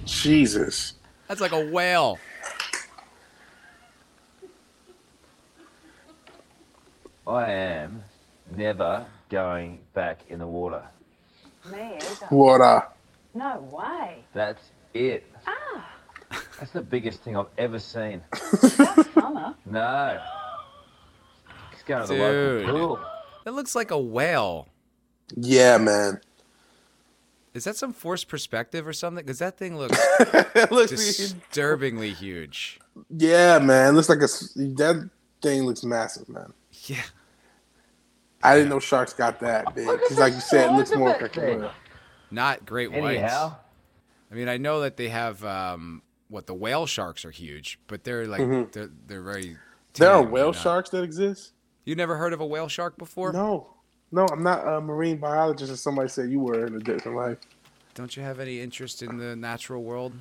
[0.05, 0.95] Jesus.
[1.29, 2.19] That's like a whale.
[7.27, 8.05] I am
[8.55, 10.83] never going back in the water.
[12.31, 12.83] Water.
[13.35, 14.25] No way.
[14.33, 14.63] That's
[14.95, 15.25] it.
[15.47, 15.91] Ah,
[16.59, 18.23] That's the biggest thing I've ever seen.
[19.15, 19.55] summer.
[19.67, 20.21] No.
[21.73, 22.67] It's going to the Dude.
[22.67, 23.01] local pool.
[23.45, 24.69] That looks like a whale.
[25.37, 26.21] Yeah, man.
[27.55, 29.25] Is that some forced perspective or something?
[29.25, 29.99] Because that thing looks
[30.55, 32.81] It looks- disturbingly huge.
[33.17, 33.95] yeah, man.
[33.95, 35.09] Looks like a s- that
[35.43, 36.53] thing looks massive, man.
[36.87, 37.03] Yeah.
[38.43, 39.87] I didn't know sharks got that big.
[39.87, 41.71] Because, like you said, it looks more like a whale.
[42.31, 43.19] Not great whites.
[43.19, 43.57] Anyhow,
[44.31, 48.05] I mean, I know that they have um, what the whale sharks are huge, but
[48.05, 48.73] they're like Mhm.
[48.73, 49.57] they're they're very.
[49.95, 51.53] There are whale sharks that exist?
[51.85, 53.33] You never heard of a whale shark before?
[53.33, 53.69] No.
[54.11, 57.39] No, I'm not a marine biologist, as somebody said you were in a different life.
[57.95, 60.13] Don't you have any interest in the natural world?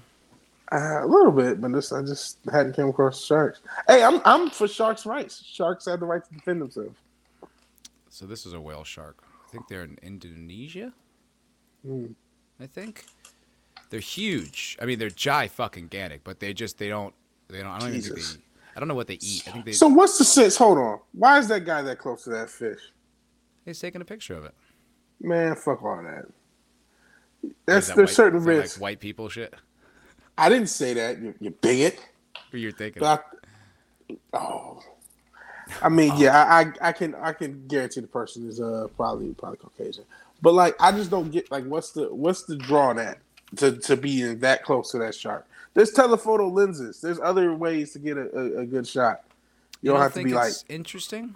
[0.71, 3.61] Uh, a little bit, but this, I just hadn't come across sharks.
[3.87, 5.43] Hey, I'm I'm for sharks' rights.
[5.43, 6.95] Sharks have the right to defend themselves.
[8.09, 9.23] So this is a whale shark.
[9.47, 10.93] I think they're in Indonesia.
[11.85, 12.07] Hmm.
[12.59, 13.05] I think
[13.89, 14.77] they're huge.
[14.81, 17.13] I mean, they're gi fucking ganic, but they just they don't
[17.49, 17.71] they don't.
[17.71, 18.41] I don't even think they.
[18.75, 19.43] I don't know what they eat.
[19.47, 19.71] I think they.
[19.73, 20.55] So what's the sense?
[20.57, 20.99] Hold on.
[21.11, 22.79] Why is that guy that close to that fish?
[23.65, 24.53] he's taking a picture of it.
[25.21, 26.25] Man, fuck all that.
[27.65, 28.79] That's that there's white- certain is that, like, risks.
[28.79, 29.53] white people shit.
[30.37, 31.21] I didn't say that.
[31.21, 31.99] You, you bigot.
[32.49, 32.99] What you're thinking?
[32.99, 33.25] But
[34.09, 34.81] I, oh,
[35.81, 39.33] I mean, yeah, I, I I can I can guarantee the person is uh probably
[39.33, 40.05] probably Caucasian.
[40.43, 43.19] But like, I just don't get like what's the what's the draw on that
[43.55, 45.47] to to be that close to that shark.
[45.73, 46.99] There's telephoto lenses.
[46.99, 49.21] There's other ways to get a, a, a good shot.
[49.81, 51.35] You, don't, have to be like, interesting.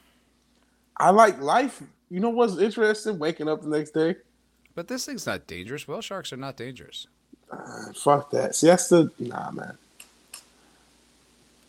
[0.98, 1.82] I like life.
[2.10, 3.18] You know what's interesting?
[3.18, 4.18] Waking up the next day.
[4.76, 5.88] But this thing's not dangerous.
[5.88, 7.08] Whale sharks are not dangerous.
[7.50, 8.56] Uh, fuck that.
[8.56, 9.78] See, that's the nah, man.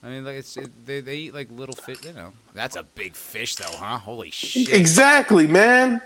[0.02, 2.04] I mean, like it's it, they they eat like little fish.
[2.04, 3.98] You know, that's a big fish though, huh?
[3.98, 4.72] Holy shit!
[4.72, 6.00] Exactly, man.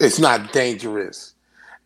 [0.00, 1.34] It's not dangerous.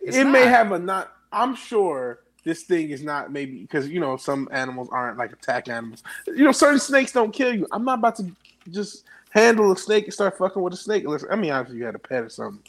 [0.01, 1.13] It's it may have a not.
[1.33, 5.69] I'm sure this thing is not maybe because you know some animals aren't like attack
[5.69, 6.03] animals.
[6.27, 7.67] You know, certain snakes don't kill you.
[7.73, 8.31] I'm not about to
[8.71, 11.85] just handle a snake and start fucking with a snake unless I mean obviously you
[11.85, 12.63] had a pet or something.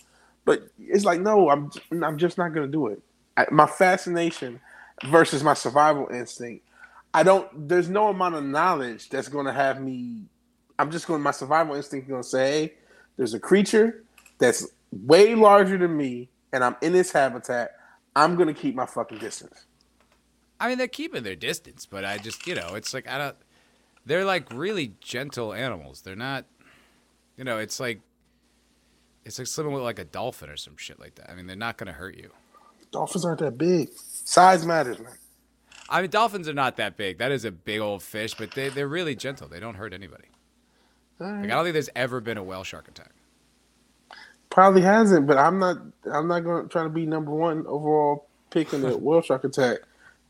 [0.45, 1.71] But it's like no, I'm
[2.03, 3.01] I'm just not gonna do it.
[3.37, 4.59] I, my fascination
[5.05, 6.65] versus my survival instinct.
[7.13, 7.67] I don't.
[7.67, 10.23] There's no amount of knowledge that's gonna have me.
[10.77, 11.21] I'm just going.
[11.21, 12.73] My survival instinct is gonna say, "Hey,
[13.17, 14.03] there's a creature
[14.37, 17.71] that's way larger than me, and I'm in its habitat.
[18.15, 19.65] I'm gonna keep my fucking distance."
[20.59, 23.35] I mean, they're keeping their distance, but I just you know, it's like I don't.
[24.05, 26.01] They're like really gentle animals.
[26.01, 26.45] They're not.
[27.37, 28.01] You know, it's like.
[29.25, 31.29] It's like swimming with like a dolphin or some shit like that.
[31.29, 32.31] I mean, they're not gonna hurt you.
[32.91, 33.89] Dolphins aren't that big.
[33.93, 35.13] Size matters, man.
[35.89, 37.19] I mean, dolphins are not that big.
[37.19, 39.49] That is a big old fish, but they they're really gentle.
[39.49, 40.25] They don't hurt anybody.
[41.41, 43.11] Like I don't think there's ever been a whale shark attack.
[44.49, 45.77] Probably hasn't, but I'm not.
[46.11, 49.43] I'm not going to try to be number one overall pick in the World Shark
[49.43, 49.79] Attack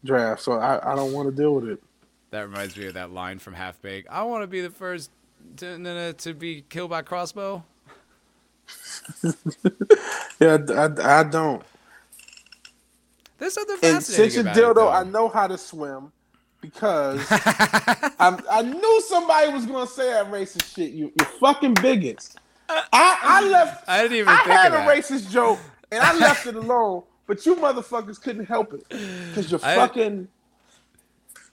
[0.06, 0.42] draft.
[0.42, 1.84] So I, I don't want to deal with it.
[2.32, 4.10] That reminds me of that line from Half Baked.
[4.10, 5.12] I want to be the first
[5.58, 7.64] to, to be killed by crossbow?
[10.40, 11.64] Yeah, I, I, I don't.
[13.40, 14.90] There's something And fascinating since a about dildo, though.
[14.90, 16.12] I know how to swim
[16.62, 17.26] because
[18.20, 20.92] I'm, I knew somebody was gonna say that racist shit.
[20.92, 22.36] You, you fucking bigots.
[22.70, 23.90] I, I uh, left.
[23.90, 24.90] I didn't even I think had of a that.
[24.98, 25.60] racist joke
[25.92, 30.28] and I left it alone, but you motherfuckers couldn't help it because you're I- fucking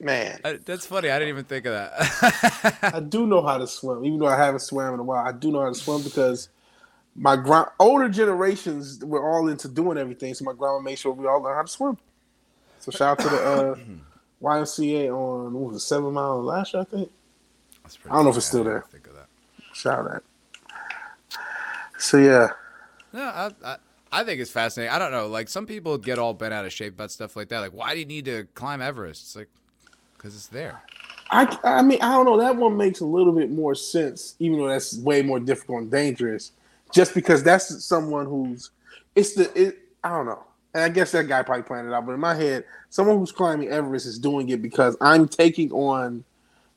[0.01, 0.41] man.
[0.45, 1.11] I- that's funny.
[1.11, 2.79] I didn't even think of that.
[2.95, 5.25] I do know how to swim, even though I haven't swam in a while.
[5.27, 6.49] I do know how to swim because
[7.17, 11.27] my grand older generations were all into doing everything, so my grandma made sure we
[11.27, 11.99] all learned how to swim.
[12.81, 13.77] So shout out to the uh,
[14.43, 17.11] YMCA on what was it, Seven Mile and Lash, I think.
[17.83, 18.81] That's I don't know if it's still there.
[18.81, 19.29] didn't Think of that.
[19.73, 20.25] Shout out.
[21.99, 22.49] So yeah,
[23.13, 23.77] No, I, I,
[24.13, 24.93] I think it's fascinating.
[24.93, 25.29] I don't know.
[25.29, 27.61] Like some people get all bent out of shape about stuff like that.
[27.61, 29.23] Like, why do you need to climb Everest?
[29.23, 29.49] It's like,
[30.17, 30.83] because it's there.
[31.31, 32.39] I I mean I don't know.
[32.39, 35.91] That one makes a little bit more sense, even though that's way more difficult and
[35.91, 36.53] dangerous.
[36.97, 38.71] Just because that's someone who's
[39.15, 40.43] it's the it I don't know.
[40.73, 42.07] And I guess that guy probably planned it out.
[42.07, 46.25] But in my head, someone who's climbing Everest is doing it because I'm taking on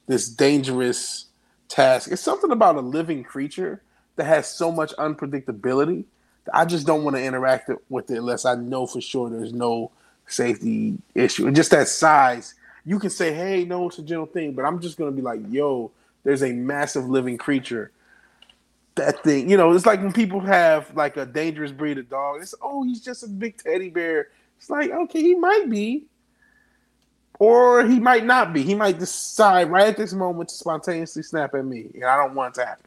[0.08, 1.28] this dangerous
[1.70, 2.12] task.
[2.12, 3.82] It's something about a living creature
[4.18, 6.04] that has so much unpredictability
[6.44, 9.54] that I just don't want to interact with it unless I know for sure there's
[9.54, 9.90] no
[10.28, 11.48] safety issue.
[11.48, 14.82] And just that size, you can say, hey, no, it's a general thing, but I'm
[14.82, 15.92] just gonna be like, yo,
[16.26, 17.92] there's a massive living creature.
[19.00, 22.42] That thing, you know, it's like when people have like a dangerous breed of dog.
[22.42, 24.28] It's oh, he's just a big teddy bear.
[24.58, 26.06] It's like, okay, he might be.
[27.40, 28.62] Or he might not be.
[28.62, 31.90] He might decide right at this moment to spontaneously snap at me.
[31.94, 32.86] And I don't want it to happen.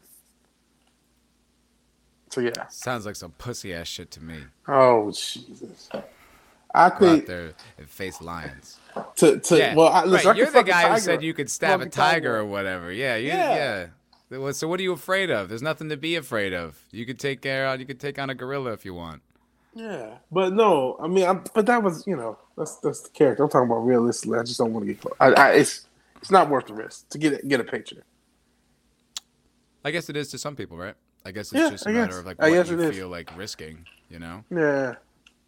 [2.29, 2.67] So yeah.
[2.69, 4.37] Sounds like some pussy ass shit to me.
[4.67, 5.89] Oh Jesus.
[6.75, 8.79] I out there and face lions.
[9.17, 9.75] to, to yeah.
[9.75, 10.37] well, I, listen, right.
[10.37, 12.91] You're the guy who said you could stab a Fuck tiger, or whatever.
[12.91, 13.55] Yeah, you, Yeah.
[13.55, 13.85] yeah.
[14.39, 15.49] Well, So what are you afraid of?
[15.49, 16.83] There's nothing to be afraid of.
[16.91, 17.67] You could take care.
[17.67, 19.21] of You could take on a gorilla if you want.
[19.75, 23.43] Yeah, but no, I mean, I'm, but that was you know that's that's the character.
[23.43, 24.39] I'm talking about realistically.
[24.39, 25.15] I just don't want to get close.
[25.19, 25.87] I, I, it's
[26.21, 28.03] it's not worth the risk to get get a picture.
[29.83, 30.95] I guess it is to some people, right?
[31.25, 32.19] I guess it's Yeah, just a I matter guess.
[32.19, 32.95] of like I what you it is.
[32.95, 33.85] feel like risking.
[34.09, 34.43] You know.
[34.51, 34.95] Yeah,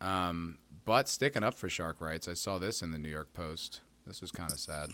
[0.02, 3.82] Um, but sticking up for shark rights, I saw this in the New York Post.
[4.08, 4.92] This was kind of sad.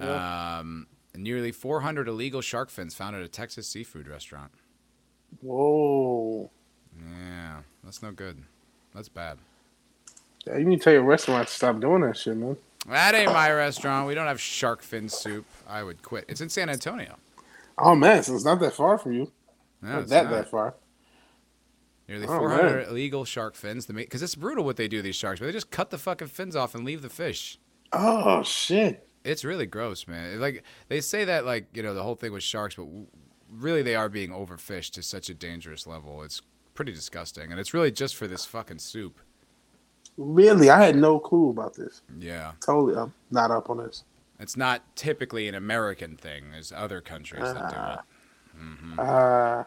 [0.00, 0.86] Um,
[1.16, 4.52] nearly 400 illegal shark fins found at a Texas seafood restaurant.
[5.42, 6.50] whoa.
[6.98, 8.42] Yeah, that's no good.
[8.94, 9.38] That's bad.
[10.46, 12.56] Yeah, you need to tell your restaurant to stop doing that shit, man.
[12.88, 14.06] That ain't my restaurant.
[14.06, 15.44] We don't have shark fin soup.
[15.68, 16.24] I would quit.
[16.28, 17.16] It's in San Antonio.
[17.76, 19.30] Oh man, so it's not that far from you.
[19.82, 20.30] No, not it's that not.
[20.32, 20.74] that far.
[22.08, 22.88] Nearly Oh, 400 man.
[22.88, 23.84] illegal shark fins.
[23.86, 25.40] Because it's brutal what they do these sharks.
[25.40, 27.58] But they just cut the fucking fins off and leave the fish.
[27.92, 29.05] Oh shit.
[29.26, 30.40] It's really gross, man.
[30.40, 32.86] Like they say that, like you know, the whole thing with sharks, but
[33.50, 36.22] really they are being overfished to such a dangerous level.
[36.22, 36.42] It's
[36.74, 39.18] pretty disgusting, and it's really just for this fucking soup.
[40.16, 42.00] Really, I had no clue about this.
[42.18, 44.04] Yeah, Totally, I'm not up on this.
[44.40, 46.52] it's not typically an American thing.
[46.52, 48.98] There's other countries that do it.
[48.98, 49.64] Uh,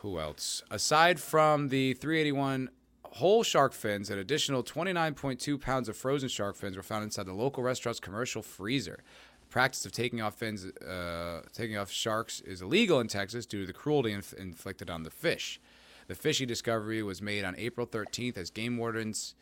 [0.00, 0.62] Who else?
[0.70, 2.70] Aside from the 381
[3.16, 7.32] whole shark fins, an additional 29.2 pounds of frozen shark fins were found inside the
[7.32, 9.00] local restaurant's commercial freezer.
[9.40, 13.60] The practice of taking off fins, uh, taking off sharks, is illegal in Texas due
[13.60, 15.60] to the cruelty inf- inflicted on the fish.
[16.08, 19.34] The fishy discovery was made on April 13th as game wardens,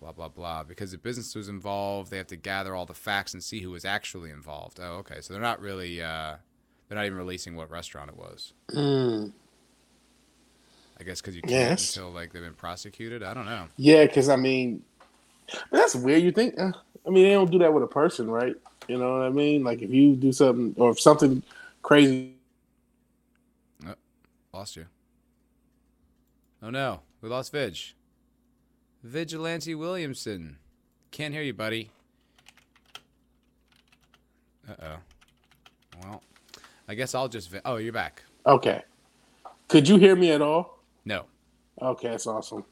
[0.00, 0.62] blah blah blah.
[0.64, 3.70] Because the business was involved, they have to gather all the facts and see who
[3.70, 4.78] was actually involved.
[4.82, 5.20] Oh, okay.
[5.20, 6.36] So they're not really, uh,
[6.88, 8.52] they're not even releasing what restaurant it was.
[11.04, 11.94] I guess because you can't Yes.
[11.94, 13.22] until like they've been prosecuted.
[13.22, 13.66] I don't know.
[13.76, 14.82] yeah, because I mean,
[15.70, 16.22] that's weird.
[16.22, 16.58] You think?
[16.58, 16.72] Uh,
[17.06, 18.54] I mean, they don't do that with a person, right?
[18.88, 19.62] You know what I mean?
[19.64, 21.42] Like if you do something or if something
[21.82, 22.30] crazy.
[24.54, 24.86] Lost you.
[26.62, 27.76] Oh no, we lost Vig.
[29.02, 30.56] Vigilante Williamson.
[31.10, 31.90] Can't hear you, buddy.
[34.66, 34.96] Uh oh.
[36.02, 36.22] Well,
[36.88, 37.50] I guess I'll just.
[37.50, 38.22] Vi- oh, you're back.
[38.46, 38.82] Okay.
[39.68, 40.73] Could you hear me at all?
[41.04, 41.24] No.
[41.80, 42.64] Okay, that's awesome.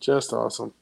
[0.00, 0.72] Just awesome.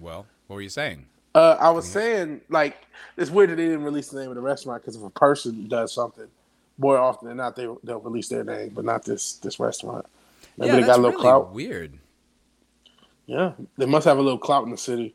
[0.00, 1.06] Well, what were you saying?
[1.34, 2.76] Uh, I was saying, like,
[3.16, 5.68] it's weird that they didn't release the name of the restaurant because if a person
[5.68, 6.26] does something,
[6.78, 10.06] more often than not, they they'll release their name, but not this this restaurant.
[10.56, 11.52] Maybe yeah, they got a little really clout.
[11.52, 11.98] weird.
[13.26, 15.14] Yeah, they must have a little clout in the city.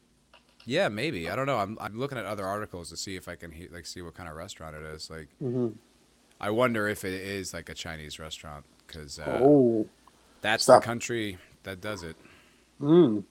[0.65, 1.29] Yeah, maybe.
[1.29, 1.57] I don't know.
[1.57, 4.13] I'm, I'm looking at other articles to see if I can he- like see what
[4.13, 5.09] kind of restaurant it is.
[5.09, 5.69] Like, Mm-hmm.
[6.39, 9.87] I wonder if it is like a Chinese restaurant because uh, oh,
[10.41, 10.81] that's stop.
[10.81, 12.15] the country that does it.
[12.81, 13.23] mm.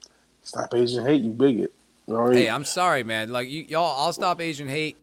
[0.43, 1.72] stop Asian hate, you bigot.
[2.09, 3.30] Already- Hey, I'm sorry, man.
[3.30, 4.97] Like you, y'all, I'll stop Asian hate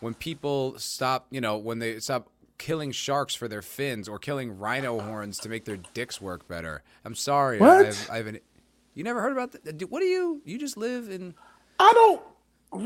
[0.00, 2.28] when people stop, you know, when they stop
[2.58, 6.82] killing sharks for their fins or killing rhino horns to make their dicks work better.
[7.04, 7.58] I'm sorry.
[7.58, 7.86] What?
[7.86, 8.42] I've, I haven't.
[8.94, 9.90] You never heard about that?
[9.90, 10.40] What do you?
[10.44, 11.34] You just live in.
[11.78, 12.22] I don't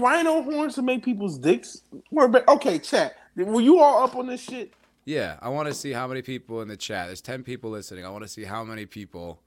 [0.00, 2.32] rhino horns to make people's dicks work.
[2.32, 3.16] But okay, chat.
[3.36, 4.72] Were you all up on this shit?
[5.08, 7.06] Yeah, I want to see how many people in the chat.
[7.06, 8.04] There's 10 people listening.
[8.04, 9.40] I want to see how many people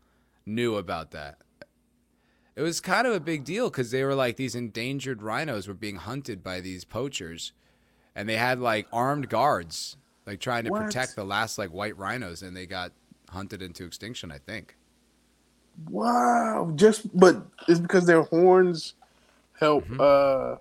[0.44, 1.38] knew about that.
[2.56, 5.76] It was kind of a big deal because they were like these endangered rhinos were
[5.76, 7.54] being hunted by these poachers,
[8.16, 10.82] and they had like armed guards, like trying to What?
[10.84, 12.92] protect the last like white rhinos, and they got
[13.30, 14.32] hunted into extinction.
[14.32, 14.76] I think.
[15.92, 16.72] Wow.
[16.76, 18.96] Just but it's because their horns
[19.60, 19.98] help Mm-hmm.
[20.00, 20.56] uh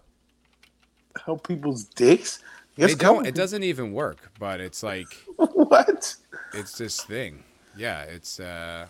[1.25, 2.41] help people's dicks.
[2.81, 3.27] They don't.
[3.27, 4.31] It doesn't even work.
[4.39, 6.17] But it's like what?
[6.55, 7.45] it's this thing.
[7.77, 8.87] Yeah, it's uh,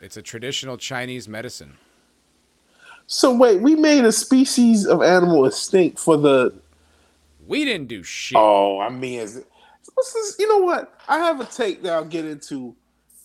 [0.00, 1.76] it's a traditional Chinese medicine.
[3.06, 6.54] So wait, we made a species of animal extinct for the
[7.46, 8.36] We didn't do shit.
[8.36, 9.46] Oh, I mean, is it,
[9.94, 10.36] what's?
[10.38, 11.00] You know what?
[11.08, 12.74] I have a take that I'll get into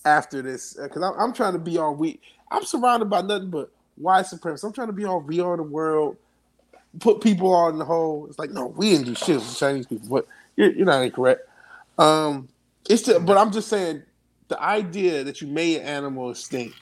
[0.06, 1.98] after this because I'm, I'm trying to be on.
[1.98, 2.20] We
[2.52, 4.66] I'm surrounded by nothing but white supremacy.
[4.68, 6.18] I'm trying to be on We Are the World,
[7.00, 8.28] put people on the whole.
[8.28, 11.02] It's like no, we didn't do shit with the Chinese people, but you're, you're not
[11.04, 11.42] incorrect.
[11.98, 12.50] Um,
[12.90, 14.04] it's just, but I'm just saying
[14.48, 16.76] the idea that you made an animal extinct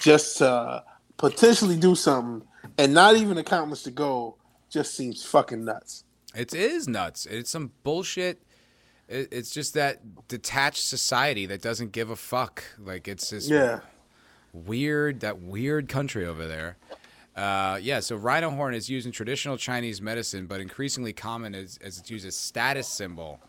[0.00, 0.82] just to
[1.16, 2.46] potentially do something
[2.78, 4.38] and not even accomplish the goal
[4.70, 6.04] just seems fucking nuts.
[6.34, 7.26] It is nuts.
[7.26, 8.40] It's some bullshit.
[9.08, 12.62] It's just that detached society that doesn't give a fuck.
[12.78, 13.80] Like it's this Yeah.
[14.52, 16.76] weird, that weird country over there.
[17.36, 21.78] Uh, yeah, so rhino horn is used in traditional Chinese medicine, but increasingly common as,
[21.82, 23.40] as it's used as status symbol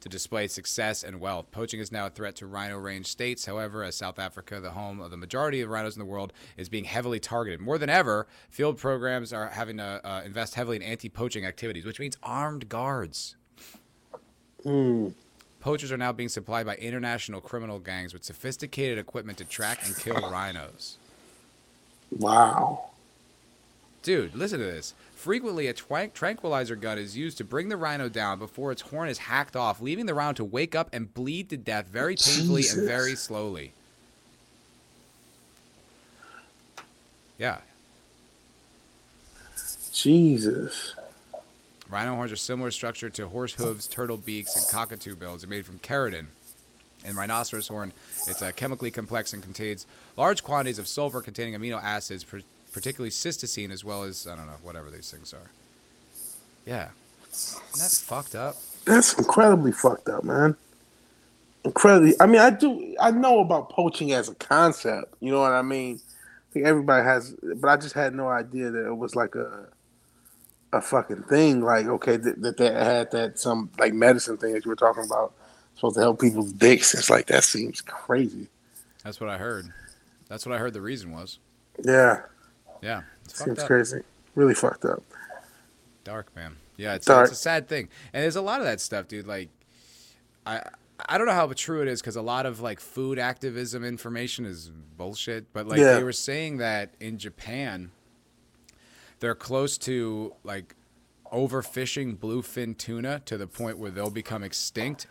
[0.00, 1.50] to display success and wealth.
[1.50, 3.46] Poaching is now a threat to rhino range states.
[3.46, 6.68] However, as South Africa, the home of the majority of rhinos in the world, is
[6.68, 7.60] being heavily targeted.
[7.60, 11.98] More than ever, field programs are having to uh, invest heavily in anti-poaching activities, which
[11.98, 13.36] means armed guards.
[15.60, 19.96] Poachers are now being supplied by international criminal gangs with sophisticated equipment to track and
[19.96, 20.98] kill rhinos.
[22.16, 22.90] Wow.
[24.08, 24.94] Dude, listen to this.
[25.16, 29.10] Frequently, a twank- tranquilizer gun is used to bring the rhino down before its horn
[29.10, 32.64] is hacked off, leaving the rhino to wake up and bleed to death very painfully
[32.72, 33.74] and very slowly.
[37.36, 37.58] Yeah.
[39.92, 40.94] Jesus.
[41.90, 45.42] Rhino horns are similar structure to horse hooves, turtle beaks, and cockatoo bills.
[45.42, 46.28] They're made from keratin.
[47.04, 47.92] And rhinoceros horn,
[48.26, 49.84] it's uh, chemically complex and contains
[50.16, 52.24] large quantities of sulfur containing amino acids,
[52.78, 55.50] particularly cysteine, as well as, I don't know, whatever these things are.
[56.64, 56.90] Yeah.
[57.32, 58.56] Isn't that fucked up?
[58.84, 60.56] That's incredibly fucked up, man.
[61.64, 62.14] Incredibly.
[62.20, 62.94] I mean, I do.
[63.00, 65.12] I know about poaching as a concept.
[65.18, 65.98] You know what I mean?
[65.98, 69.66] I think everybody has, but I just had no idea that it was like a
[70.72, 71.60] a fucking thing.
[71.60, 75.04] Like, okay, that that, that had that some like medicine thing that you were talking
[75.04, 75.32] about,
[75.74, 76.94] supposed to help people's dicks.
[76.94, 78.46] It's like that seems crazy.
[79.02, 79.72] That's what I heard.
[80.28, 81.40] That's what I heard the reason was.
[81.84, 82.22] Yeah,
[82.82, 83.02] Yeah.
[83.24, 83.66] It's seems up.
[83.66, 84.00] crazy.
[84.34, 85.02] Really fucked up.
[86.04, 86.56] Dark, man.
[86.76, 87.28] Yeah, it's, Dark.
[87.28, 87.88] it's a sad thing.
[88.12, 89.26] And there's a lot of that stuff, dude.
[89.26, 89.48] Like,
[90.46, 90.62] I
[91.08, 94.44] I don't know how true it is because a lot of like food activism information
[94.46, 95.52] is bullshit.
[95.52, 95.94] But like Yeah.
[95.94, 97.90] they were saying that in Japan,
[99.20, 100.74] they're close to like
[101.32, 105.06] overfishing bluefin tuna to the point where they'll become extinct.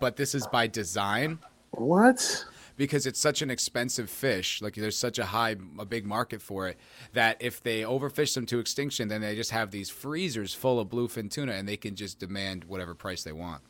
[0.00, 1.40] But this is by design
[1.72, 2.44] What?
[2.78, 6.66] Because it's such an expensive fish like there's such a high a big market for
[6.68, 6.78] it
[7.12, 10.88] that if they overfish them to extinction then they just have these freezers full of
[10.88, 13.60] bluefin tuna and they can just demand whatever price they want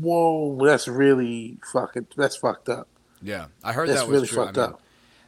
[0.00, 2.08] Whoa, that's really fucking.
[2.16, 2.88] That's fucked up.
[3.22, 4.82] yeah i heard That's that was really true fucked I mean, up.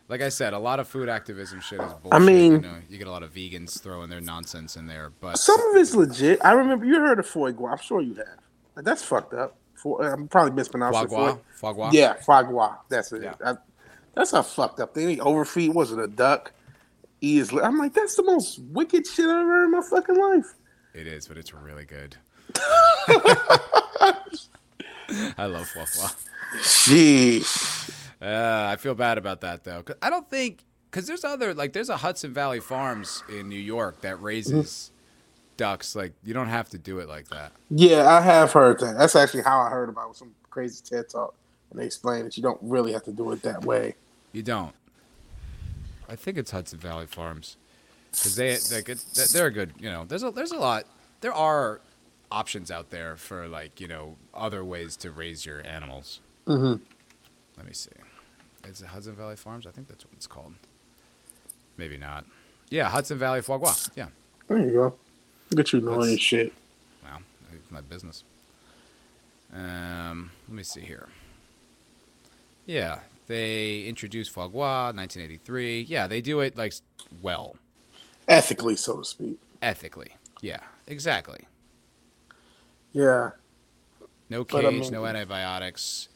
[0.08, 2.74] like i said a lot of food activism shit is bullshit I mean- you know
[2.88, 5.94] you get a lot of vegans throwing their nonsense in there but Some of it's
[5.94, 6.44] legit.
[6.44, 7.72] I remember you heard of foie gras.
[7.72, 8.38] I'm sure you have.
[8.76, 9.56] Like, That's fucked up.
[9.82, 11.32] For, I'm probably mispronouncing foie it.
[11.32, 12.76] gras foie gras Yeah, gras.
[12.88, 13.22] That's it.
[13.22, 13.34] Yeah.
[13.44, 13.56] I-
[14.14, 15.06] that's a fucked up thing.
[15.06, 15.72] They overfeed.
[15.74, 16.52] Was it a duck?
[17.20, 17.52] His.
[17.52, 20.54] li- I'm like, that's the most wicked shit I've ever heard in my fucking life.
[20.94, 22.16] it is but it's really good
[25.38, 26.14] i love gras
[26.56, 27.90] Jeez.
[28.22, 29.82] Uh, I feel bad about that though.
[29.82, 33.58] 'Cause I don't think because there's other like there's a Hudson Valley Farms in New
[33.60, 34.90] York that raises
[35.58, 35.94] ducks.
[35.94, 37.52] Like you don't have to do it like that.
[37.68, 38.96] Yeah, I have heard that.
[38.96, 41.34] That's actually how I heard about some crazy TED talk,
[41.70, 43.94] and they explained that you don't really have to do it that way.
[44.32, 44.74] You don't.
[46.08, 47.58] I think it's Hudson Valley Farms
[48.10, 49.74] because they like it, they're a good.
[49.78, 50.84] You know, there's a there's a lot.
[51.20, 51.82] There are
[52.30, 56.20] options out there for like you know other ways to raise your animals.
[56.46, 56.82] Mm-hmm.
[57.58, 57.90] Let me see.
[58.64, 59.66] Is it Hudson Valley Farms?
[59.66, 60.54] I think that's what it's called.
[61.76, 62.24] Maybe not.
[62.70, 63.90] Yeah, Hudson Valley Foie Gras.
[63.96, 64.08] Yeah.
[64.46, 64.94] There you go.
[65.50, 66.52] Look at you knowing Let's- shit.
[67.04, 67.18] Wow,
[67.52, 68.24] it's my business.
[69.52, 71.08] Um, let me see here.
[72.66, 75.82] Yeah, they introduced foie gras, 1983.
[75.82, 76.74] Yeah, they do it like
[77.22, 77.56] well,
[78.26, 79.38] Ethically, so to speak.
[79.62, 80.10] ethically.
[80.42, 81.46] Yeah, exactly.
[82.92, 83.30] Yeah.
[84.28, 86.08] No cage, I no antibiotics.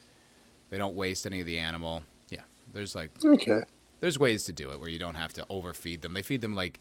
[0.68, 2.02] They don't waste any of the animal.
[2.28, 2.42] Yeah,
[2.74, 3.62] there's like Okay.
[4.00, 6.12] there's ways to do it where you don't have to overfeed them.
[6.12, 6.78] They feed them like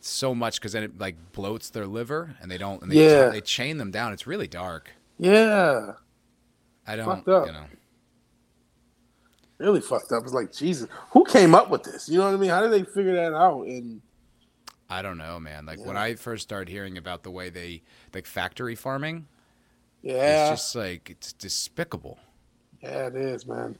[0.00, 2.82] so much because then it like bloats their liver, and they don't.
[2.82, 3.28] And they Yeah.
[3.28, 4.12] they chain them down.
[4.12, 4.90] It's really dark.
[5.18, 5.92] Yeah.
[6.86, 7.06] I don't.
[7.06, 7.46] Fucked up.
[7.46, 7.64] You know.
[9.58, 10.22] Really fucked up.
[10.24, 10.88] It's like Jesus.
[11.12, 12.08] Who came up with this?
[12.08, 12.50] You know what I mean?
[12.50, 13.62] How did they figure that out?
[13.62, 14.02] And
[14.90, 15.64] I don't know, man.
[15.64, 17.82] Like when I first started hearing about the way they
[18.12, 19.26] like factory farming,
[20.02, 22.18] yeah, it's just like it's despicable.
[22.82, 23.78] yeah, it is, man.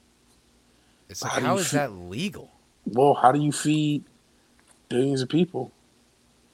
[1.10, 2.50] It's How like how you is that legal?
[2.86, 4.04] Well, how do you feed
[4.88, 5.72] billions of people?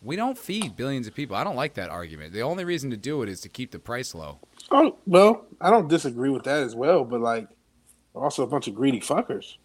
[0.03, 1.37] We don't feed billions of people.
[1.37, 2.33] I don't like that argument.
[2.33, 4.41] The only reason to do it is to keep the price low.
[4.71, 7.49] Oh well, I don't disagree with that as well, but like,
[8.15, 9.57] also a bunch of greedy fuckers.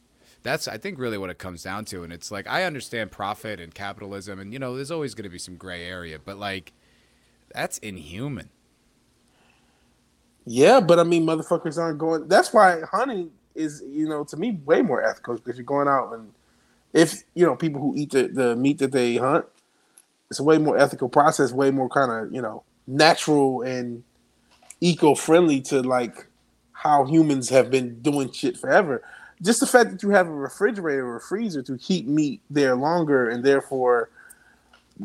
[0.44, 3.60] That's I think really what it comes down to, and it's like I understand profit
[3.60, 6.74] and capitalism, and you know there's always going to be some gray area, but like
[7.54, 8.50] that's inhuman.
[10.46, 12.28] Yeah, but I mean, motherfuckers aren't going.
[12.28, 16.14] That's why hunting is, you know, to me, way more ethical because you're going out
[16.14, 16.32] and
[16.94, 19.46] if you know people who eat the, the meat that they hunt,
[20.30, 24.04] it's a way more ethical process, way more kind of you know natural and
[24.82, 26.28] eco friendly to like
[26.72, 29.04] how humans have been doing shit forever.
[29.42, 32.76] Just the fact that you have a refrigerator or a freezer to keep meat there
[32.76, 34.10] longer, and therefore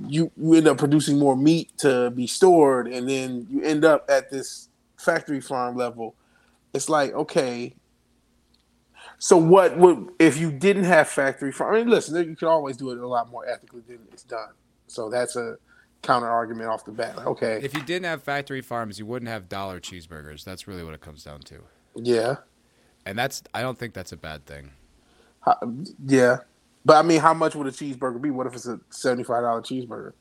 [0.07, 4.07] you you end up producing more meat to be stored, and then you end up
[4.09, 6.15] at this factory farm level.
[6.75, 7.75] It's like okay.
[9.19, 11.75] So what would if you didn't have factory farm?
[11.75, 14.51] I mean, listen, you could always do it a lot more ethically than it's done.
[14.93, 15.57] So that's a
[16.03, 17.17] counter argument off the bat.
[17.17, 20.45] Like, okay, If you didn't have factory farms, you wouldn't have dollar cheeseburgers.
[20.45, 21.61] That's really what it comes down to.
[21.97, 22.37] yeah,
[23.07, 24.73] And that's I don't think that's a bad thing.
[26.07, 26.39] Yeah,
[26.85, 28.31] but I mean, how much would a cheeseburger be?
[28.31, 30.13] What if it's a seventy-five dollar cheeseburger?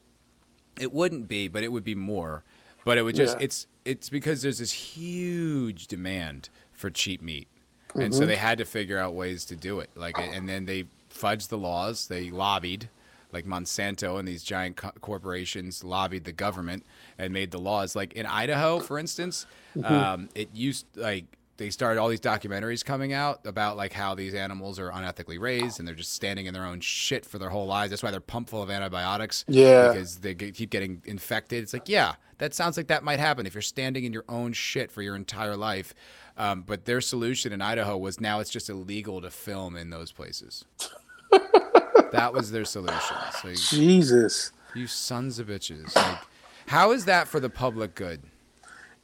[0.79, 2.43] It wouldn't be, but it would be more.
[2.85, 3.43] But it would just Yeah.
[3.45, 7.47] it's it's because there's this huge demand for cheap meat.
[7.95, 8.27] And so Mhm.
[8.27, 9.89] they had to figure out ways to do it.
[9.95, 12.89] Like and then they fudged the laws, they lobbied
[13.33, 16.85] like Monsanto and these giant co- corporations lobbied the government
[17.17, 17.95] and made the laws.
[17.95, 19.45] Like in Idaho, for instance,
[19.75, 19.89] Mhm.
[19.91, 21.25] um, it used like
[21.57, 25.77] they started all these documentaries coming out about like how these animals are unethically raised
[25.77, 27.91] and they're just standing in their own shit for their whole lives.
[27.91, 29.45] That's why they're pumped full of antibiotics.
[29.47, 29.89] Yeah.
[29.89, 31.61] because they keep getting infected.
[31.61, 34.53] It's like, yeah, that sounds like that might happen if you're standing in your own
[34.53, 35.93] shit for your entire life.
[36.35, 40.11] Um, but their solution in Idaho was now it's just illegal to film in those
[40.11, 40.65] places.
[42.11, 43.17] that was their solution.
[43.55, 45.95] Jesus, you sons of bitches.
[45.95, 46.19] Like,
[46.67, 48.21] how is that for the public good?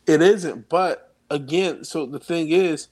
[0.07, 0.69] it isn't.
[0.69, 2.87] But again, so the thing is,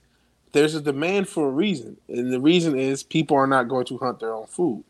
[0.52, 3.98] there's a demand for a reason, and the reason is people are not going to
[3.98, 4.84] hunt their own food.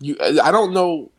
[0.00, 1.10] You, I don't know.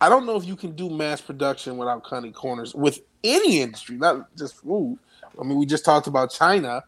[0.00, 3.96] I don't know if you can do mass production without cutting corners with any industry,
[3.96, 4.98] not just food.
[5.40, 6.84] I mean, we just talked about China.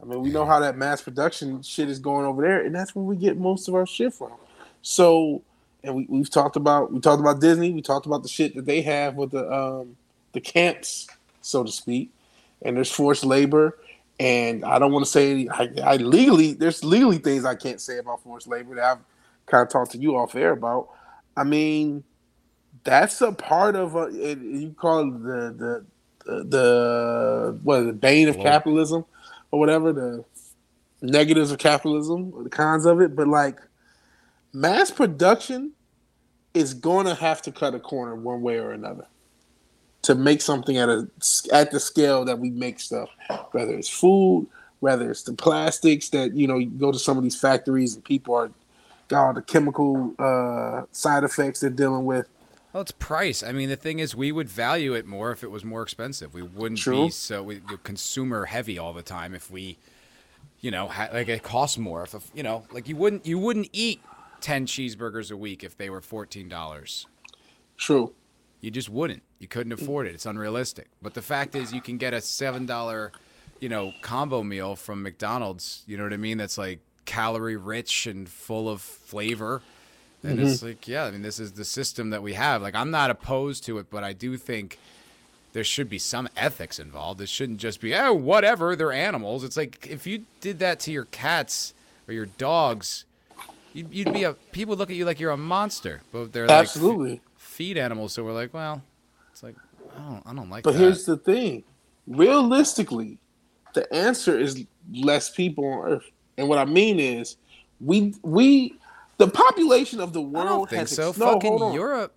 [0.00, 2.94] I mean, we know how that mass production shit is going over there, and that's
[2.94, 4.32] where we get most of our shit from.
[4.82, 5.42] So,
[5.84, 7.72] and we, we've talked about we talked about Disney.
[7.72, 9.96] We talked about the shit that they have with the um,
[10.32, 11.08] the camps,
[11.42, 12.10] so to speak.
[12.62, 13.78] And there's forced labor,
[14.18, 17.98] and I don't want to say I, I legally there's legally things I can't say
[17.98, 18.98] about forced labor that I've
[19.46, 20.88] kind of talked to you off air about.
[21.36, 22.04] I mean,
[22.84, 25.84] that's a part of a, it, you call it the the
[26.26, 29.04] the, the what the bane of capitalism
[29.50, 30.24] or whatever the
[31.02, 33.58] negatives of capitalism or the cons of it but like
[34.52, 35.72] mass production
[36.54, 39.06] is going to have to cut a corner one way or another
[40.02, 41.08] to make something at a
[41.52, 43.10] at the scale that we make stuff
[43.52, 44.46] whether it's food
[44.80, 48.04] whether it's the plastics that you know you go to some of these factories and
[48.04, 48.50] people are
[49.08, 52.26] got all the chemical uh, side effects they're dealing with
[52.72, 53.42] Well, it's price.
[53.42, 56.32] I mean, the thing is, we would value it more if it was more expensive.
[56.32, 57.06] We wouldn't True.
[57.06, 59.76] be so we, consumer heavy all the time if we,
[60.60, 62.04] you know, ha- like it costs more.
[62.04, 64.00] If, if you know, like you wouldn't you wouldn't eat
[64.40, 67.06] ten cheeseburgers a week if they were fourteen dollars.
[67.76, 68.14] true
[68.60, 69.22] You just wouldn't.
[69.38, 70.14] You couldn't afford it.
[70.14, 70.88] It's unrealistic.
[71.00, 73.12] But the fact is, you can get a seven dollar,
[73.58, 75.82] you know, combo meal from McDonald's.
[75.86, 76.38] You know what I mean?
[76.38, 79.62] That's like calorie rich and full of flavor.
[80.22, 80.66] And it's mm-hmm.
[80.66, 82.60] like, yeah, I mean, this is the system that we have.
[82.60, 84.78] Like, I'm not opposed to it, but I do think
[85.52, 87.20] there should be some ethics involved.
[87.20, 89.42] It shouldn't just be, oh, whatever, they're animals.
[89.42, 91.72] It's like if you did that to your cats
[92.06, 93.06] or your dogs,
[93.72, 96.02] you'd, you'd be a people look at you like you're a monster.
[96.12, 98.82] But they're like absolutely feed animals, so we're like, well,
[99.30, 99.56] it's like
[99.96, 100.64] I don't, I don't like it.
[100.64, 100.78] But that.
[100.78, 101.64] here's the thing:
[102.06, 103.18] realistically,
[103.74, 106.10] the answer is less people on Earth.
[106.36, 107.36] And what I mean is,
[107.80, 108.78] we we
[109.18, 111.10] the population of the world I don't think has so.
[111.10, 111.72] ex- no, Fucking.
[111.74, 112.14] Europe.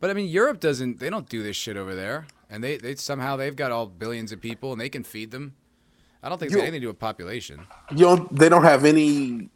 [0.00, 0.98] But I mean, Europe doesn't.
[0.98, 4.32] They don't do this shit over there, and they they somehow they've got all billions
[4.32, 5.54] of people and they can feed them.
[6.22, 7.66] I don't think it's anything to do with population.
[7.90, 9.50] You don't, they don't have any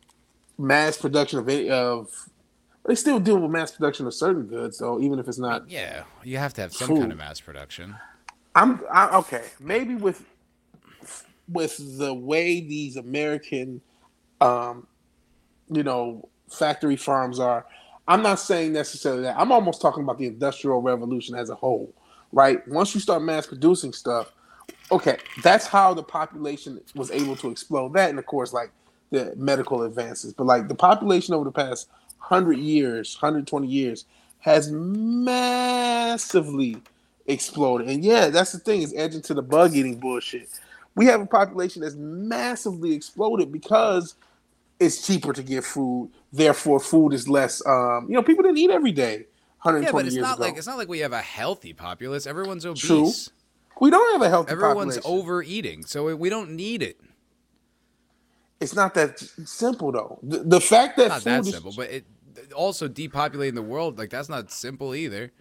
[0.58, 2.10] mass production of any of.
[2.86, 5.68] They still deal with mass production of certain goods, though, even if it's not.
[5.68, 7.00] Yeah, you have to have some Food.
[7.00, 7.96] kind of mass production.
[8.54, 9.44] I'm I, okay.
[9.60, 10.24] Maybe with
[11.48, 13.80] with the way these American,
[14.40, 14.86] um,
[15.70, 17.66] you know, factory farms are.
[18.06, 19.38] I'm not saying necessarily that.
[19.38, 21.92] I'm almost talking about the industrial revolution as a whole,
[22.32, 22.66] right?
[22.66, 24.32] Once you start mass producing stuff,
[24.90, 27.92] okay, that's how the population was able to explode.
[27.92, 28.70] That, and of course, like
[29.10, 34.04] the medical advances, but like the population over the past hundred years, 120 years,
[34.40, 36.76] has massively
[37.26, 37.88] exploded.
[37.88, 40.48] And yeah, that's the thing is edging to the bug eating bullshit.
[40.94, 44.14] We have a population that's massively exploded because
[44.80, 46.10] it's cheaper to get food.
[46.32, 47.64] Therefore, food is less.
[47.66, 49.26] Um, you know, people didn't eat every day.
[49.62, 50.44] 120 Yeah, but it's not ago.
[50.44, 52.26] like it's not like we have a healthy populace.
[52.26, 52.82] Everyone's obese.
[52.82, 53.10] True.
[53.80, 55.20] we don't have a healthy Everyone's population.
[55.20, 57.00] overeating, so we don't need it.
[58.60, 60.18] It's not that simple though.
[60.22, 62.04] The, the fact that Not food that is simple, but it
[62.54, 65.32] also depopulating the world like that's not simple either.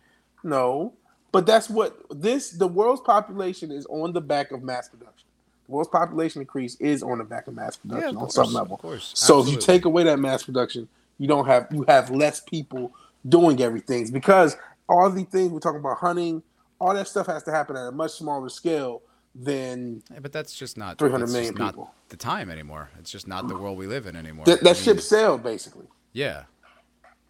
[0.44, 0.94] no,
[1.32, 2.52] but that's what this.
[2.52, 5.26] The world's population is on the back of mass production.
[5.68, 8.76] The world's population increase is on the back of mass production of on some level.
[8.76, 10.88] of course, So if you take away that mass production,
[11.18, 12.94] you don't have you have less people
[13.28, 14.56] doing everything because
[14.88, 16.42] all the things we're talking about hunting,
[16.80, 19.02] all that stuff has to happen at a much smaller scale
[19.40, 21.94] than Yeah, but that's just not 300 that's just not people.
[22.10, 22.90] the time anymore.
[23.00, 24.46] It's just not the world we live in anymore.
[24.46, 25.86] that, I mean, ship sailed basically.
[26.14, 26.44] Yeah.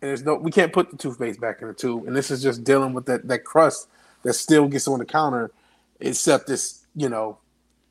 [0.01, 2.41] and there's no we can't put the toothpaste back in the tube and this is
[2.41, 3.89] just dealing with that that crust
[4.23, 5.51] that still gets on the counter
[5.99, 7.37] except this you know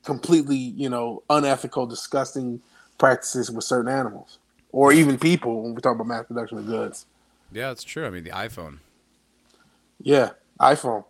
[0.05, 2.61] completely you know unethical disgusting
[2.99, 4.39] practices with certain animals
[4.73, 7.05] or even people when we talk about mass production of goods
[7.53, 8.07] Yeah, it's true.
[8.07, 8.79] I mean, the iPhone.
[10.01, 10.31] yeah
[10.61, 11.05] iphone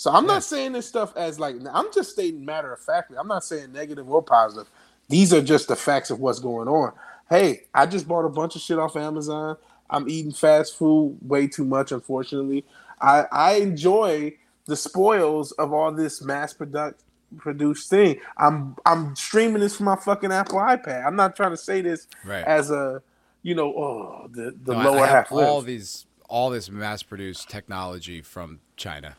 [0.00, 3.18] so i'm not saying this stuff as like i'm just stating matter of factly.
[3.18, 4.66] I'm not saying negative or positive.
[5.10, 6.94] These are just the facts of what's going on.
[7.28, 9.58] Hey i just bought a bunch of shit off amazon.
[9.90, 12.64] I'm eating fast food way too much unfortunately.
[12.98, 17.02] I i enjoy the spoils of all this mass product
[17.36, 18.20] produced thing.
[18.38, 21.06] I'm i'm streaming this from my fucking apple ipad.
[21.06, 22.44] I'm not trying to say this Right.
[22.44, 23.02] as a
[23.42, 27.50] you know oh the the No, lower I have half all these all this mass-produced
[27.50, 29.16] technology from China.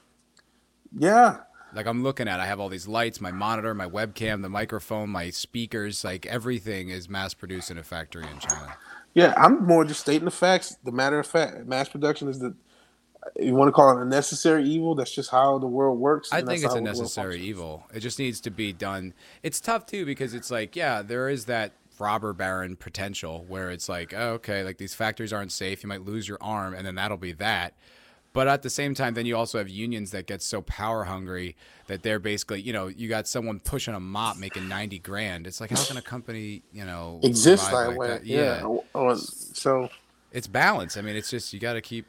[0.97, 1.37] Yeah
[1.73, 5.09] Like I'm looking at, I have all these lights, my monitor, my webcam, the microphone,
[5.09, 6.03] my speakers.
[6.03, 8.75] Like everything is mass-produced in a factory in China.
[9.13, 10.77] Yeah, I'm more just stating the facts.
[10.83, 12.55] The matter of fact, mass production is the
[13.39, 14.95] you want to call it a necessary evil.
[14.95, 16.29] That's just how the world works.
[16.31, 17.83] I think it's a how the world necessary evil.
[17.93, 19.13] It just needs to be done.
[19.43, 23.87] It's tough too because it's like, yeah, there is that robber baron potential where it's
[23.87, 25.83] like, oh, okay, like these factories aren't safe.
[25.83, 27.75] You might lose your arm, and then that'll be that.
[28.33, 31.55] But at the same time, then you also have unions that get so power hungry
[31.87, 35.47] that they're basically, you know, you got someone pushing a mop making ninety grand.
[35.47, 38.07] It's like, how can a company, you know, Exist that like way.
[38.07, 38.25] that?
[38.25, 38.63] Yeah.
[38.63, 39.89] Or- or- so
[40.31, 40.95] it's balance.
[40.95, 42.05] I mean, it's just you got to keep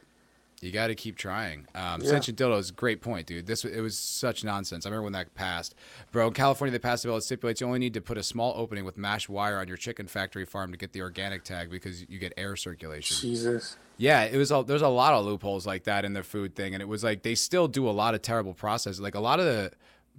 [0.60, 1.66] you got to keep trying.
[1.74, 2.10] Um, Yeah.
[2.10, 3.48] Sentient dildo is a great point, dude.
[3.48, 4.86] This it was such nonsense.
[4.86, 5.74] I remember when that passed,
[6.12, 6.28] bro.
[6.28, 8.54] In California, they passed a bill that stipulates you only need to put a small
[8.56, 12.08] opening with mesh wire on your chicken factory farm to get the organic tag because
[12.08, 13.16] you get air circulation.
[13.20, 13.76] Jesus.
[13.98, 14.50] Yeah, it was.
[14.50, 17.04] A, there's a lot of loopholes like that in the food thing, and it was
[17.04, 19.00] like they still do a lot of terrible processes.
[19.00, 19.72] Like a lot of the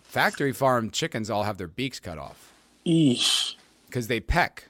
[0.04, 2.54] factory farm chickens all have their beaks cut off
[2.86, 3.56] Eesh.
[3.88, 4.70] because they peck.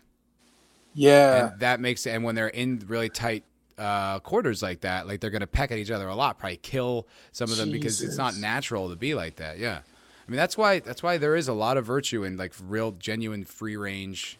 [0.95, 1.47] Yeah.
[1.47, 3.43] and that makes it and when they're in really tight
[3.79, 7.07] uh, quarters like that like they're gonna peck at each other a lot probably kill
[7.31, 10.55] some of them because it's not natural to be like that yeah i mean that's
[10.55, 14.37] why that's why there is a lot of virtue in like real genuine free range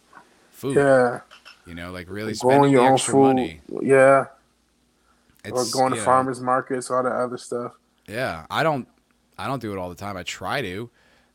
[0.52, 1.22] food yeah.
[1.66, 3.22] you know like really spending your the own extra food.
[3.22, 4.26] money Yeah.
[5.52, 7.74] Or going to farmers markets, all that other stuff.
[8.08, 8.88] Yeah, I don't,
[9.38, 10.16] I don't do it all the time.
[10.18, 10.90] I try to,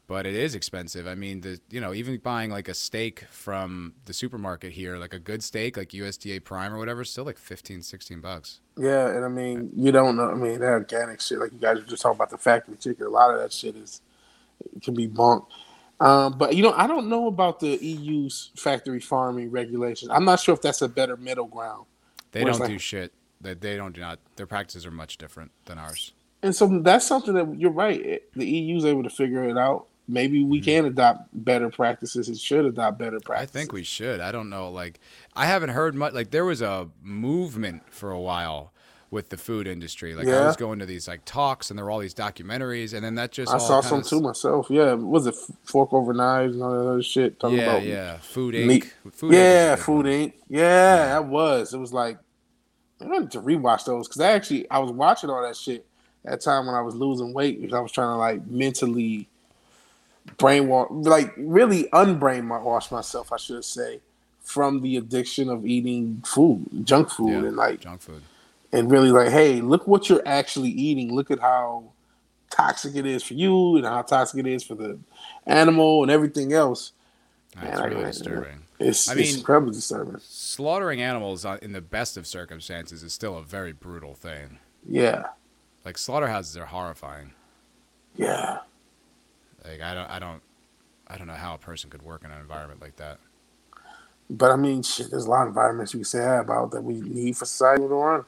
[0.07, 1.07] but it is expensive.
[1.07, 5.15] I mean, the you know even buying like a steak from the supermarket here, like
[5.15, 8.61] a good steak, like USDA Prime or whatever, still like 15, 16 bucks.
[8.77, 10.31] Yeah, and I mean, you don't know.
[10.31, 13.07] I mean, that organic shit, like you guys were just talking about the factory chicken.
[13.07, 14.01] A lot of that shit is
[14.83, 15.45] can be bunk.
[16.01, 20.11] Um, but you know, I don't know about the EU's factory farming regulations.
[20.15, 21.87] I'm not sure if that's a better middle ground.
[22.33, 23.13] They don't like- do shit.
[23.41, 24.19] They, they don't do not.
[24.37, 26.13] Their practices are much different than ours.
[26.43, 28.23] And so that's something that you're right.
[28.35, 29.87] The EU's able to figure it out.
[30.07, 30.65] Maybe we mm-hmm.
[30.65, 32.29] can adopt better practices.
[32.29, 33.55] It should adopt better practices.
[33.55, 34.21] I think we should.
[34.21, 34.71] I don't know.
[34.71, 35.01] Like,
[35.35, 36.15] I haven't heard much.
[36.15, 38.73] Like, there was a movement for a while
[39.11, 40.15] with the food industry.
[40.15, 43.05] Like I was going to these like talks, and there were all these documentaries, and
[43.05, 44.67] then that just I saw some too myself.
[44.71, 45.35] Yeah, was it
[45.65, 47.41] Fork Over Knives and all that other shit?
[47.41, 48.19] Talking Yeah, about yeah.
[48.19, 48.67] Food Inc.
[48.67, 48.95] meat.
[49.13, 50.07] Food yeah, Food one.
[50.07, 50.33] Inc.
[50.49, 51.73] Yeah, that was.
[51.73, 52.19] It was like
[53.01, 55.87] I need to rewatch those because I actually I was watching all that shit
[56.25, 59.29] that time when I was losing weight because I was trying to like mentally
[60.37, 64.01] brainwash, like really unbrainwash myself, I should say,
[64.43, 68.23] from the addiction of eating food, junk food, Yeah, and like junk food.
[68.73, 71.15] and really like, hey, look what you're actually eating.
[71.15, 71.85] Look at how
[72.51, 74.99] toxic it is for you and how toxic it is for the
[75.47, 76.93] animal and everything else.
[77.61, 78.63] That's really I- disturbing.
[78.81, 80.17] It's, I it's mean- incredibly disturbing.
[80.21, 84.59] Slaughtering animals uh, in the best of circumstances is still a very brutal thing.
[84.89, 85.27] Yeah,
[85.85, 87.33] Like slaughterhouses are horrifying.
[88.17, 88.59] yeah.
[89.65, 90.43] Like I don't, I don't,
[91.09, 93.19] I don't know how a person could work in an environment like that.
[94.31, 97.37] But I mean, shit, there's a lot of environments we say about that we need
[97.37, 98.25] for society to run.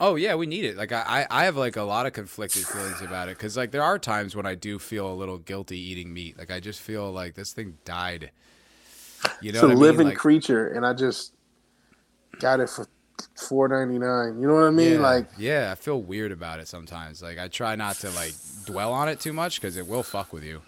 [0.00, 0.76] Oh yeah, we need it.
[0.76, 3.70] Like I, I I have like a lot of conflicted feelings about it because like
[3.70, 6.38] there are times when I do feel a little guilty eating meat.
[6.38, 8.30] Like I just feel like this thing died.
[9.40, 9.80] You know, it's a what I mean?
[9.80, 11.34] living Like, creature, and I just
[12.40, 12.86] got it for
[13.48, 14.40] four ninety nine.
[14.40, 15.00] You know what I mean?
[15.00, 17.22] yeah, Like, yeah, I feel weird about it sometimes.
[17.22, 18.34] Like I try not to like
[18.66, 20.62] dwell on it too much because it will fuck with you.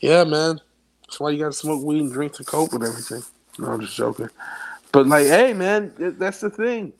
[0.00, 0.60] yeah, man.
[1.06, 3.22] That's why you got to smoke weed and drink to cope with everything.
[3.58, 4.30] No, I'm just joking.
[4.92, 6.92] But like, hey, man, th- that's the thing.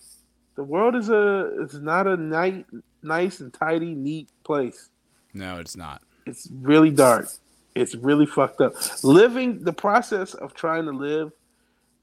[0.57, 2.65] The world is a it's not a nice,
[3.03, 4.89] nice and tidy, neat place.
[5.33, 6.03] No, it's not.
[6.27, 7.29] It's really dark.
[7.75, 8.73] It's really fucked up.
[9.05, 11.33] Living the process of trying to live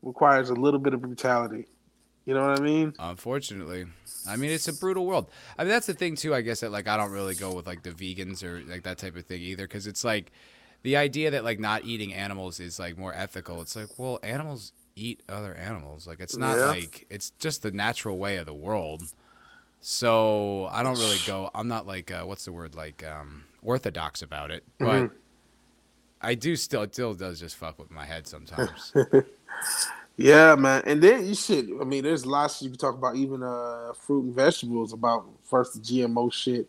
[0.02, 1.66] requires a little bit of brutality.
[2.26, 2.94] You know what I mean?
[3.00, 3.86] Unfortunately,
[4.28, 5.30] I mean it's a brutal world.
[5.58, 6.36] I mean that's the thing too.
[6.36, 8.98] I guess that like I don't really go with like the vegans or like that
[8.98, 10.32] type of thing either because it's like
[10.84, 13.62] the idea that like not eating animals is like more ethical.
[13.62, 16.06] It's like well, animals eat other animals.
[16.06, 16.66] Like it's not Yeah.
[16.66, 19.04] like it's just the natural way of the world.
[19.80, 21.50] So I don't really go.
[21.56, 24.86] I'm not like uh, what's the word like um, orthodox about it, but.
[24.88, 25.12] Mhm.
[26.22, 28.94] I do still, it still does just fuck with my head sometimes.
[30.18, 30.82] Yeah, man.
[30.88, 31.70] And then you should.
[31.80, 34.92] I mean, there's lots you can talk about, even uh, fruit and vegetables.
[34.92, 36.68] About first the GMO shit,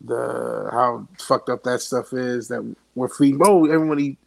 [0.00, 3.40] the how fucked up that stuff is that we're feeding.
[3.44, 4.18] Oh, everyone eat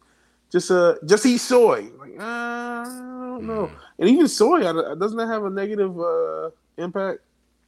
[0.50, 1.88] just uh just eat soy.
[1.98, 2.84] Like uh, I
[3.20, 3.70] don't know.
[3.98, 7.20] And even soy uh, doesn't that have a negative uh impact?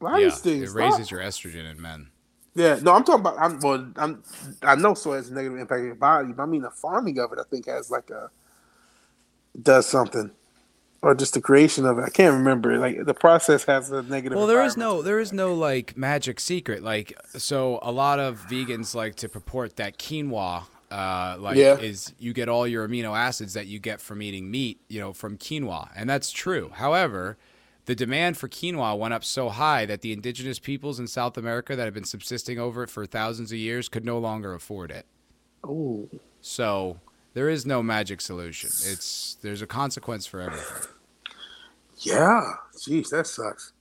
[0.02, 0.62] A lot of yeah, these things.
[0.64, 0.76] it stop.
[0.76, 2.09] raises your estrogen in men.
[2.54, 3.36] Yeah, no, I'm talking about.
[3.38, 3.88] I'm well.
[3.96, 4.22] I'm.
[4.62, 7.18] I know soy has a negative impact on your body, but I mean the farming
[7.18, 7.38] of it.
[7.38, 8.30] I think has like a
[9.60, 10.32] does something,
[11.02, 12.02] or just the creation of it.
[12.02, 12.76] I can't remember.
[12.78, 14.36] Like the process has a negative.
[14.36, 16.82] Well, there is no there is no like magic secret.
[16.82, 21.76] Like so, a lot of vegans like to purport that quinoa, uh, like Yeah.
[21.78, 25.12] is you get all your amino acids that you get from eating meat, you know,
[25.12, 26.70] from quinoa, and that's true.
[26.74, 27.36] However,
[27.86, 31.74] the demand for quinoa went up so high that the indigenous peoples in South America
[31.74, 35.06] that have been subsisting over it for thousands of years could no longer afford it.
[35.64, 36.08] Oh,
[36.40, 36.98] So
[37.34, 38.68] there is no magic solution.
[38.84, 40.88] It's there's a consequence for everything.
[41.98, 42.42] yeah.
[42.76, 43.72] Jeez, that sucks.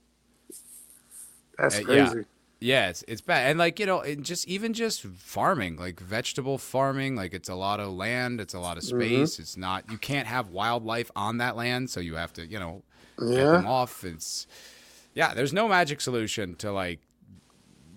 [1.58, 2.18] That's Uh, crazy.
[2.18, 2.24] yeah.
[2.62, 7.16] Yeah, it's it's bad, and like you know, just even just farming, like vegetable farming,
[7.16, 9.00] like it's a lot of land, it's a lot of Mm-hmm.
[9.00, 9.40] space.
[9.40, 12.84] It's not you can't have wildlife on that land, so you have to you know
[13.22, 13.52] Yeah.
[13.52, 14.04] them off.
[14.04, 14.48] It's
[15.14, 17.00] yeah, there's no magic solution to like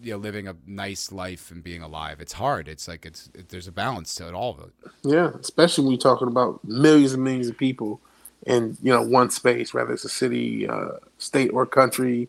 [0.02, 2.20] you know living a nice life and being alive.
[2.20, 2.68] It's hard.
[2.68, 4.90] It's like it's it, there's a balance to it all of it.
[5.02, 8.00] Yeah, especially when you're talking about millions and millions of people
[8.46, 12.28] in you know one space, whether it's a city, uh, state, or country.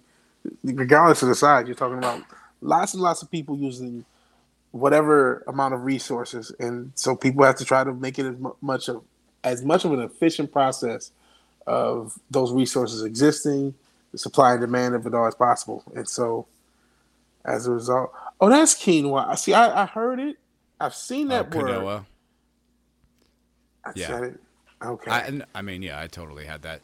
[0.63, 2.21] Regardless of the size, you're talking about
[2.61, 4.03] lots and lots of people using
[4.71, 8.89] whatever amount of resources, and so people have to try to make it as much
[8.89, 9.03] of
[9.43, 11.11] as much of an efficient process
[11.67, 13.73] of those resources existing,
[14.11, 15.83] the supply and demand of it all as possible.
[15.95, 16.45] And so,
[17.45, 18.11] as a result,
[18.41, 19.27] oh, that's quinoa.
[19.27, 19.53] I see.
[19.53, 20.37] I, I heard it.
[20.79, 21.65] I've seen Uh, that word.
[21.65, 22.05] quinoa.
[23.85, 24.07] I Yeah.
[24.07, 24.39] said it.
[24.83, 25.11] Okay.
[25.11, 26.81] I, and, I mean, yeah, I totally had that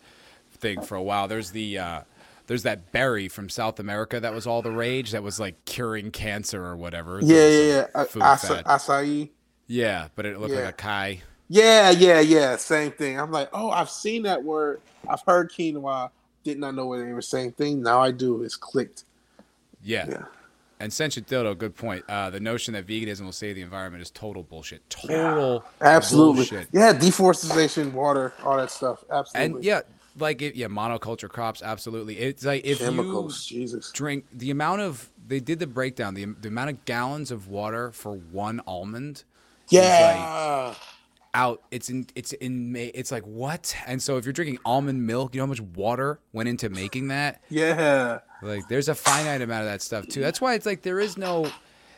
[0.53, 1.27] thing for a while.
[1.27, 2.01] There's the uh,
[2.47, 5.11] there's that berry from South America that was all the rage.
[5.11, 7.19] That was like curing cancer or whatever.
[7.21, 8.03] yeah, yeah, yeah.
[8.05, 8.65] Food A- asa- fad.
[8.65, 9.29] acai.
[9.67, 10.61] yeah, but it looked Yeah.
[10.61, 11.21] like a kai.
[11.49, 12.55] Yeah, yeah, yeah.
[12.57, 13.19] Same thing.
[13.19, 14.81] I'm like, oh, I've seen that word.
[15.09, 16.11] I've heard quinoa.
[16.43, 17.83] Did not know what they were same thing.
[17.83, 18.43] Now I do.
[18.43, 19.03] It's clicked.
[19.83, 20.05] Yeah.
[20.07, 20.23] Yeah.
[20.79, 22.05] And Sentient Dildo, good point.
[22.07, 24.89] Uh, the notion that veganism will save the environment is total bullshit.
[24.89, 26.35] Total Absolutely.
[26.35, 26.67] bullshit.
[26.71, 29.03] Yeah, deforestation, water, all that stuff.
[29.11, 29.55] Absolutely.
[29.57, 29.81] And yeah,
[30.17, 32.17] like it, yeah, monoculture crops, absolutely.
[32.17, 33.91] It's like if Chemicals, you Jesus.
[33.91, 37.91] drink the amount of they did the breakdown, the the amount of gallons of water
[37.91, 39.25] for one almond.
[39.67, 40.73] Yeah.
[41.33, 45.35] Out it's in it's in it's like what and so if you're drinking almond milk
[45.35, 48.19] you know how much water went into making that yeah.
[48.41, 50.21] Like there's a finite amount of that stuff too.
[50.21, 51.51] That's why it's like there is no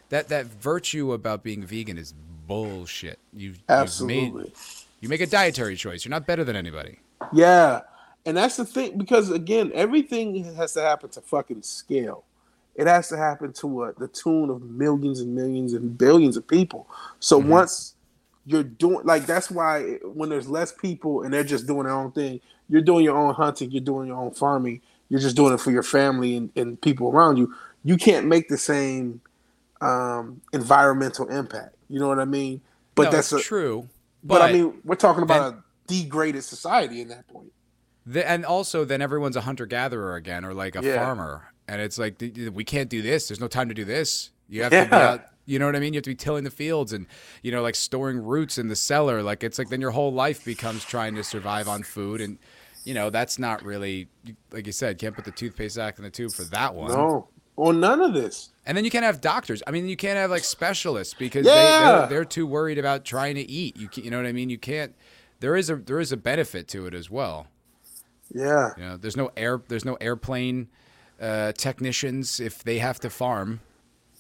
[0.10, 2.14] that that virtue about being vegan is
[2.48, 3.20] bullshit.
[3.34, 4.44] You've Absolutely.
[4.44, 4.52] made
[4.99, 6.03] you make a dietary choice.
[6.03, 6.99] You're not better than anybody.
[7.32, 7.82] Yeah,
[8.26, 12.24] and that's the thing because again, everything has to happen to fucking scale.
[12.74, 16.48] It has to happen to a, the tune of millions and millions and billions of
[16.48, 16.88] people.
[17.20, 17.49] So mm-hmm.
[17.49, 17.95] once
[18.45, 22.11] you're doing like that's why when there's less people and they're just doing their own
[22.11, 25.59] thing, you're doing your own hunting, you're doing your own farming, you're just doing it
[25.59, 27.53] for your family and, and people around you.
[27.84, 29.22] You can't make the same
[29.81, 31.76] um, environmental impact.
[31.89, 32.61] You know what I mean?
[32.95, 33.89] But No, that's a, true.
[34.23, 37.51] But, I mean, we're talking about a degraded society in that point.
[38.05, 40.95] The, and also, then everyone's a hunter gatherer again, or like a Yeah.
[40.95, 42.22] farmer, and it's like
[42.53, 43.27] we can't do this.
[43.27, 44.31] There's no time to do this.
[44.52, 45.26] You have to be out.
[45.45, 45.94] You know what I mean?
[45.94, 47.07] You have to be tilling the fields and
[47.41, 49.23] you know, like storing roots in the cellar.
[49.23, 52.38] Like it's like then your whole life becomes trying to survive on food, and
[52.84, 54.07] you know that's not really
[54.52, 54.99] like you said.
[54.99, 56.91] Can't put the toothpaste back in the tube for that one.
[56.91, 58.49] No, or none of this.
[58.65, 59.64] And then you can't have doctors.
[59.65, 61.53] I mean, you can't have like specialists because Yeah.
[61.53, 63.76] they, they're, they're too worried about trying to eat.
[63.76, 64.49] You can, you know what I mean?
[64.52, 64.94] You can't.
[65.40, 67.48] There is a there is a benefit to it as well.
[68.34, 68.69] Yeah.
[68.78, 70.68] You know, there's no air there's no airplane
[71.19, 73.61] uh, technicians if they have to farm.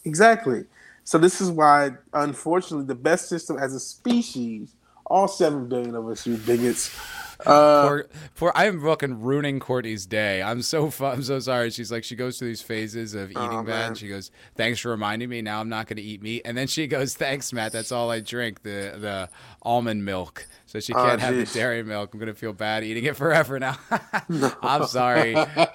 [0.05, 0.65] Exactly.
[1.03, 4.75] So this is why, unfortunately, the best system as a species,
[5.05, 6.95] all seven billion of us, you bigots.
[7.43, 8.05] Uh, poor,
[8.35, 10.43] poor, I am fucking ruining Courtney's day.
[10.43, 11.71] I'm so fu- I'm so sorry.
[11.71, 13.97] She's like she goes through these phases of eating Oh, bad.
[13.97, 15.41] She goes, "Thanks for reminding me.
[15.41, 17.71] Now I'm not going to eat meat." And then she goes, "Thanks, Matt.
[17.71, 19.29] That's all I drink the the
[19.63, 22.13] almond milk." So she Oh, can't have the dairy milk.
[22.13, 23.75] I'm gonna feel bad eating it forever now.
[24.61, 25.33] I'm sorry,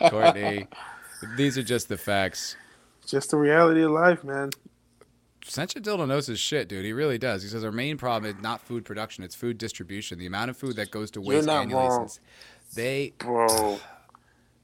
[0.09, 0.69] Courtney.
[1.36, 2.55] These are just the facts.
[3.07, 4.51] Just the reality of life, man.
[5.45, 6.85] Sentient Dildo knows his shit, dude.
[6.85, 7.43] He really does.
[7.43, 10.19] He says our main problem is not food production; it's food distribution.
[10.19, 11.87] The amount of food that goes to waste You're not annually.
[11.87, 12.09] wrong.
[12.09, 12.20] Since
[12.74, 13.78] they, bro.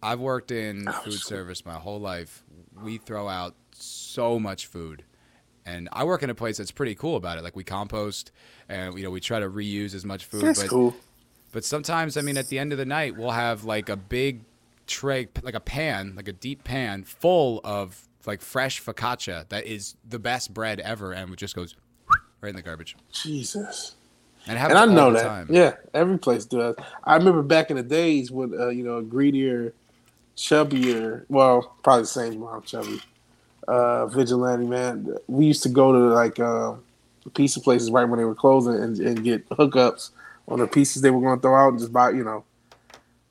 [0.03, 2.43] I've worked in food service my whole life.
[2.83, 5.05] We throw out so much food,
[5.65, 7.45] and I work in a place that's pretty cool about it.
[7.45, 8.33] Like we compost,
[8.69, 10.43] and you know we try to reuse as much food.
[10.43, 10.97] That's but cool.
[11.53, 14.41] but sometimes, I mean, at the end of the night, we'll have like a big
[14.89, 19.97] tray, like a pan, like a deep pan full of like fresh focaccia that is
[20.09, 21.77] the best bread ever, and it just goes
[22.41, 22.97] right in the garbage.
[23.13, 23.95] Jesus.
[24.47, 25.23] And, And I know that.
[25.23, 25.47] time.
[25.51, 26.75] Yeah, every place does.
[27.05, 29.73] I remember back in the days when uh, you know, a greedier,
[30.37, 31.25] chubbier.
[31.29, 33.01] Well, probably the same amount chubby.
[33.69, 35.17] Uh, vigilante man.
[35.29, 36.75] We used to go to like uh,
[37.35, 40.11] pizza places right when they were closing and, and get hookups
[40.49, 42.45] on the pieces they were going to throw out and just buy, you know,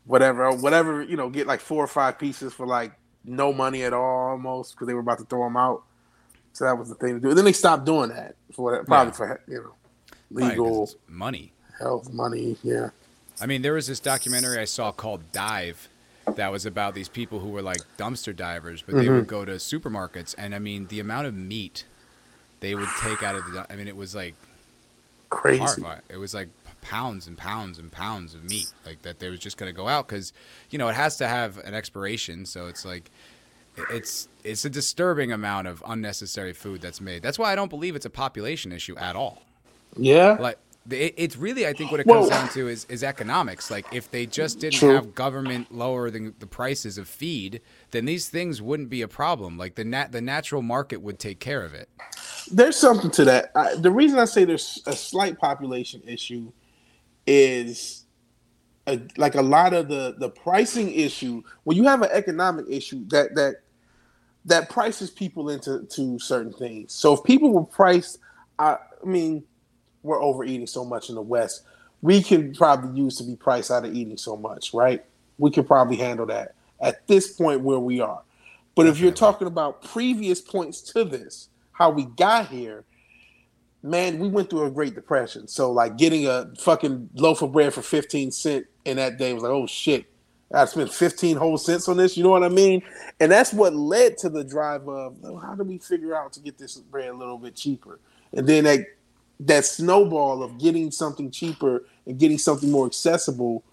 [0.06, 2.94] whatever, whatever, you know, get like four or five pieces for like
[3.26, 5.84] no money at all almost because they were about to throw them out.
[6.54, 7.30] So that was the thing to do.
[7.30, 9.18] And then they stopped doing that for probably Yeah.
[9.18, 9.74] for you know
[10.32, 11.54] legal money.
[11.80, 12.58] health money.
[12.64, 12.90] Yeah.
[13.40, 15.88] I mean, there was this documentary I saw called Dive
[16.36, 19.16] that was about these people who were like dumpster divers, but they Mhm.
[19.16, 21.86] would go to supermarkets, and I mean, the amount of meat
[22.60, 23.66] they would take out of the.
[23.72, 24.36] I mean, it was like
[25.30, 25.60] Crazy.
[25.60, 26.02] horrifying.
[26.10, 26.50] It was like
[26.82, 29.88] pounds and pounds and pounds of meat, like that they was just going to go
[29.88, 30.34] out because,
[30.70, 32.46] you know, it has to have an expiration.
[32.46, 33.12] So it's like,
[33.90, 37.24] it's it's a disturbing amount of unnecessary food that's made.
[37.24, 39.44] That's why I don't believe it's a population issue at all.
[39.96, 40.38] Yeah.
[40.40, 40.58] Like
[40.90, 43.70] it, it's really, I think, what it comes down to is is economics.
[43.70, 44.96] Like if they just didn't True.
[44.96, 49.58] have government lowering the prices of feed, then these things wouldn't be a problem.
[49.58, 51.88] Like the nat the natural market would take care of it.
[52.52, 53.52] There's something to that.
[53.56, 56.52] I, the reason I say there's a slight population issue
[57.28, 58.06] is
[58.88, 61.44] a, like a lot of the the pricing issue.
[61.64, 63.56] When you have an economic issue, that that
[64.46, 66.94] that prices people into to certain things.
[66.94, 68.20] So if people were priced,
[68.58, 69.44] I, I mean,
[70.04, 71.64] we're overeating so much in the West.
[72.02, 75.06] We can probably use to be priced out of eating so much, right?
[75.38, 78.24] We could probably handle that at this point where we are.
[78.74, 82.84] But if you're talking about previous points to this, how we got here,
[83.84, 85.48] man, we went through a Great Depression.
[85.48, 89.44] So like getting a fucking loaf of bread for 15 cent in that day was
[89.44, 90.06] like, oh shit,
[90.54, 92.18] I spent 15 whole cents on this.
[92.18, 92.84] You know what I mean?
[93.20, 96.40] And that's what led to the drive of "Oh, how do we figure out to
[96.40, 98.00] get this bread a little bit cheaper?
[98.34, 98.86] And then that
[99.42, 103.64] that snowball of getting something cheaper and getting something more accessible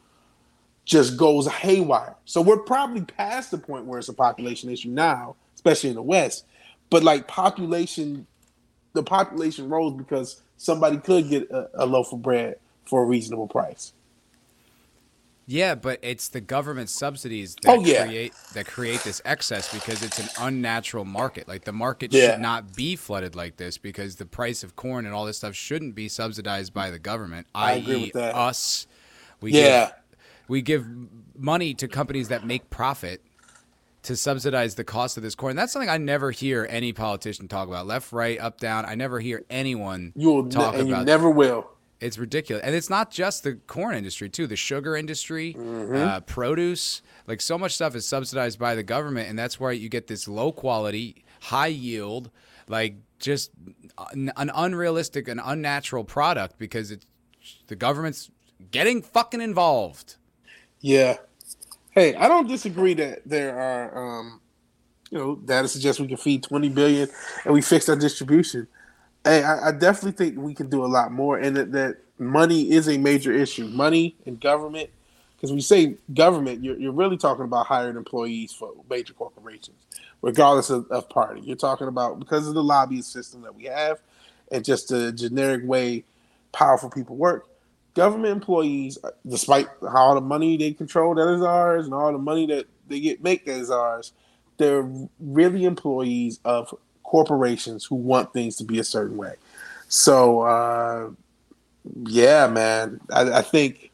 [0.85, 2.17] just goes haywire.
[2.25, 6.03] So we're probably past the point where it's a population issue now, especially in the
[6.03, 6.47] West.
[6.89, 8.27] But like population,
[8.99, 12.57] the population rose because somebody could get a, a loaf of bread
[12.87, 13.93] for a reasonable price.
[15.47, 18.05] Yeah, but it's the government subsidies that Oh, yeah.
[18.05, 21.49] create that create this excess because it's an unnatural market.
[21.49, 22.33] Like the market Yeah.
[22.33, 25.55] should not be flooded like this because the price of corn and all this stuff
[25.55, 28.35] shouldn't be subsidized by the government, I agree with that.
[28.35, 28.87] us.
[29.41, 29.87] We Yeah.
[29.87, 29.95] give,
[30.49, 30.87] we give
[31.37, 33.23] money to companies that make profit
[34.03, 35.57] to subsidize the cost of this corn.
[35.57, 37.87] That's something I never hear any politician talk about.
[37.87, 38.85] Left, right, up, down.
[38.87, 41.71] I never hear anyone You will, talk ne- and about you never will.
[42.01, 44.47] it's ridiculous, and it's not just the corn industry too.
[44.47, 45.95] The sugar industry, Mm-hmm.
[45.97, 49.89] uh, produce, like so much stuff is subsidized by the government, and that's why you
[49.89, 52.31] get this low quality, high yield,
[52.69, 53.51] like just
[54.13, 57.05] an, an unrealistic and unnatural product because it's
[57.67, 58.31] the government's
[58.71, 60.17] getting fucking involved.
[60.81, 61.17] Yeah.
[61.99, 64.41] Hey, I don't disagree that there are, um,
[65.11, 67.09] you know, data suggests we can feed 20 billion
[67.45, 68.69] and we fix our distribution.
[69.25, 72.71] Hey, I, I definitely think we can do a lot more, and that, that money
[72.71, 73.67] is a major issue.
[73.67, 74.91] Money and government,
[75.35, 79.85] because when you say government, you're, you're really talking about hired employees for major corporations,
[80.23, 81.41] regardless of, of party.
[81.41, 83.99] You're talking about because of the lobbyist system that we have,
[84.53, 86.05] and just the generic way
[86.53, 87.48] powerful people work
[88.03, 88.97] government employees,
[89.27, 93.01] despite all the money they control that is ours and all the money that they
[93.01, 94.13] get make that is ours,
[94.59, 94.89] they're
[95.19, 99.35] really employees of corporations who want things to be a certain way.
[99.89, 101.11] So, uh,
[102.07, 103.91] yeah, man, I, I think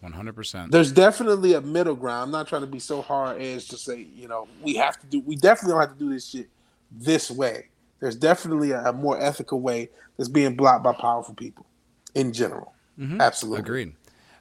[0.00, 0.72] One hundred percent.
[0.72, 2.24] there's definitely a middle ground.
[2.24, 5.06] I'm not trying to be so hard edged to say, you know, we have to
[5.06, 6.48] do, we definitely don't have to do this shit
[6.90, 7.68] this way.
[8.00, 11.66] There's definitely a, a more ethical way that's being blocked by powerful people
[12.14, 12.74] in general.
[12.98, 13.60] Absolutely.
[13.60, 13.92] Agreed.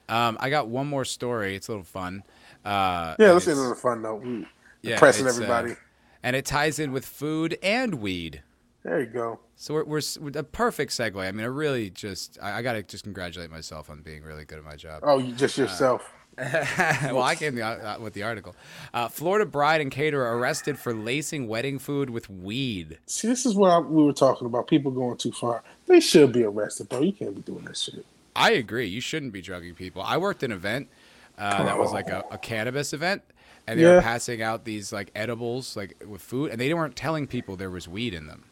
[0.10, 1.56] Um, I got one more story.
[1.56, 2.23] It's a little fun.
[2.65, 4.22] Uh, Yeah, let's it's- on a fun note.
[4.23, 4.48] We
[4.82, 5.76] yeah, depressing it's, uh, everybody.
[6.23, 8.41] and it ties in with food and weed.
[8.84, 9.40] there you go.
[9.56, 11.15] So we're, we're, s- a perfect segue.
[11.26, 14.44] I mean, I really just I, I got to just congratulate myself on being really
[14.45, 15.02] good at my job.
[15.03, 16.11] Oh, you just yourself.
[16.38, 18.56] well, I came the, uh, with the article.
[18.94, 22.98] Uh, Florida bride and caterer arrested for lacing wedding food with weed.
[23.06, 24.68] See, this is what I, we were talking about.
[24.68, 25.61] People going too far.
[25.88, 27.02] They should be arrested, bro.
[27.02, 28.06] You can't be doing that shit.
[28.36, 28.88] I agree.
[28.88, 30.02] You shouldn't be drugging people.
[30.02, 30.90] I worked an event
[31.38, 33.24] uh, that was like a, a cannabis event,
[33.68, 33.95] and they Yeah.
[33.95, 37.70] were passing out these like edibles like with food, and they weren't telling people there
[37.72, 38.45] was weed in them.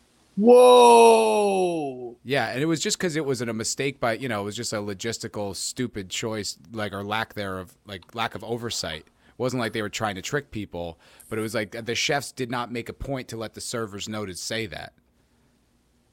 [0.89, 2.17] Whoa!
[2.23, 4.55] Yeah, and it was just because it was a mistake by you know it was
[4.55, 9.01] just a logistical stupid choice like or lack thereof like lack of oversight.
[9.07, 10.99] It wasn't like they were trying to trick people,
[11.29, 14.09] but it was like the chefs did not make a point to let the servers
[14.09, 14.93] know to say that.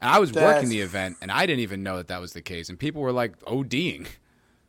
[0.07, 2.41] And I was working the event, and I didn't even know that that was the
[2.41, 4.07] case, and people were like ODing.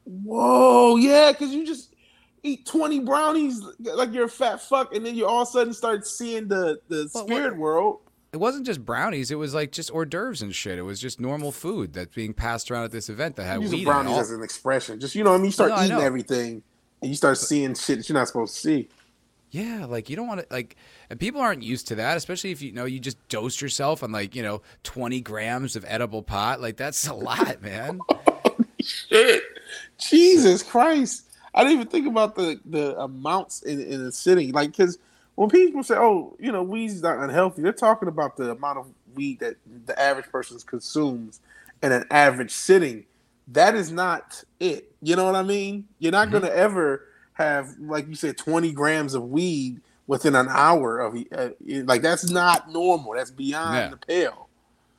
[0.03, 0.95] Whoa!
[0.95, 1.93] Yeah, because you just
[2.41, 5.73] eat twenty brownies like you're a fat fuck, and then you all of a sudden
[5.75, 7.99] start seeing the the But spirit what- world.
[8.33, 10.79] It wasn't just brownies; it was like just hors d'oeuvres and shit.
[10.79, 13.77] It was just normal food that's being passed around at this event that had Using
[13.77, 14.99] weed in brownies as an expression.
[14.99, 16.63] Just you know, what I mean, you start No, eating everything,
[17.01, 18.89] and you start seeing shit that you're not supposed to see.
[19.49, 20.75] Yeah, like you don't want to like,
[21.09, 24.11] and people aren't used to that, especially if you know you just dosed yourself on
[24.11, 26.59] like you know twenty grams of edible pot.
[26.59, 28.01] Like that's a lot, man.
[28.81, 29.43] Shit,
[29.97, 31.31] Jesus Christ!
[31.53, 34.51] I didn't even think about the the amounts in in a sitting.
[34.51, 34.99] Like, because
[35.35, 38.79] when people say, "Oh, you know, weed's is not unhealthy," they're talking about the amount
[38.79, 39.55] of weed that
[39.85, 41.39] the average person consumes
[41.81, 43.05] in an average sitting.
[43.47, 44.91] That is not it.
[45.01, 45.87] You know what I mean?
[45.99, 46.39] You're not mm-hmm.
[46.39, 47.05] going to ever
[47.37, 51.49] have, like you said, 20 grams of weed within an hour of uh,
[51.85, 53.13] like that's not normal.
[53.13, 53.89] That's beyond Yeah.
[53.89, 54.47] the pale.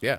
[0.01, 0.19] Yeah.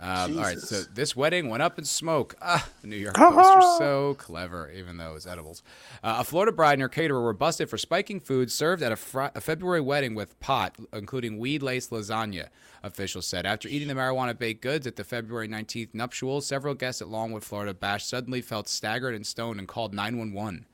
[0.00, 2.34] Um, all right, so this wedding went up in smoke.
[2.42, 5.62] Ah, the New York Post are so clever, even though it was edibles.
[6.02, 8.96] Uh, a Florida bride and her caterer were busted for spiking food served at a,
[8.96, 12.48] fri- a February wedding with pot, including weed-laced lasagna.
[12.82, 17.00] Officials said after eating the marijuana baked goods at the February 19th nuptials, several guests
[17.00, 20.66] at Longwood, Florida, Bash suddenly felt staggered and stoned and called 911.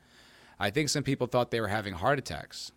[0.60, 2.72] I think some people thought they were having heart attacks.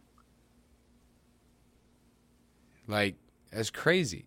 [2.87, 3.15] Like,
[3.51, 4.25] that's crazy.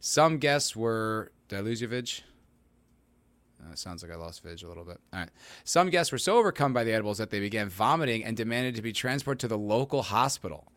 [0.00, 1.32] Some guests were.
[1.48, 2.22] Did I lose you, Vidge?
[3.60, 5.00] Uh, sounds like I lost Vidge a little bit.
[5.12, 5.30] All right.
[5.64, 8.82] Some guests were so overcome by the edibles that they began vomiting and demanded to
[8.82, 10.72] be transported to the local hospital.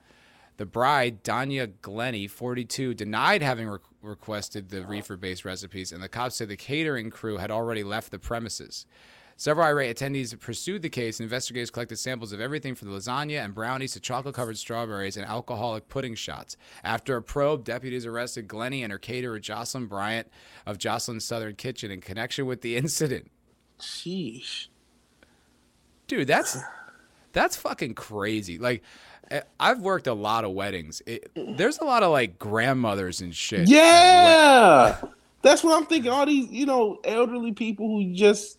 [0.57, 6.09] The bride, Danya Glenny, 42, denied having re- requested the reefer based recipes, and the
[6.09, 8.85] cops said the catering crew had already left the premises.
[9.39, 11.21] Several irate attendees pursued the case.
[11.21, 15.25] Investigators collected samples of everything from the lasagna and brownies to chocolate covered strawberries and
[15.25, 16.57] alcoholic pudding shots.
[16.83, 20.27] After a probe, deputies arrested Glenny and her caterer, Jocelyn Bryant
[20.65, 23.31] of Jocelyn's Southern Kitchen, in connection with the incident.
[23.79, 24.67] Sheesh.
[26.07, 26.57] Dude, that's
[27.31, 28.57] that's fucking crazy.
[28.57, 28.83] Like,
[29.31, 31.01] I- I've worked a lot of weddings.
[31.05, 33.69] It, there's a lot of like grandmothers and shit.
[33.69, 34.97] Yeah,
[35.41, 36.11] that's what I'm thinking.
[36.11, 38.57] All these, you know, elderly people who just,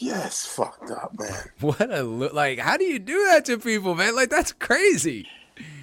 [0.00, 1.44] yes, fucked up, man.
[1.60, 2.58] What a like.
[2.58, 4.14] How do you do that to people, man?
[4.14, 5.28] Like that's crazy.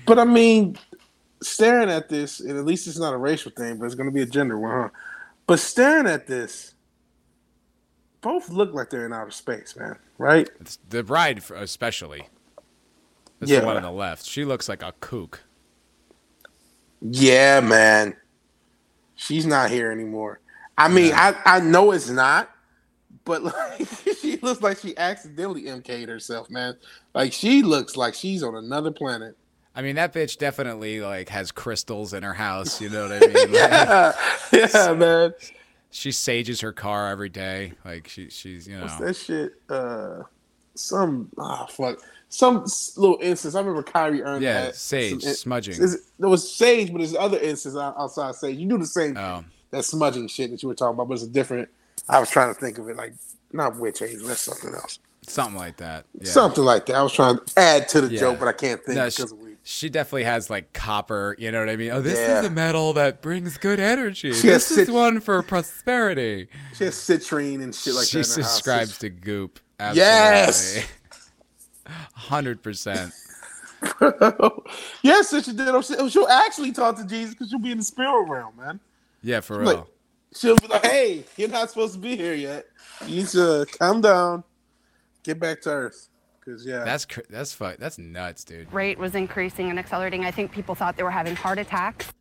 [0.06, 0.78] But I mean,
[1.42, 4.14] staring at this, and at least it's not a racial thing, but it's going to
[4.14, 4.90] be a gender one, huh?
[5.48, 6.74] But staring at this,
[8.22, 9.98] both look like they're in outer space, man.
[10.18, 10.50] Right?
[10.60, 12.28] It's the bride, especially.
[13.40, 13.62] That's Yeah.
[13.62, 14.26] the one on the left.
[14.26, 15.42] She looks like a kook.
[17.02, 18.16] Yeah, man.
[19.16, 20.40] She's not here anymore.
[20.78, 22.50] I mean, I, I know it's not,
[23.26, 23.88] but like
[24.20, 26.76] she looks like she accidentally MK'd herself, man.
[27.14, 29.38] Like she looks like she's on another planet.
[29.76, 32.82] I mean, that bitch definitely like has crystals in her house.
[32.82, 33.34] You know what I mean?
[33.34, 34.14] Like, Yeah,
[34.54, 35.34] yeah, man.
[35.92, 37.74] she sages her car every day.
[37.86, 38.84] Like she, she's you know.
[38.84, 39.54] What's that shit?
[39.70, 40.24] Uh,
[40.76, 42.00] some ah fuck,
[42.30, 42.66] some
[42.98, 43.56] little instance.
[43.56, 44.76] I remember Kyrie earned Yeah, that.
[44.76, 45.78] sage, some smudging.
[46.20, 48.58] There was sage, but there's other instances out- outside sage.
[48.58, 49.24] You do the same thing.
[49.24, 49.44] Oh.
[49.72, 51.70] That smudging shit that you were talking about, but it's a different.
[52.10, 53.14] I was trying to think of it like
[53.52, 54.28] not witch hazel.
[54.28, 55.00] That's something else.
[55.28, 56.06] Something like that.
[56.20, 56.32] Yeah.
[56.32, 56.96] Something like that.
[56.96, 58.20] I was trying to add to the Yeah.
[58.20, 59.34] joke, but I can't think No, because
[59.64, 61.36] she, she definitely has like copper.
[61.38, 61.92] You know what I mean?
[61.92, 62.40] Oh, this Yeah.
[62.40, 64.34] is a metal that brings good energy.
[64.34, 66.48] She this is one for prosperity.
[66.74, 68.28] She has citrine and shit like she that.
[68.28, 68.36] house.
[68.36, 69.60] subscribes to Goop.
[69.80, 70.86] Yes!
[72.14, 73.14] Hundred percent.
[75.02, 75.86] yes, she did.
[75.86, 78.80] She'll, she'll actually talk to Jesus because she'll be in the spirit realm, man.
[79.24, 79.88] Yeah, for Like, real.
[80.36, 82.66] She'll be like, "Hey, you're not supposed to be here yet.
[83.06, 84.44] You need to calm down,
[85.24, 86.10] get back to earth."
[86.40, 88.72] Because yeah, That's cr- that's fu- That's nuts, dude.
[88.74, 90.26] Rate was increasing and accelerating.
[90.26, 92.12] I think people thought they were having heart attacks.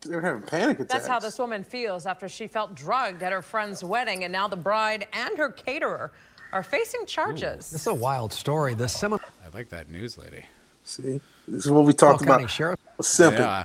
[0.00, 0.92] They were having panic attacks.
[0.92, 4.48] That's how this woman feels after she felt drugged at her friend's wedding, and now
[4.48, 6.12] the bride and her caterer
[6.52, 7.70] are facing charges.
[7.70, 8.74] This is a wild story.
[8.74, 10.44] The Seminole I like that news lady.
[10.84, 12.50] See, this is what we talked County about.
[12.50, 12.80] Sheriff.
[13.00, 13.42] Simple.
[13.42, 13.64] Yeah,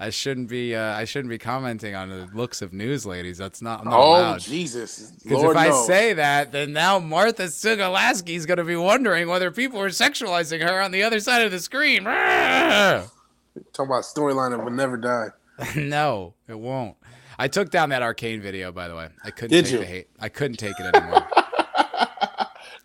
[0.00, 0.74] I shouldn't be.
[0.74, 3.38] Uh, I shouldn't be commenting on the looks of news ladies.
[3.38, 3.80] That's not.
[3.80, 4.40] I'm not Oh allowed.
[4.40, 5.12] Jesus!
[5.22, 9.50] Because if I say that, then now Martha Sugalski is going to be wondering whether
[9.50, 12.04] people are sexualizing her on the other side of the screen.
[13.72, 15.28] Talk about storyline that would never die.
[15.76, 16.96] no, it won't.
[17.38, 19.08] I took down that arcane video, by the way.
[19.24, 19.78] I couldn't Did take you?
[19.78, 20.08] the hate.
[20.20, 21.26] I couldn't take it anymore.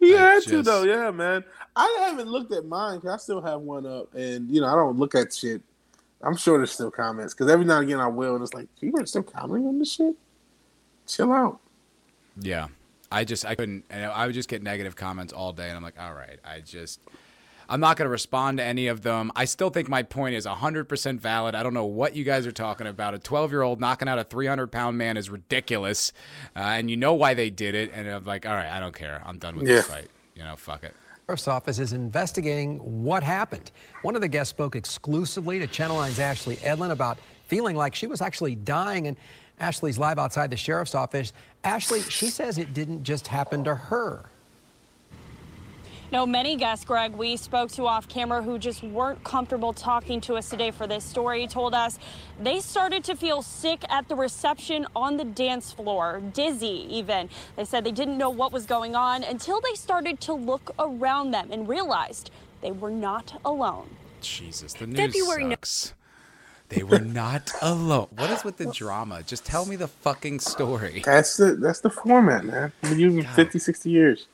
[0.01, 1.43] You I had to though, yeah, man.
[1.75, 4.75] I haven't looked at mine because I still have one up, and you know I
[4.75, 5.61] don't look at shit.
[6.21, 8.67] I'm sure there's still comments because every now and again I will, and it's like
[8.79, 10.15] people are still commenting on this shit.
[11.07, 11.59] Chill out.
[12.39, 12.67] yeah,
[13.11, 13.85] I just I couldn't.
[13.89, 16.59] And I would just get negative comments all day, and I'm like, all right, I
[16.59, 16.99] just.
[17.71, 19.31] I'm not going to respond to any of them.
[19.35, 21.53] I still think my point is 100% valid.
[21.53, 23.13] I don't know what you guys are talking about.
[23.13, 26.11] A 12 year old knocking out a 300 pound man is ridiculous.
[26.55, 27.91] Uh, and you know why they did it.
[27.93, 29.21] And I'm like, all right, I don't care.
[29.23, 30.07] I'm done with this fight.
[30.33, 30.95] You know, fuck it.
[31.29, 33.69] Sheriff's Office is investigating what happened.
[34.01, 38.07] One of the guests spoke exclusively to Channel 9's Ashley Edlin about feeling like she
[38.07, 39.15] was actually dying, and
[39.59, 41.31] Ashley's live outside the sheriff's office.
[41.63, 44.31] Ashley, she says it didn't just happen to her.
[46.11, 50.35] No, many guests, Greg, we spoke to off camera who just weren't comfortable talking to
[50.35, 51.99] us today for this story told us
[52.41, 57.29] they started to feel sick at the reception on the dance floor, dizzy even.
[57.55, 61.29] They said they didn't know what was going on until they started to look around
[61.29, 62.31] them and realized
[62.61, 63.95] they were not alone.
[64.19, 65.93] Jesus, the news February no- sucks.
[66.69, 68.07] They were not alone.
[68.15, 69.21] What is with the drama?
[69.21, 71.03] Just tell me the fucking story.
[71.05, 72.71] That's the that's the format, man.
[72.81, 74.27] We've been using 50, 60 years.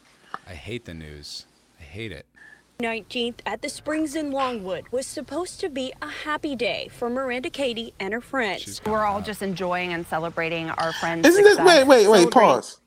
[0.48, 1.46] I hate the news.
[1.96, 2.26] I hate it.
[2.80, 7.50] 19th at the Springs in Longwood was supposed to be a happy day for Miranda
[7.50, 8.82] Katie and her friends.
[8.86, 11.26] We're all just enjoying and celebrating our friends.
[11.26, 11.56] Isn't it?
[11.56, 11.66] success.
[11.66, 12.32] Wait, wait, wait.
[12.32, 12.82] Pause.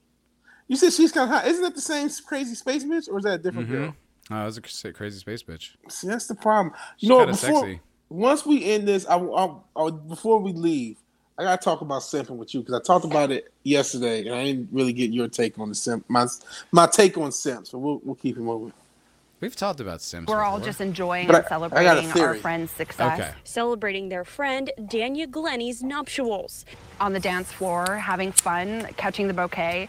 [0.67, 1.47] You said she's kind of hot.
[1.47, 3.85] Isn't that the same crazy space bitch, or is that a different mm-hmm.
[3.85, 3.97] girl?
[4.31, 5.71] Oh, that was a cra- crazy space bitch.
[5.89, 6.75] See, that's the problem.
[6.99, 7.81] You She's know, before sexy.
[8.11, 10.99] once we end this, I, I, I before we leave,
[11.39, 14.45] I gotta talk about simping with you because I talked about it yesterday, and I
[14.45, 16.05] didn't really get your take on the simp.
[16.11, 16.27] My
[16.73, 18.75] my take on simps, so we'll we'll keep it moving.
[19.41, 20.27] We've talked about Sims.
[20.27, 23.21] We're all just enjoying But and I- I celebrating our friends' success.
[23.21, 23.31] Okay.
[23.45, 26.65] Celebrating their friend Danya Glenny's nuptials.
[27.01, 29.87] On the dance floor, having fun, catching the bouquet.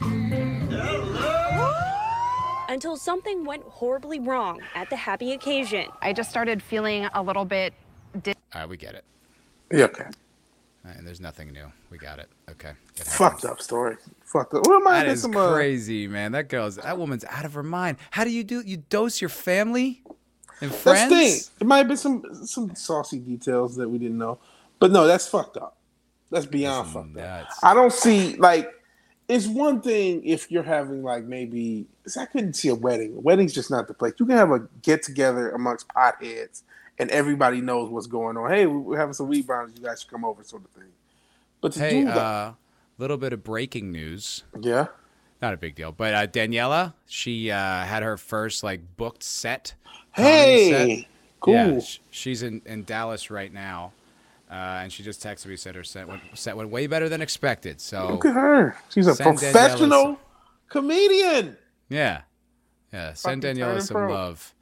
[2.70, 5.88] Until something went horribly wrong at the happy occasion.
[6.04, 7.74] I just started feeling a little bit.
[8.22, 9.04] Di- All right, we get it.
[9.72, 10.06] Yeah, okay.
[10.98, 11.72] And there's nothing new.
[11.90, 12.30] We got it.
[12.49, 12.72] Okay.
[12.98, 13.98] It Fucked up story.
[14.26, 14.68] Fucked up.
[14.68, 16.32] What might That have is some uh, crazy, man.
[16.34, 17.98] That girl's that woman's out of her mind.
[18.11, 18.61] How do you do?
[18.61, 20.03] You dose your family
[20.61, 21.10] and That's friends?
[21.10, 21.40] the thing.
[21.61, 24.40] It might have been some some saucy details that we didn't know,
[24.80, 25.78] but no, that's fucked up.
[26.32, 27.48] That's beyond fucked up.
[27.64, 28.72] I don't see like
[29.28, 33.16] it's one thing if you're having like maybe 'cause I couldn't see a wedding.
[33.16, 34.14] A wedding's just not the place.
[34.18, 36.64] You can have a get together amongst potheads
[37.00, 38.50] and everybody knows what's going on.
[38.52, 39.74] Hey, we're having some weed browns.
[39.78, 40.90] You guys should come over, sort of thing.
[41.62, 42.54] But to Hey, do that, uh,
[42.98, 44.44] little bit of breaking news.
[44.60, 44.88] Yeah.
[45.42, 47.56] Not a big deal, but uh, Daniela, she uh,
[47.86, 49.74] had her first like booked set.
[50.12, 51.08] Hey,
[51.40, 51.54] cool.
[51.54, 51.80] Yeah,
[52.12, 53.94] she's in, in Dallas right now,
[54.52, 54.54] uh,
[54.84, 57.80] and she just texted me said her set went set went way better than expected.
[57.80, 58.76] So look at her.
[58.90, 60.20] She's a Daniela professional
[60.68, 61.56] comedian.
[61.88, 62.24] yeah,
[62.92, 63.14] yeah.
[63.14, 64.12] Send Fucking Daniela some pro.
[64.14, 64.54] love.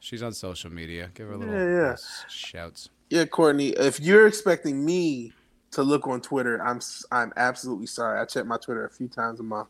[0.00, 1.10] She's on social media.
[1.14, 1.96] Give her a little Yeah, yeah.
[2.28, 2.88] shouts.
[3.10, 5.32] Yeah, Courtney, if you're expecting me
[5.72, 6.80] to look on Twitter, I'm
[7.12, 8.18] I'm absolutely sorry.
[8.18, 9.68] I check my Twitter a few times a month,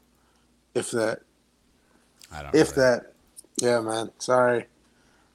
[0.75, 1.21] if that.
[2.33, 2.55] I don't.
[2.55, 3.13] If that.
[3.61, 4.11] Yeah, man.
[4.19, 4.67] Sorry.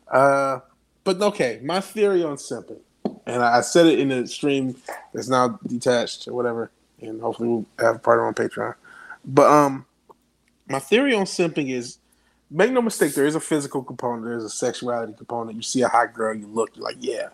[0.08, 0.60] Uh,
[1.04, 2.80] but okay, my theory on simping,
[3.26, 4.76] and I I said it in the stream
[5.14, 8.76] that's now detached or whatever, and hopefully we'll have a part of it on Patreon.
[9.26, 9.86] But um,
[10.68, 11.98] my theory on simping is,
[12.50, 15.56] make no mistake, there is a physical component, there's a sexuality component.
[15.56, 17.30] You see a hot girl, you look, you're like, yeah,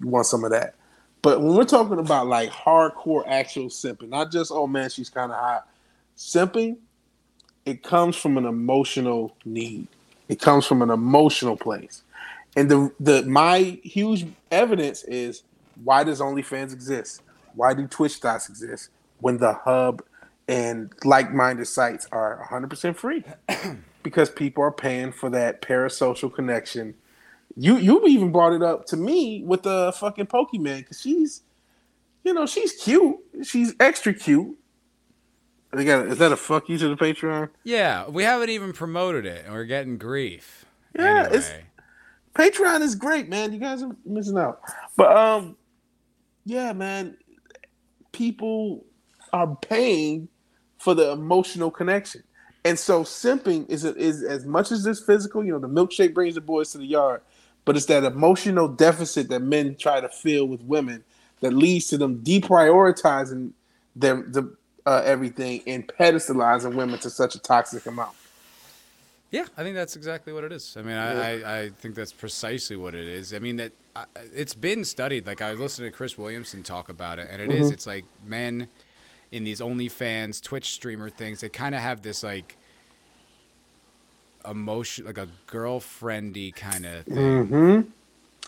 [0.00, 0.74] you want some of that.
[1.22, 5.32] But when we're talking about like hardcore actual simping, not just oh man, she's kind
[5.32, 5.68] of hot.
[6.16, 6.78] Simping,
[7.64, 9.88] it comes from an emotional need.
[10.28, 12.02] It comes from an emotional place.
[12.56, 15.42] And the the my huge evidence is
[15.82, 17.22] why does OnlyFans exist?
[17.54, 18.90] Why do Twitch dots exist
[19.20, 20.02] when the hub
[20.46, 23.24] and like-minded sites are 100% free?
[24.08, 26.94] because people are paying for that parasocial connection.
[27.56, 31.42] You you even brought it up to me with the fucking Pokemon because she's,
[32.24, 33.16] you know, she's cute.
[33.42, 34.56] She's extra cute.
[35.72, 37.50] They got is that a fuck you to the Patreon?
[37.64, 40.64] Yeah, we haven't even promoted it, and we're getting grief.
[40.96, 41.36] Yeah, anyway.
[41.36, 41.52] it's
[42.34, 43.52] Patreon is great, man.
[43.52, 44.60] You guys are missing out.
[44.96, 45.56] But um,
[46.44, 47.16] yeah, man,
[48.12, 48.84] people
[49.32, 50.28] are paying
[50.78, 52.22] for the emotional connection,
[52.68, 55.44] and so simping is is as much as this physical.
[55.44, 57.22] You know, the milkshake brings the boys to the yard,
[57.64, 61.02] but it's that emotional deficit that men try to fill with women
[61.40, 63.52] that leads to them deprioritizing
[63.96, 64.54] them the
[64.86, 68.14] uh, everything and pedestalizing women to such a toxic amount.
[69.30, 70.74] Yeah, I think that's exactly what it is.
[70.78, 73.34] I mean, I, I, I think that's precisely what it is.
[73.34, 74.04] I mean, that I,
[74.34, 75.26] it's been studied.
[75.26, 77.68] Like I listened to Chris Williamson talk about it, and it is.
[77.70, 77.72] Mhm.
[77.74, 78.68] It's like men
[79.30, 81.40] in these OnlyFans, Twitch streamer things.
[81.40, 82.56] They kind of have this like
[84.48, 87.16] emotion, like a girlfriendy kind of thing.
[87.46, 87.80] Mm-hmm.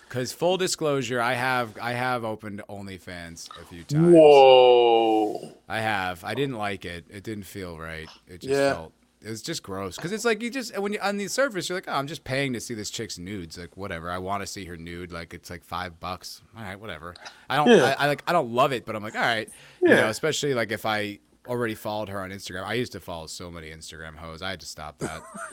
[0.08, 4.12] Because full disclosure, I have I have opened OnlyFans a few times.
[4.14, 5.52] Whoa.
[5.68, 6.24] I have.
[6.24, 7.04] I didn't like it.
[7.08, 8.08] It didn't feel right.
[8.26, 8.72] It just Yeah.
[8.74, 8.92] felt.
[9.22, 11.76] It was just gross because it's like you just when you on the surface you're
[11.76, 13.58] like, oh, I'm just paying to see this chick's nudes.
[13.58, 15.12] Like whatever, I want to see her nude.
[15.12, 16.40] Like it's like five bucks.
[16.56, 17.14] All right, whatever.
[17.50, 17.68] I don't.
[17.68, 17.94] Yeah.
[17.98, 18.22] I, I like.
[18.26, 19.46] I don't love it, but I'm like, all right.
[19.82, 19.96] You Yeah.
[20.00, 22.64] know, especially like if I already followed her on Instagram.
[22.64, 24.42] I used to follow so many Instagram hoes.
[24.42, 25.22] I had to stop that.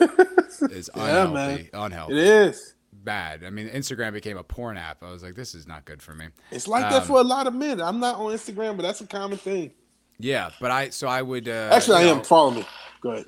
[0.70, 1.34] it's Yeah, unhealthy.
[1.34, 1.68] man.
[1.72, 2.12] Unhealthy.
[2.18, 2.74] It is.
[2.92, 3.44] bad.
[3.44, 5.02] I mean, Instagram became a porn app.
[5.02, 6.26] I was like, this is not good for me.
[6.50, 7.80] It's like that Um, for a lot of men.
[7.80, 9.72] I'm not on Instagram, but that's a common thing.
[10.18, 12.16] Yeah, but I so I would uh, Actually, I you am.
[12.18, 12.66] know, Follow me.
[13.00, 13.26] Go ahead.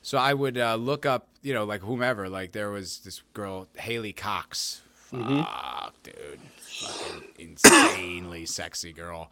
[0.00, 2.30] So I would uh, look up, you know, like whomever.
[2.30, 4.80] Like there was this girl, Haley Cox.
[5.12, 5.44] Mhm.
[5.44, 9.30] Fuck, dude, fucking insanely sexy girl.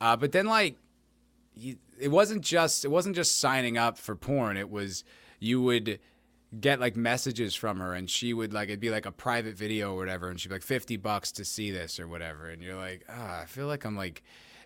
[0.00, 0.76] Uh, but then like,
[1.54, 4.56] you, it wasn't just it wasn't just signing up for porn.
[4.56, 5.04] It was
[5.38, 5.98] you would
[6.58, 9.92] get like messages from her, and she would like it'd be like a private video
[9.94, 12.76] or whatever, and she'd be like fifty bucks to see this or whatever, and you're
[12.76, 14.22] like, ah, I feel like I'm like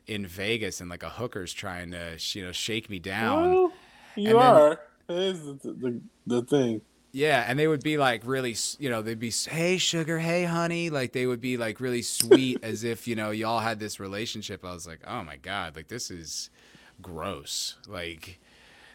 [0.07, 3.51] in Vegas and like a hooker's trying to you know shake me down.
[3.53, 3.73] Well,
[4.17, 4.81] you And then- are.
[5.07, 6.81] That is the, the, the thing.
[7.13, 10.89] Yeah, and they would be like really, you know, they'd be, hey sugar, hey honey,
[10.91, 14.65] like they would be like really sweet, as if you know y'all had this relationship.
[14.65, 16.49] I was like, oh my god, like this is
[17.03, 17.77] gross.
[17.89, 18.41] Like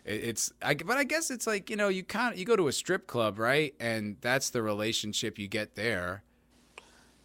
[0.05, 2.67] it's, I, but I guess it's like you know you kind of you go to
[2.67, 6.23] a strip club, right, and that's the relationship you get there.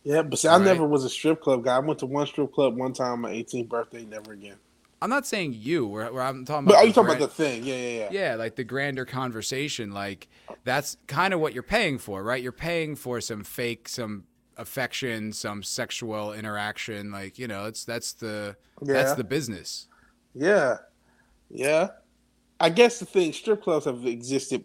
[0.02, 0.64] Yeah, but see, I Right.
[0.66, 1.76] never was a strip club guy.
[1.76, 4.56] I went to one strip club one time on my 18th birthday, never again.
[5.00, 6.78] I'm not saying you, where, where I'm talking But about.
[6.80, 7.64] are the you talking grand- about the thing?
[7.64, 8.08] Yeah, yeah, yeah.
[8.10, 10.28] Yeah, like the grander conversation, like
[10.64, 12.42] that's kind of what you're paying for, right?
[12.42, 14.24] You're paying for some fake, some
[14.56, 19.88] affection, some sexual interaction, like you know, it's that's the that's the business.
[20.34, 20.78] Yeah,
[21.50, 21.88] yeah.
[22.60, 24.64] I guess the thing, strip clubs have existed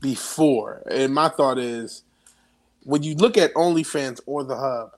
[0.00, 2.02] before, and my thought is,
[2.84, 4.92] when you look at OnlyFans or the Hub,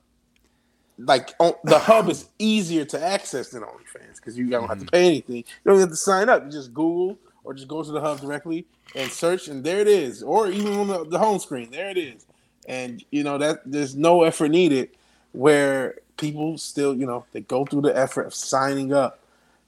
[0.99, 4.85] like on, the Hub is easier to access than OnlyFans because you don't have to
[4.85, 4.89] mm-hmm.
[4.89, 5.37] pay anything.
[5.37, 6.43] You don't have to sign up.
[6.43, 8.65] You just Google or just go to the Hub directly
[8.95, 10.21] and search, and there it is.
[10.21, 12.25] Or even on the, the home screen, there it is.
[12.67, 14.89] And you know that there's no effort needed.
[15.31, 19.19] Where people still, you know, they go through the effort of signing up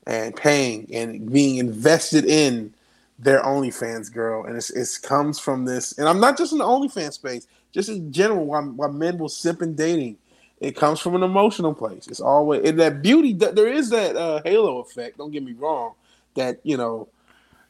[0.09, 2.73] and paying and being invested in
[3.19, 5.97] their OnlyFans girl, and it's it comes from this.
[5.99, 8.45] And I'm not just in the OnlyFans space, just in general.
[8.45, 10.17] Why, why men will simp in dating,
[10.59, 12.07] it comes from an emotional place.
[12.07, 13.33] It's always and that beauty.
[13.33, 15.19] There is that uh, halo effect.
[15.19, 15.93] Don't get me wrong.
[16.33, 17.07] That you know,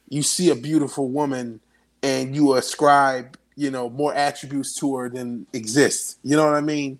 [0.07, 1.59] you see a beautiful woman
[2.01, 6.17] and you ascribe you know more attributes to her than exists.
[6.23, 6.99] You know what I mean?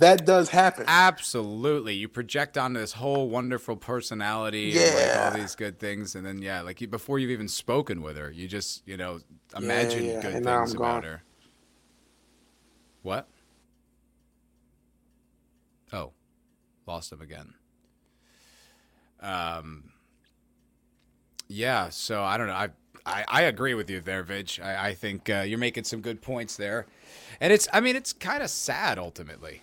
[0.00, 0.86] That does happen.
[0.88, 6.24] Absolutely, you project onto this whole wonderful personality, and like all these good things, and
[6.24, 9.20] then yeah, like you, before you've even spoken with her, you just you know
[9.54, 11.02] imagine yeah, good and things about gone.
[11.02, 11.22] her.
[13.02, 13.28] What?
[15.92, 16.12] Oh,
[16.86, 17.52] lost him again.
[19.20, 19.92] Um.
[21.46, 22.54] Yeah, so I don't know.
[22.54, 22.70] I
[23.04, 24.64] I, I agree with you there, Vidge.
[24.64, 26.86] I, I think uh, you're making some good points there,
[27.38, 29.60] and it's I mean it's kind of sad ultimately.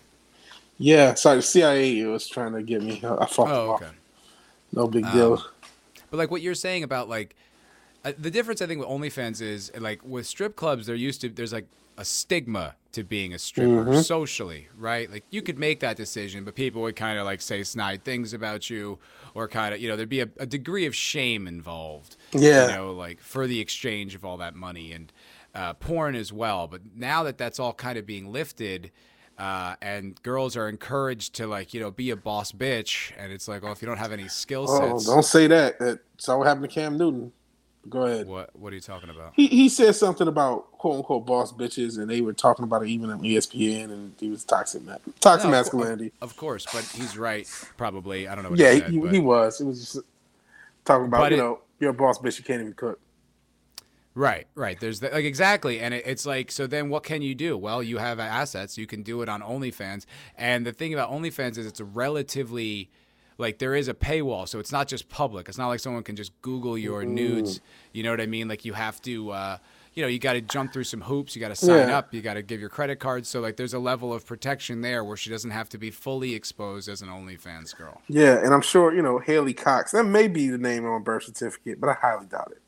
[0.77, 3.01] Yeah, sorry, CIA was trying to get me.
[3.03, 3.93] I fucked Oh, them off.
[4.73, 5.45] No big Um, deal.
[6.11, 7.35] But like what you're saying about like
[8.05, 11.29] uh, the difference, I think with OnlyFans is like with strip clubs, there used to
[11.29, 11.67] there's like
[11.97, 14.03] a stigma to being a stripper Mhm.
[14.03, 15.11] socially, right?
[15.11, 18.33] Like you could make that decision, but people would kind of like say snide things
[18.33, 18.99] about you,
[19.33, 22.15] or kind of you know there'd be a, a degree of shame involved.
[22.33, 22.67] Yeah.
[22.67, 25.11] you know, like for the exchange of all that money and
[25.55, 26.67] uh, porn as well.
[26.67, 28.91] But now that that's all kind of being lifted.
[29.37, 33.47] Uh, and girls are encouraged to like you know be a boss bitch, and it's
[33.47, 35.79] like, oh, if you don't have any skill Oh, don't say that.
[35.79, 37.33] That's all what happened to Cam Newton.
[37.89, 38.27] Go ahead.
[38.27, 39.33] What What are you talking about?
[39.33, 42.89] He he said something about quote unquote boss bitches, and they were talking about it
[42.89, 46.11] even on ESPN, and he was toxic, ma- toxic No, masculinity.
[46.21, 47.49] Of course, but he's right.
[47.77, 48.51] Probably, I don't know.
[48.51, 49.61] What Yeah, he, said, he, he was.
[49.61, 50.05] It was just
[50.85, 52.99] talking about you it- know you're a boss bitch, you can't even cook.
[54.17, 54.79] Right, right.
[54.79, 56.65] There's the, like exactly, and it, it's like so.
[56.65, 57.55] Then what can you do?
[57.55, 58.75] Well, you have assets.
[58.75, 62.89] You can do it on OnlyFans, and the thing about OnlyFans is it's relatively
[63.37, 65.47] like there is a paywall, so it's not just public.
[65.47, 67.09] It's not like someone can just Google your Mm.
[67.09, 67.61] nudes.
[67.93, 68.47] You know what I mean?
[68.47, 69.29] Like you have to.
[69.29, 69.57] Uh,
[69.93, 71.35] you know, you got to jump through some hoops.
[71.35, 71.97] You got to sign Yeah.
[71.97, 72.13] up.
[72.13, 73.25] You got to give your credit card.
[73.25, 76.35] So, like, there's a level of protection there where she doesn't have to be fully
[76.35, 77.99] exposed as an OnlyFans girl.
[78.07, 79.91] Yeah, and I'm sure you know Haley Cox.
[79.91, 82.61] That may be the name on birth certificate, but I highly doubt it.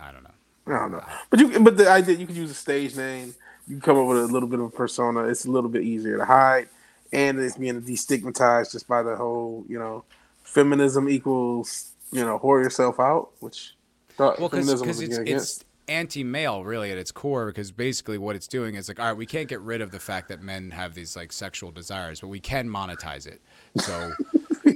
[0.00, 0.30] I don't know.
[0.66, 1.04] I don't know.
[1.30, 3.34] But you, but the idea you could use a stage name.
[3.68, 5.24] You can come up with a little bit of a persona.
[5.24, 6.68] It's a little bit easier to hide,
[7.12, 10.04] and it's being destigmatized just by the whole, you know,
[10.42, 13.74] feminism equals, you know, whore yourself out, which
[14.18, 18.86] Well, because it's, it's anti-male really at its core because basically what it's doing is
[18.88, 21.32] like all right we can't get rid of the fact that men have these like
[21.32, 23.42] sexual desires but we can monetize it
[23.76, 24.12] so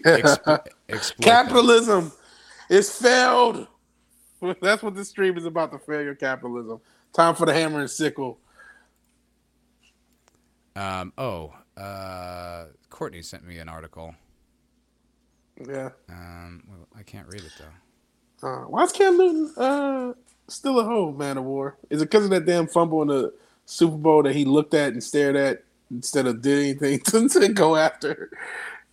[0.07, 1.05] exploit them.
[1.21, 2.13] Capitalism
[2.71, 3.67] is failed.
[4.63, 6.81] That's what this stream is about: the failure of capitalism.
[7.15, 8.39] Time for the hammer and sickle.
[10.77, 14.15] um oh uh courtney sent me an article
[15.69, 15.91] Yeah.
[16.11, 17.75] um well, i can't read it though
[18.43, 20.13] Uh, why is Cam Newton uh,
[20.49, 21.77] still a hoe, man of war?
[21.91, 23.35] Is it because of that damn fumble in the
[23.67, 27.49] Super Bowl that he looked at and stared at instead of did anything to, to
[27.49, 28.31] go after?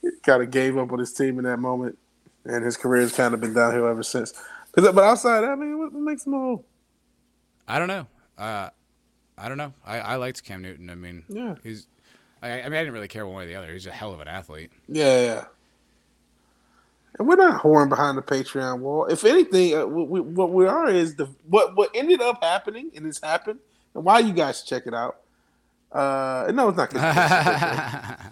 [0.02, 1.98] He kind of gave up on his team in that moment,
[2.46, 4.34] and his career has kind of been downhill ever since.
[4.74, 6.66] 'Cause- but outside that, I mean, what, makes him a hoe?
[7.66, 8.06] i don't know
[8.38, 8.70] uh
[9.38, 11.56] i don't know i i liked cam newton i mean Yeah.
[11.64, 11.88] he's
[12.42, 14.14] I, I mean i didn't really care one way or the other he's a hell
[14.14, 15.46] of an athlete Yeah, yeah.
[17.20, 19.06] And we're not whoring behind the Patreon wall.
[19.06, 22.90] If anything, uh, we, we, what we are is the what what ended up happening,
[22.96, 23.60] and it's happened.
[23.94, 25.18] And why you guys check it out?
[25.92, 26.92] Uh, no, it's not.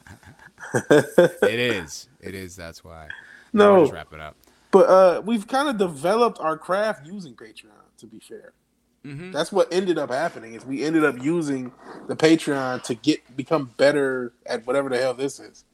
[0.90, 3.08] it is it is that's why
[3.54, 3.76] No.
[3.76, 4.36] I'll just wrap it up
[4.72, 7.68] But uh, we've kind of developed our craft using Patreon.
[7.98, 8.54] To be fair,
[9.06, 9.32] Mhm.
[9.32, 10.54] that's what ended up happening.
[10.56, 11.72] Is we ended up using
[12.08, 15.66] the Patreon to get become better at whatever the hell this is.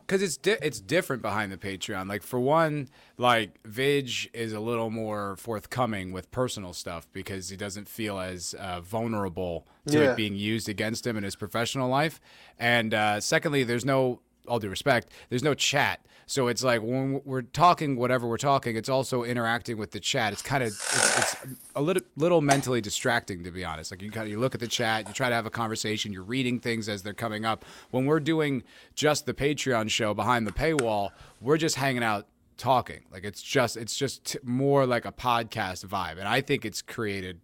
[0.00, 2.08] because it's di- it's different behind the Patreon.
[2.08, 2.88] Like for one,
[3.18, 8.54] like Vidge is a little more forthcoming with personal stuff because he doesn't feel as
[8.58, 10.12] uh, vulnerable to Yeah.
[10.12, 12.20] it being used against him in his professional life.
[12.58, 16.00] And uh, secondly, there's no all due respect, there's no chat.
[16.30, 20.34] So it's like when we're talking whatever we're talking, it's also interacting with the chat.
[20.34, 21.36] It's kind of it's, it's
[21.74, 23.90] a little little mentally distracting to be honest.
[23.90, 26.12] Like you kind of you look at the chat, you try to have a conversation,
[26.12, 27.64] you're reading things as they're coming up.
[27.90, 28.62] When we're doing
[28.94, 31.10] just the Patreon show behind the paywall,
[31.40, 32.26] we're just hanging out
[32.58, 33.00] talking.
[33.10, 36.82] Like it's just it's just t- more like a podcast vibe, and I think it's
[36.82, 37.40] created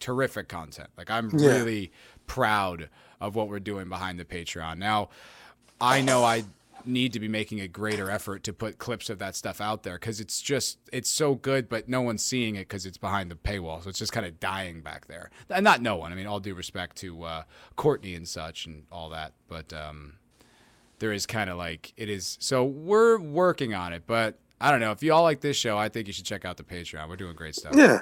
[0.00, 0.88] terrific content.
[0.96, 1.48] Like I'm Yeah.
[1.48, 1.92] really
[2.26, 2.88] proud
[3.20, 4.78] of what we're doing behind the Patreon.
[4.78, 5.10] Now,
[5.80, 6.44] I know I
[6.86, 9.94] need to be making a greater effort to put clips of that stuff out there
[9.94, 13.34] because it's just it's so good, but no one's seeing it because it's behind the
[13.34, 13.82] paywall.
[13.82, 15.30] So it's just kind of dying back there.
[15.50, 16.12] And not no one.
[16.12, 17.42] I mean, all due respect to uh,
[17.76, 20.14] Courtney and such and all that, but um,
[20.98, 22.36] there is kind of like it is.
[22.40, 24.38] So we're working on it, but.
[24.64, 24.92] I don't know.
[24.92, 27.08] If you all like this show, I think you should check out the Patreon.
[27.08, 27.74] We're doing great stuff.
[27.74, 27.98] Yeah,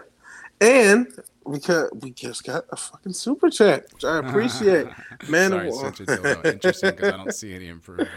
[0.60, 1.06] and
[1.46, 4.86] we got we just got a fucking super chat, which I appreciate.
[5.28, 5.82] Man, Sorry, of war.
[5.94, 6.44] Sentient Dildo.
[6.44, 8.10] Interesting because I don't see any improvement.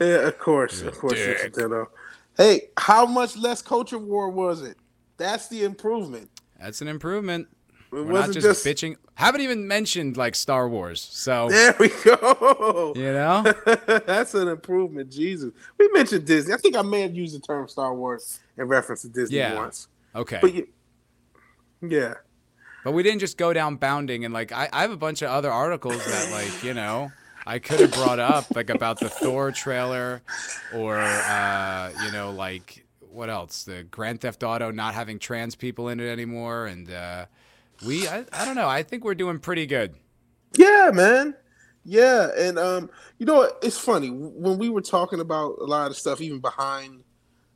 [0.00, 1.14] Yeah, of course, of course.
[1.14, 1.38] dick.
[1.38, 1.86] Sentient Dildo.
[2.36, 4.76] Hey, how much less culture war was it?
[5.16, 6.30] That's the improvement.
[6.60, 7.48] That's an improvement.
[7.70, 8.96] It We're not wasn't just, just- bitching.
[9.16, 11.00] Haven't even mentioned like Star Wars.
[11.00, 12.92] So There we go.
[12.96, 13.44] You know?
[14.06, 15.12] That's an improvement.
[15.12, 15.52] Jesus.
[15.78, 16.52] We mentioned Disney.
[16.52, 19.54] I think I may have used the term Star Wars in reference to Disney Yeah.
[19.54, 19.86] once.
[20.16, 20.38] Okay.
[20.42, 20.66] But you,
[21.80, 22.14] yeah.
[22.82, 25.30] But we didn't just go down bounding and like I, I have a bunch of
[25.30, 27.12] other articles that like you know
[27.46, 30.22] I could have brought up like about the Thor trailer
[30.72, 35.88] or uh, you know like what else the Grand Theft Auto not having trans people
[35.88, 37.26] in it anymore and uh,
[37.86, 39.94] we I, I don't know I think we're doing pretty good.
[40.56, 41.34] Yeah, man.
[41.84, 43.58] Yeah, and um, you know what?
[43.62, 47.04] It's funny when we were talking about a lot of stuff, even behind,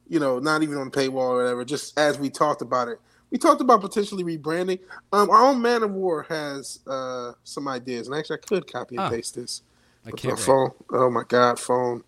[0.07, 1.65] you know, not even on paywall or whatever.
[1.65, 3.01] Just as we talked about it,
[3.31, 4.81] we talked about potentially rebranding.
[5.13, 8.97] Um, our own Man of War has uh some ideas, and actually, I could copy
[8.97, 9.63] and paste this.
[10.07, 10.71] I can't my phone.
[10.91, 12.05] Oh my God, phone.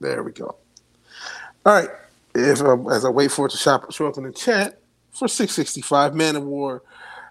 [0.00, 0.56] There we go.
[1.66, 1.90] All right.
[2.34, 4.80] If um, as I wait for it to shop, show up in the chat
[5.10, 6.82] for 665, Man of War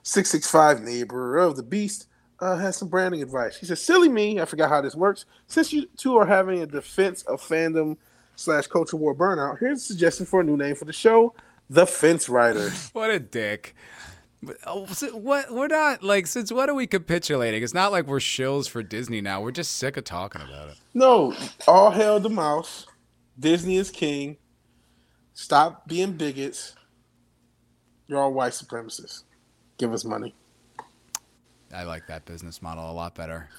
[0.03, 2.07] 665, neighbor of the beast,
[2.39, 3.57] uh, has some branding advice.
[3.57, 5.25] He says, Silly me, I forgot how this works.
[5.47, 7.97] Since you two are having a defense of fandom
[8.35, 11.33] slash culture war burnout, here's a suggestion for a new name for the show
[11.69, 12.89] The Fence Riders.
[12.93, 13.75] What a dick.
[14.41, 17.63] But, oh, what we're not like since what are we capitulating?
[17.63, 19.41] It's not like we're shills for Disney now.
[19.41, 20.75] We're just sick of talking about it.
[20.93, 21.33] No,
[21.67, 22.85] all hail the mouse.
[23.39, 24.37] Disney is king.
[25.33, 26.75] Stop being bigots.
[28.07, 29.23] You're all white supremacists.
[29.77, 30.35] Give us money.
[31.73, 33.49] I like that business model a lot better.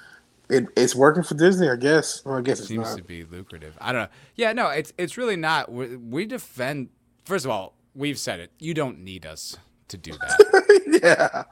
[0.49, 2.25] It, it's working for Disney, I guess.
[2.25, 2.97] Well, I guess it's Seems not.
[2.97, 3.77] to be lucrative.
[3.81, 4.09] I don't know.
[4.35, 5.71] Yeah, no, it's it's really not.
[5.71, 6.89] We, we defend.
[7.25, 8.53] First of all, we've said it.
[8.59, 9.57] You don't need us
[9.89, 10.77] to do that.
[11.03, 11.45] yeah.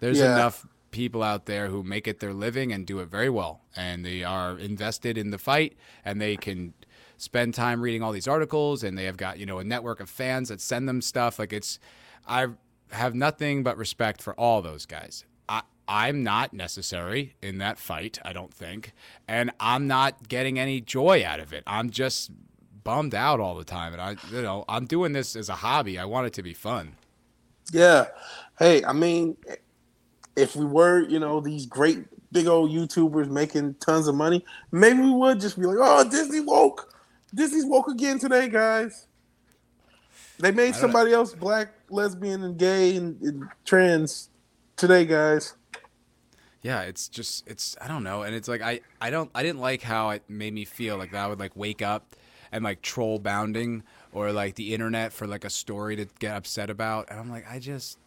[0.00, 0.32] There's Yeah.
[0.34, 4.04] enough people out there who make it their living and do it very well, and
[4.04, 6.74] they are invested in the fight, and they can
[7.16, 10.08] spend time reading all these articles, and they have got you know a network of
[10.10, 11.38] fans that send them stuff.
[11.38, 11.78] Like it's,
[12.26, 12.48] I
[12.90, 15.24] have nothing but respect for all those guys.
[15.48, 18.92] I, I'm not necessary in that fight, I don't think,
[19.28, 21.62] and I'm not getting any joy out of it.
[21.66, 22.30] I'm just
[22.82, 25.98] bummed out all the time, and I, you know, I'm doing this as a hobby.
[25.98, 26.96] I want it to be fun.
[27.70, 28.06] Yeah.
[28.58, 29.36] Hey, I mean,
[30.36, 35.00] if we were, you know, these great big old YouTubers making tons of money, maybe
[35.00, 36.92] we would just be like, oh, Disney woke.
[37.34, 39.06] Disney's woke again today, guys.
[40.38, 44.30] They made somebody else black, lesbian, and gay and, and trans
[44.76, 45.54] today, guys.
[46.62, 49.60] yeah it's just it's i don't know and it's like i i don't i didn't
[49.60, 52.14] like how it made me feel like that i would like wake up
[52.52, 56.70] and like troll bounding or like the internet for like a story to get upset
[56.70, 57.98] about and i'm like i just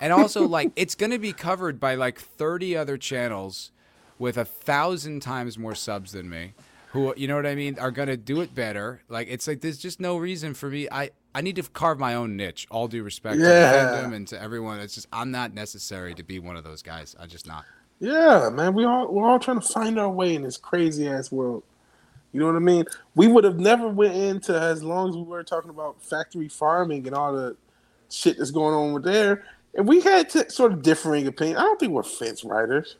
[0.00, 3.70] and also like it's gonna be covered by like 30 other channels
[4.18, 6.52] with a thousand times more subs than me
[6.90, 9.02] who you know what i mean are gonna do it better.
[9.08, 12.14] Like it's like there's just no reason for me i i need to carve my
[12.14, 15.54] own niche all due respect to the fandom and to everyone it's just i'm not
[15.54, 17.64] necessary to be one of those guys i'm just not.
[18.02, 21.30] Yeah, man, we all we're all trying to find our way in this crazy ass
[21.30, 21.62] world.
[22.32, 22.86] You know what I mean?
[23.14, 27.06] We would have never went into as long as we were talking about factory farming
[27.06, 27.56] and all the
[28.10, 29.44] shit that's going on with there.
[29.74, 31.58] And we had to sort of differing opinion.
[31.58, 32.96] I don't think we're fence riders.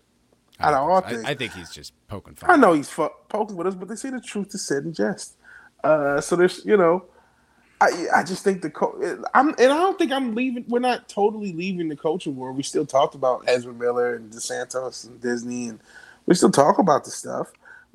[0.60, 2.50] Out of all I, things, I think he's just poking fun.
[2.50, 4.92] I know he's fu- poking with us, but they say the truth is said in
[4.92, 5.36] jest.
[5.82, 7.04] Uh, so there's, you know,
[7.80, 8.96] I I just think the co-
[9.34, 10.64] I'm and I don't think I'm leaving.
[10.68, 12.52] We're not totally leaving the culture war.
[12.52, 15.80] We still talked about Ezra Miller and DeSantis and Disney, and
[16.26, 17.50] we still talk about the stuff.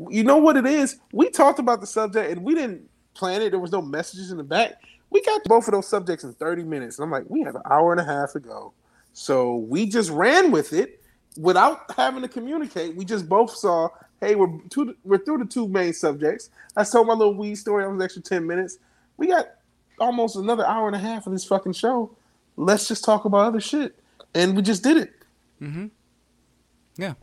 [0.09, 0.99] You know what it is?
[1.11, 3.49] We talked about the subject and we didn't plan it.
[3.49, 4.81] There was no messages in the back.
[5.09, 7.61] We got both of those subjects in 30 minutes, and I'm like, we have an
[7.69, 8.73] hour and a half to go.
[9.13, 11.01] So we just ran with it
[11.37, 12.95] without having to communicate.
[12.95, 13.89] We just both saw,
[14.21, 16.49] hey, we're two, we're through the two main subjects.
[16.75, 17.83] I told my little weed story.
[17.83, 18.79] That was extra 10 minutes.
[19.15, 19.45] We got
[19.99, 22.15] almost another hour and a half of this fucking show.
[22.57, 23.97] Let's just talk about other shit.
[24.35, 25.13] And we just did it.
[25.61, 25.87] Mm-hmm.
[26.97, 27.13] Yeah.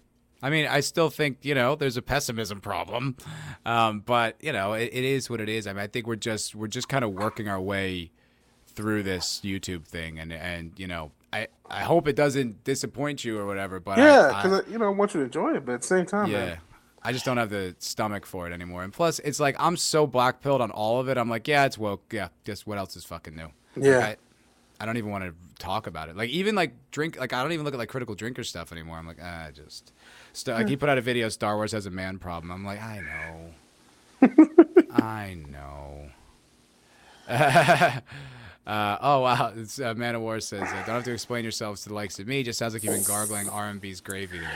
[0.45, 3.16] I mean, I still think, you know, there's a pessimism problem.
[3.65, 5.66] Um, but, you know, it, it is what it is.
[5.66, 8.11] I mean, I think we're just we're just kind of working our way
[8.66, 13.39] through this YouTube thing and and you know, I I hope it doesn't disappoint you
[13.39, 15.81] or whatever, but yeah, because you know I want you to enjoy it, but at
[15.81, 16.45] the same time, yeah.
[16.45, 16.59] man,
[17.03, 18.83] I just don't have the stomach for it anymore.
[18.83, 21.16] And plus, it's like I'm so black pilled on all of it.
[21.16, 22.03] I'm like, yeah, it's woke.
[22.12, 23.49] Yeah, just what else is fucking new?
[23.77, 23.99] Like, Yeah.
[23.99, 24.16] I,
[24.81, 26.16] I don't even want to talk about it.
[26.16, 27.19] Like even like drink.
[27.19, 28.99] Like I don't even look at like critical drinker stuff anymore.
[28.99, 29.93] I'm like, ah, just.
[30.47, 31.28] Like he put out a video.
[31.28, 32.51] Star Wars has a man problem.
[32.51, 34.28] I'm like, I know.
[34.93, 36.11] I know.
[38.66, 39.52] uh, oh wow!
[39.56, 42.19] It's, uh, Man of War says, uh, "Don't have to explain yourselves to the likes
[42.19, 42.43] of me.
[42.43, 44.51] Just sounds like you've been gargling R&B's gravy to me."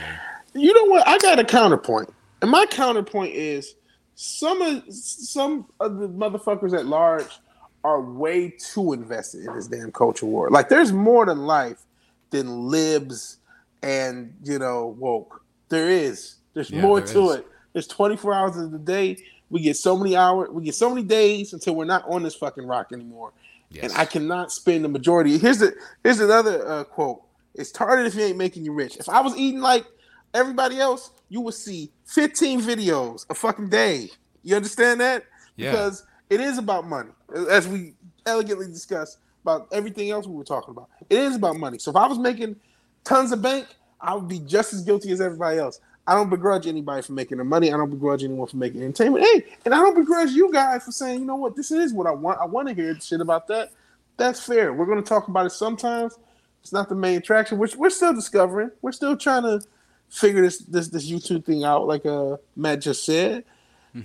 [0.53, 1.07] you know what?
[1.07, 3.75] I got a counterpoint, and my counterpoint is
[4.15, 7.39] some of some of the motherfuckers at large
[7.83, 10.49] are way too invested in this damn culture war.
[10.49, 11.81] Like, there's more to life
[12.29, 13.37] than libs
[13.81, 15.38] and you know woke.
[15.69, 16.35] There is.
[16.53, 17.35] There's Yeah, more there to is.
[17.37, 17.47] it.
[17.73, 19.17] There's 24 hours of the day.
[19.49, 20.49] We get so many hours.
[20.51, 23.33] We get so many days until we're not on this fucking rock anymore.
[23.81, 25.37] And I cannot spend the majority.
[25.37, 27.21] Here's the here's another uh, quote.
[27.53, 28.97] It's targeted if you ain't making you rich.
[28.97, 29.85] If I was eating like
[30.33, 34.09] everybody else, you would see 15 videos a fucking day.
[34.43, 35.25] You understand that?
[35.55, 35.71] Yeah.
[35.71, 37.11] Because it is about money,
[37.49, 37.93] as we
[38.25, 40.89] elegantly discussed about everything else we were talking about.
[41.09, 41.77] It is about money.
[41.79, 42.55] So if I was making
[43.03, 43.67] tons of bank,
[44.01, 45.79] I would be just as guilty as everybody else.
[46.07, 47.71] I don't begrudge anybody for making their money.
[47.71, 49.25] I don't begrudge anyone for making entertainment.
[49.25, 52.07] Hey, and I don't begrudge you guys for saying, you know what, this is what
[52.07, 52.39] I want.
[52.39, 53.71] I want to hear shit about that.
[54.17, 54.73] That's fair.
[54.73, 56.17] We're going to talk about it sometimes.
[56.61, 57.57] It's not the main attraction.
[57.57, 58.71] We're, we're still discovering.
[58.81, 59.61] We're still trying to
[60.09, 63.45] figure this this this YouTube thing out, like uh Matt just said.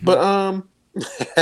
[0.02, 0.68] But um,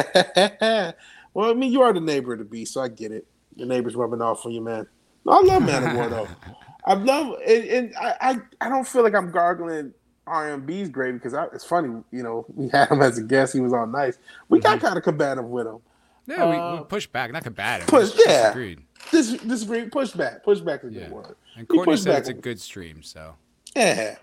[1.35, 3.27] well, I mean, you are the neighbor of the beast, so I get it.
[3.57, 4.87] Your neighbor's rubbing off on you, man.
[5.27, 6.29] I love Man of War though.
[6.85, 9.95] I love and, and I, I I don't feel like I'm gargling
[10.27, 13.53] RMB's grave because I, it's funny, you know, we had him as a guest.
[13.53, 14.19] He was all nice.
[14.49, 15.79] We got kind of combative with him.
[16.27, 17.89] Yeah, we, Uh, we pushed back, not combative.
[17.89, 18.43] push, yeah.
[18.45, 18.81] disagreed.
[19.11, 19.87] Dis, disagree.
[19.87, 20.45] Pushback.
[20.45, 21.37] Pushback is a good word.
[21.57, 23.35] And We Courtney said back it's a good stream, so
[23.75, 24.17] Yeah,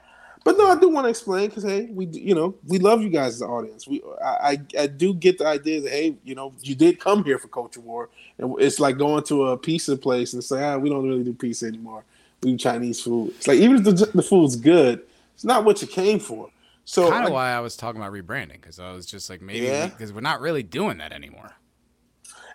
[0.45, 3.09] but no, I do want to explain because hey, we you know we love you
[3.09, 3.87] guys as the audience.
[3.87, 7.23] We I, I I do get the idea that hey, you know, you did come
[7.25, 10.77] here for culture war, and it's like going to a pizza place and say ah,
[10.77, 12.05] we don't really do pizza anymore.
[12.41, 13.33] Do Chinese food.
[13.37, 15.01] It's like even if the, the food's good,
[15.33, 16.49] it's not what you came for.
[16.85, 19.65] So kind of why I was talking about rebranding because I was just like maybe
[19.65, 19.87] Yeah.
[19.89, 21.51] because we're not really doing that anymore.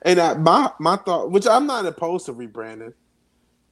[0.02, 2.94] And I, my my thought, which I'm not opposed to rebranding,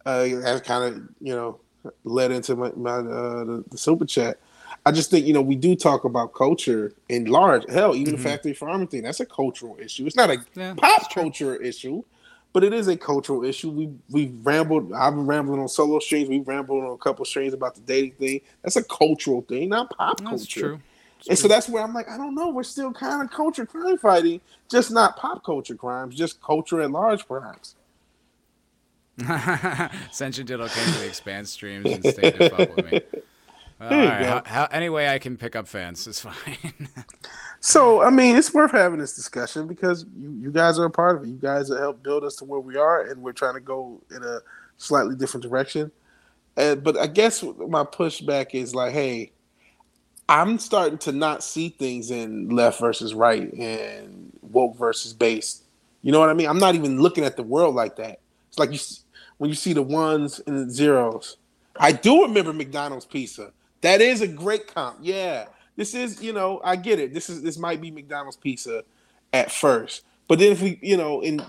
[0.06, 1.60] uh, that kind of you know
[2.04, 4.38] led into my, my uh, the, the super chat.
[4.84, 7.64] I just think you know we do talk about culture in large.
[7.70, 8.16] Hell, even Mhm.
[8.18, 10.06] the factory farming thing that's a cultural issue.
[10.06, 12.02] It's not a Yeah, pop culture issue,
[12.52, 13.70] but it is a cultural issue.
[13.70, 14.92] We we rambled.
[14.92, 16.28] I've been rambling on solo streams.
[16.28, 18.40] We've rambled on a couple streams about the dating thing.
[18.62, 20.36] That's a cultural thing, not pop culture.
[20.36, 20.80] That's true.
[21.28, 22.48] And so that's where I'm like, I don't know.
[22.48, 26.90] We're still kind of culture crime fighting, just not pop culture crimes, just culture at
[26.90, 27.76] large crimes.
[30.10, 33.00] Sentient Dildo came to the expand streams and stayed to fuck with me.
[33.90, 36.88] Well, all right, how, how, any way I can pick up fans is fine.
[37.64, 41.16] So I mean, it's worth having this discussion because you, you guys are a part
[41.16, 41.28] of it.
[41.28, 44.00] You guys have helped build us to where we are, and we're trying to go
[44.14, 44.40] in a
[44.78, 45.92] slightly different direction.
[46.56, 49.30] And but I guess my pushback is like, hey,
[50.28, 55.62] I'm starting to not see things in left versus right and woke versus base.
[56.02, 56.48] You know what I mean?
[56.48, 58.18] I'm not even looking at the world like that.
[58.48, 58.78] It's like you
[59.38, 61.36] when you see the ones and the zeros.
[61.78, 63.52] I do remember McDonald's pizza.
[63.82, 64.98] That is a great comp.
[65.02, 65.46] Yeah.
[65.76, 67.14] This is, you know, I get it.
[67.14, 68.84] This is this might be McDonald's pizza
[69.32, 70.04] at first.
[70.28, 71.42] But then if we, you know, in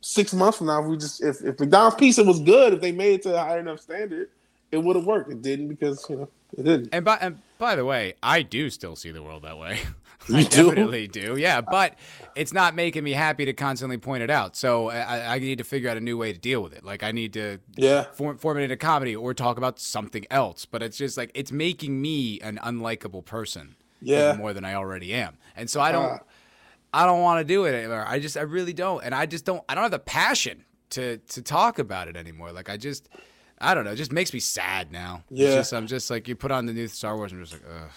[0.00, 2.92] six months from now, if we just if, if McDonald's pizza was good, if they
[2.92, 4.30] made it to a high enough standard,
[4.70, 5.30] it would have worked.
[5.30, 6.28] It didn't because, you know,
[6.58, 6.88] it.
[6.92, 9.80] And by and by the way, I do still see the world that way.
[10.26, 10.68] You I do?
[10.70, 11.36] definitely do.
[11.36, 11.98] Yeah, but
[12.34, 14.56] it's not making me happy to constantly point it out.
[14.56, 16.82] So I, I need to figure out a new way to deal with it.
[16.82, 18.04] Like I need to Yeah.
[18.04, 20.64] form, form it into comedy or talk about something else.
[20.64, 23.74] But it's just like it's making me an unlikable person.
[24.00, 24.34] Yeah.
[24.38, 25.36] more than I already am.
[25.56, 26.06] And so I don't.
[26.12, 26.20] Ah.
[26.94, 28.06] I don't want to do it anymore.
[28.08, 29.04] I just I really don't.
[29.04, 32.50] And I just don't I don't have the passion to to talk about it anymore.
[32.50, 33.10] Like I just
[33.60, 35.22] I don't know, it just makes me sad now.
[35.30, 35.56] Yeah.
[35.56, 37.70] just, I'm just like you put on the new Star Wars and I'm just like,
[37.70, 37.90] ugh.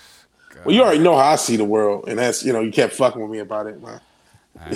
[0.66, 2.94] Well, you already know how I see the world, and that's you know you kept
[2.94, 4.02] fucking with me about it, man.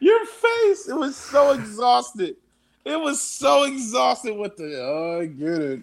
[0.00, 2.36] Your face, it was so exhausted.
[2.84, 5.82] It was so exhausted with the oh, I get it.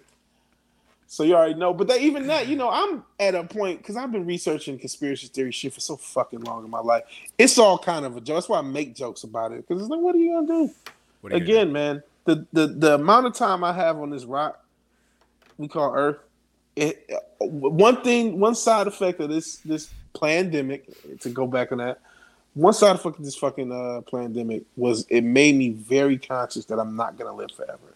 [1.06, 3.96] So you already know, but that, even that, you know, I'm at a point because
[3.96, 7.02] I've been researching conspiracy theory shit for so fucking long in my life.
[7.36, 8.36] It's all kind of a joke.
[8.36, 10.70] That's why I make jokes about it because it's like, what are you gonna do?
[11.20, 12.02] What are you Again, man,
[12.34, 14.64] the, the the amount of time I have on this rock
[15.60, 16.16] we call Earth.
[16.74, 17.08] It,
[17.38, 20.88] one thing, one side effect of this this pandemic,
[21.20, 22.00] to go back on that,
[22.54, 26.78] one side effect of this fucking uh, pandemic was it made me very conscious that
[26.78, 27.94] I'm not gonna live forever,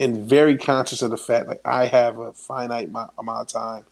[0.00, 3.84] and very conscious of the fact like I have a finite mo- amount of time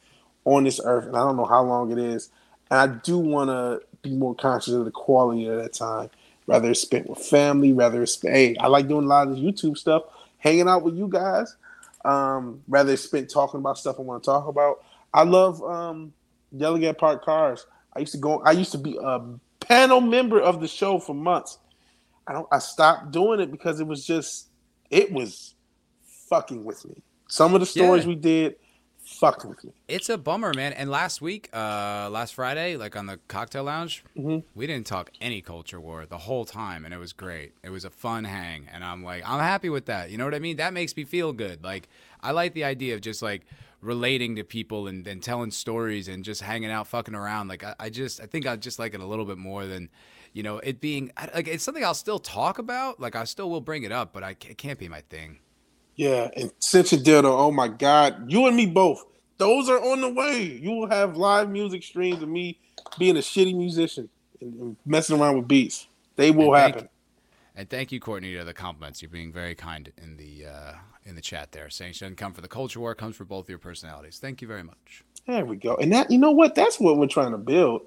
[0.45, 2.31] on this earth, and I don't know how long it is,
[2.71, 6.09] and I do want to be more conscious of the quality of that time,
[6.47, 9.77] rather spent with family, rather it's hey, I like doing a lot of this YouTube
[9.77, 10.03] stuff,
[10.39, 11.57] hanging out with you guys
[12.07, 14.85] um, rather spent talking about stuff I want to talk about.
[15.13, 16.13] I love um,
[16.53, 17.67] yelling at parked cars.
[17.95, 18.41] I used to go.
[18.43, 19.21] I used to be a
[19.61, 21.59] panel member of the show for months.
[22.27, 22.47] I don't.
[22.53, 24.49] I stopped doing it because it was just.
[24.89, 25.55] It was
[26.29, 27.03] fucking with me.
[27.29, 28.09] Some of the stories Yeah.
[28.09, 28.57] we did
[29.07, 29.73] fucked with me.
[29.89, 30.73] It's a bummer, man.
[30.73, 34.43] And last week, uh, last Friday, like on the cocktail lounge, Mhm.
[34.55, 37.53] we didn't talk any culture war the whole time, and it was great.
[37.63, 40.11] It was a fun hang, and I'm like, I'm happy with that.
[40.11, 40.57] You know what I mean?
[40.57, 41.63] That makes me feel good.
[41.63, 41.89] Like,
[42.21, 43.47] I like the idea of just like
[43.81, 47.49] relating to people and, and telling stories and just hanging out, fucking around.
[47.49, 49.89] Like, I, I just, I think I just like it a little bit more than.
[50.33, 53.01] You know, it being like it's something I'll still talk about.
[53.01, 55.39] Like I still will bring it up, but I, it can't be my thing.
[55.97, 59.05] Yeah, and Sentient Dildo, oh my God, you and me both.
[59.39, 60.43] Those are on the way.
[60.43, 62.59] You will have live music streams of me
[62.99, 64.09] being a shitty musician
[64.41, 65.89] and, messing around with beats.
[66.17, 66.89] They will And happen.
[67.55, 69.01] And thank you, Courtney, to the compliments.
[69.01, 70.73] You're being very kind in the uh,
[71.07, 73.49] in the chat there, saying she doesn't come for the culture war, comes for both
[73.49, 74.19] your personalities.
[74.19, 75.03] Thank you very much.
[75.27, 75.77] There we go.
[75.77, 76.55] And that you know what?
[76.55, 77.83] That's what we're trying to build.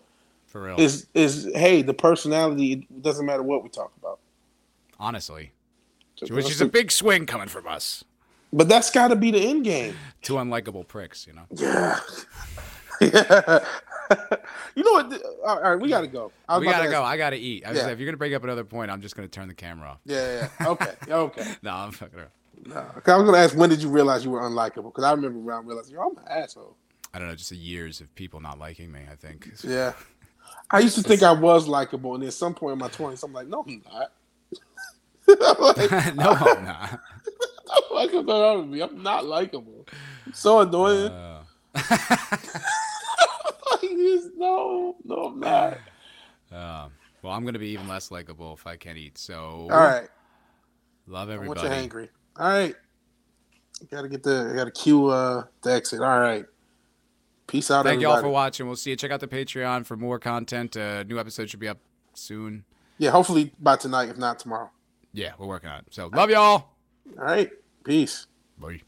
[0.47, 0.79] For real.
[0.79, 4.19] Is is hey, the personality it doesn't matter what we talk about.
[4.99, 5.51] Honestly.
[6.29, 8.03] Which is a big swing coming from us.
[8.51, 9.95] But that's got to be the end game.
[10.21, 11.45] Two unlikable pricks, you know.
[11.51, 11.99] Yeah.
[13.01, 13.59] yeah.
[14.75, 15.21] you know what?
[15.45, 16.31] All right, we got to go.
[16.47, 17.03] I we gotta go.
[17.03, 17.63] I gotta eat.
[17.65, 17.83] I Yeah.
[17.83, 19.99] like, if you're gonna bring up another point, I'm just gonna turn the camera off.
[20.05, 20.67] Yeah, yeah.
[20.67, 21.55] Okay, okay.
[21.61, 22.31] no, I'm fucking around.
[22.65, 24.85] No, I was gonna ask when did you realize you were unlikable?
[24.85, 26.75] Because I remember around realizing yo, I'm an asshole.
[27.13, 29.01] I don't know, just the years of people not liking me.
[29.09, 29.47] I think.
[29.63, 29.93] Yeah.
[30.71, 33.23] I used to think I was likable, and then at some point in my twenties,
[33.23, 34.11] I'm like, no, I'm not.
[35.59, 36.91] Like, no, I'm not.
[37.71, 38.81] I'm like, what's going on with me?
[38.81, 39.85] I'm not likable.
[40.33, 41.11] So annoying.
[41.11, 41.43] Uh,
[41.75, 41.85] like,
[43.81, 45.77] just, no, no, I'm not.
[46.51, 46.89] uh,
[47.21, 49.17] well, I'm gonna be even less likable if I can't eat.
[49.17, 49.67] So.
[49.71, 50.07] All right.
[51.07, 51.81] Love I want everybody.
[51.81, 52.09] you hangry.
[52.37, 52.75] All right.
[53.89, 56.01] Gotta get the I gotta cue uh the exit.
[56.01, 56.45] All right.
[57.47, 58.67] Peace out, Thank you all for watching.
[58.67, 58.95] We'll see you.
[58.95, 60.77] Check out the Patreon for more content.
[60.77, 61.79] Uh, new episode should be up
[62.13, 62.63] soon.
[62.99, 64.69] Yeah, hopefully by tonight, if not tomorrow.
[65.13, 65.85] Yeah, we're working on it.
[65.91, 66.69] So love y'all.
[67.17, 67.49] All right.
[67.83, 68.27] Peace.
[68.57, 68.81] Bye.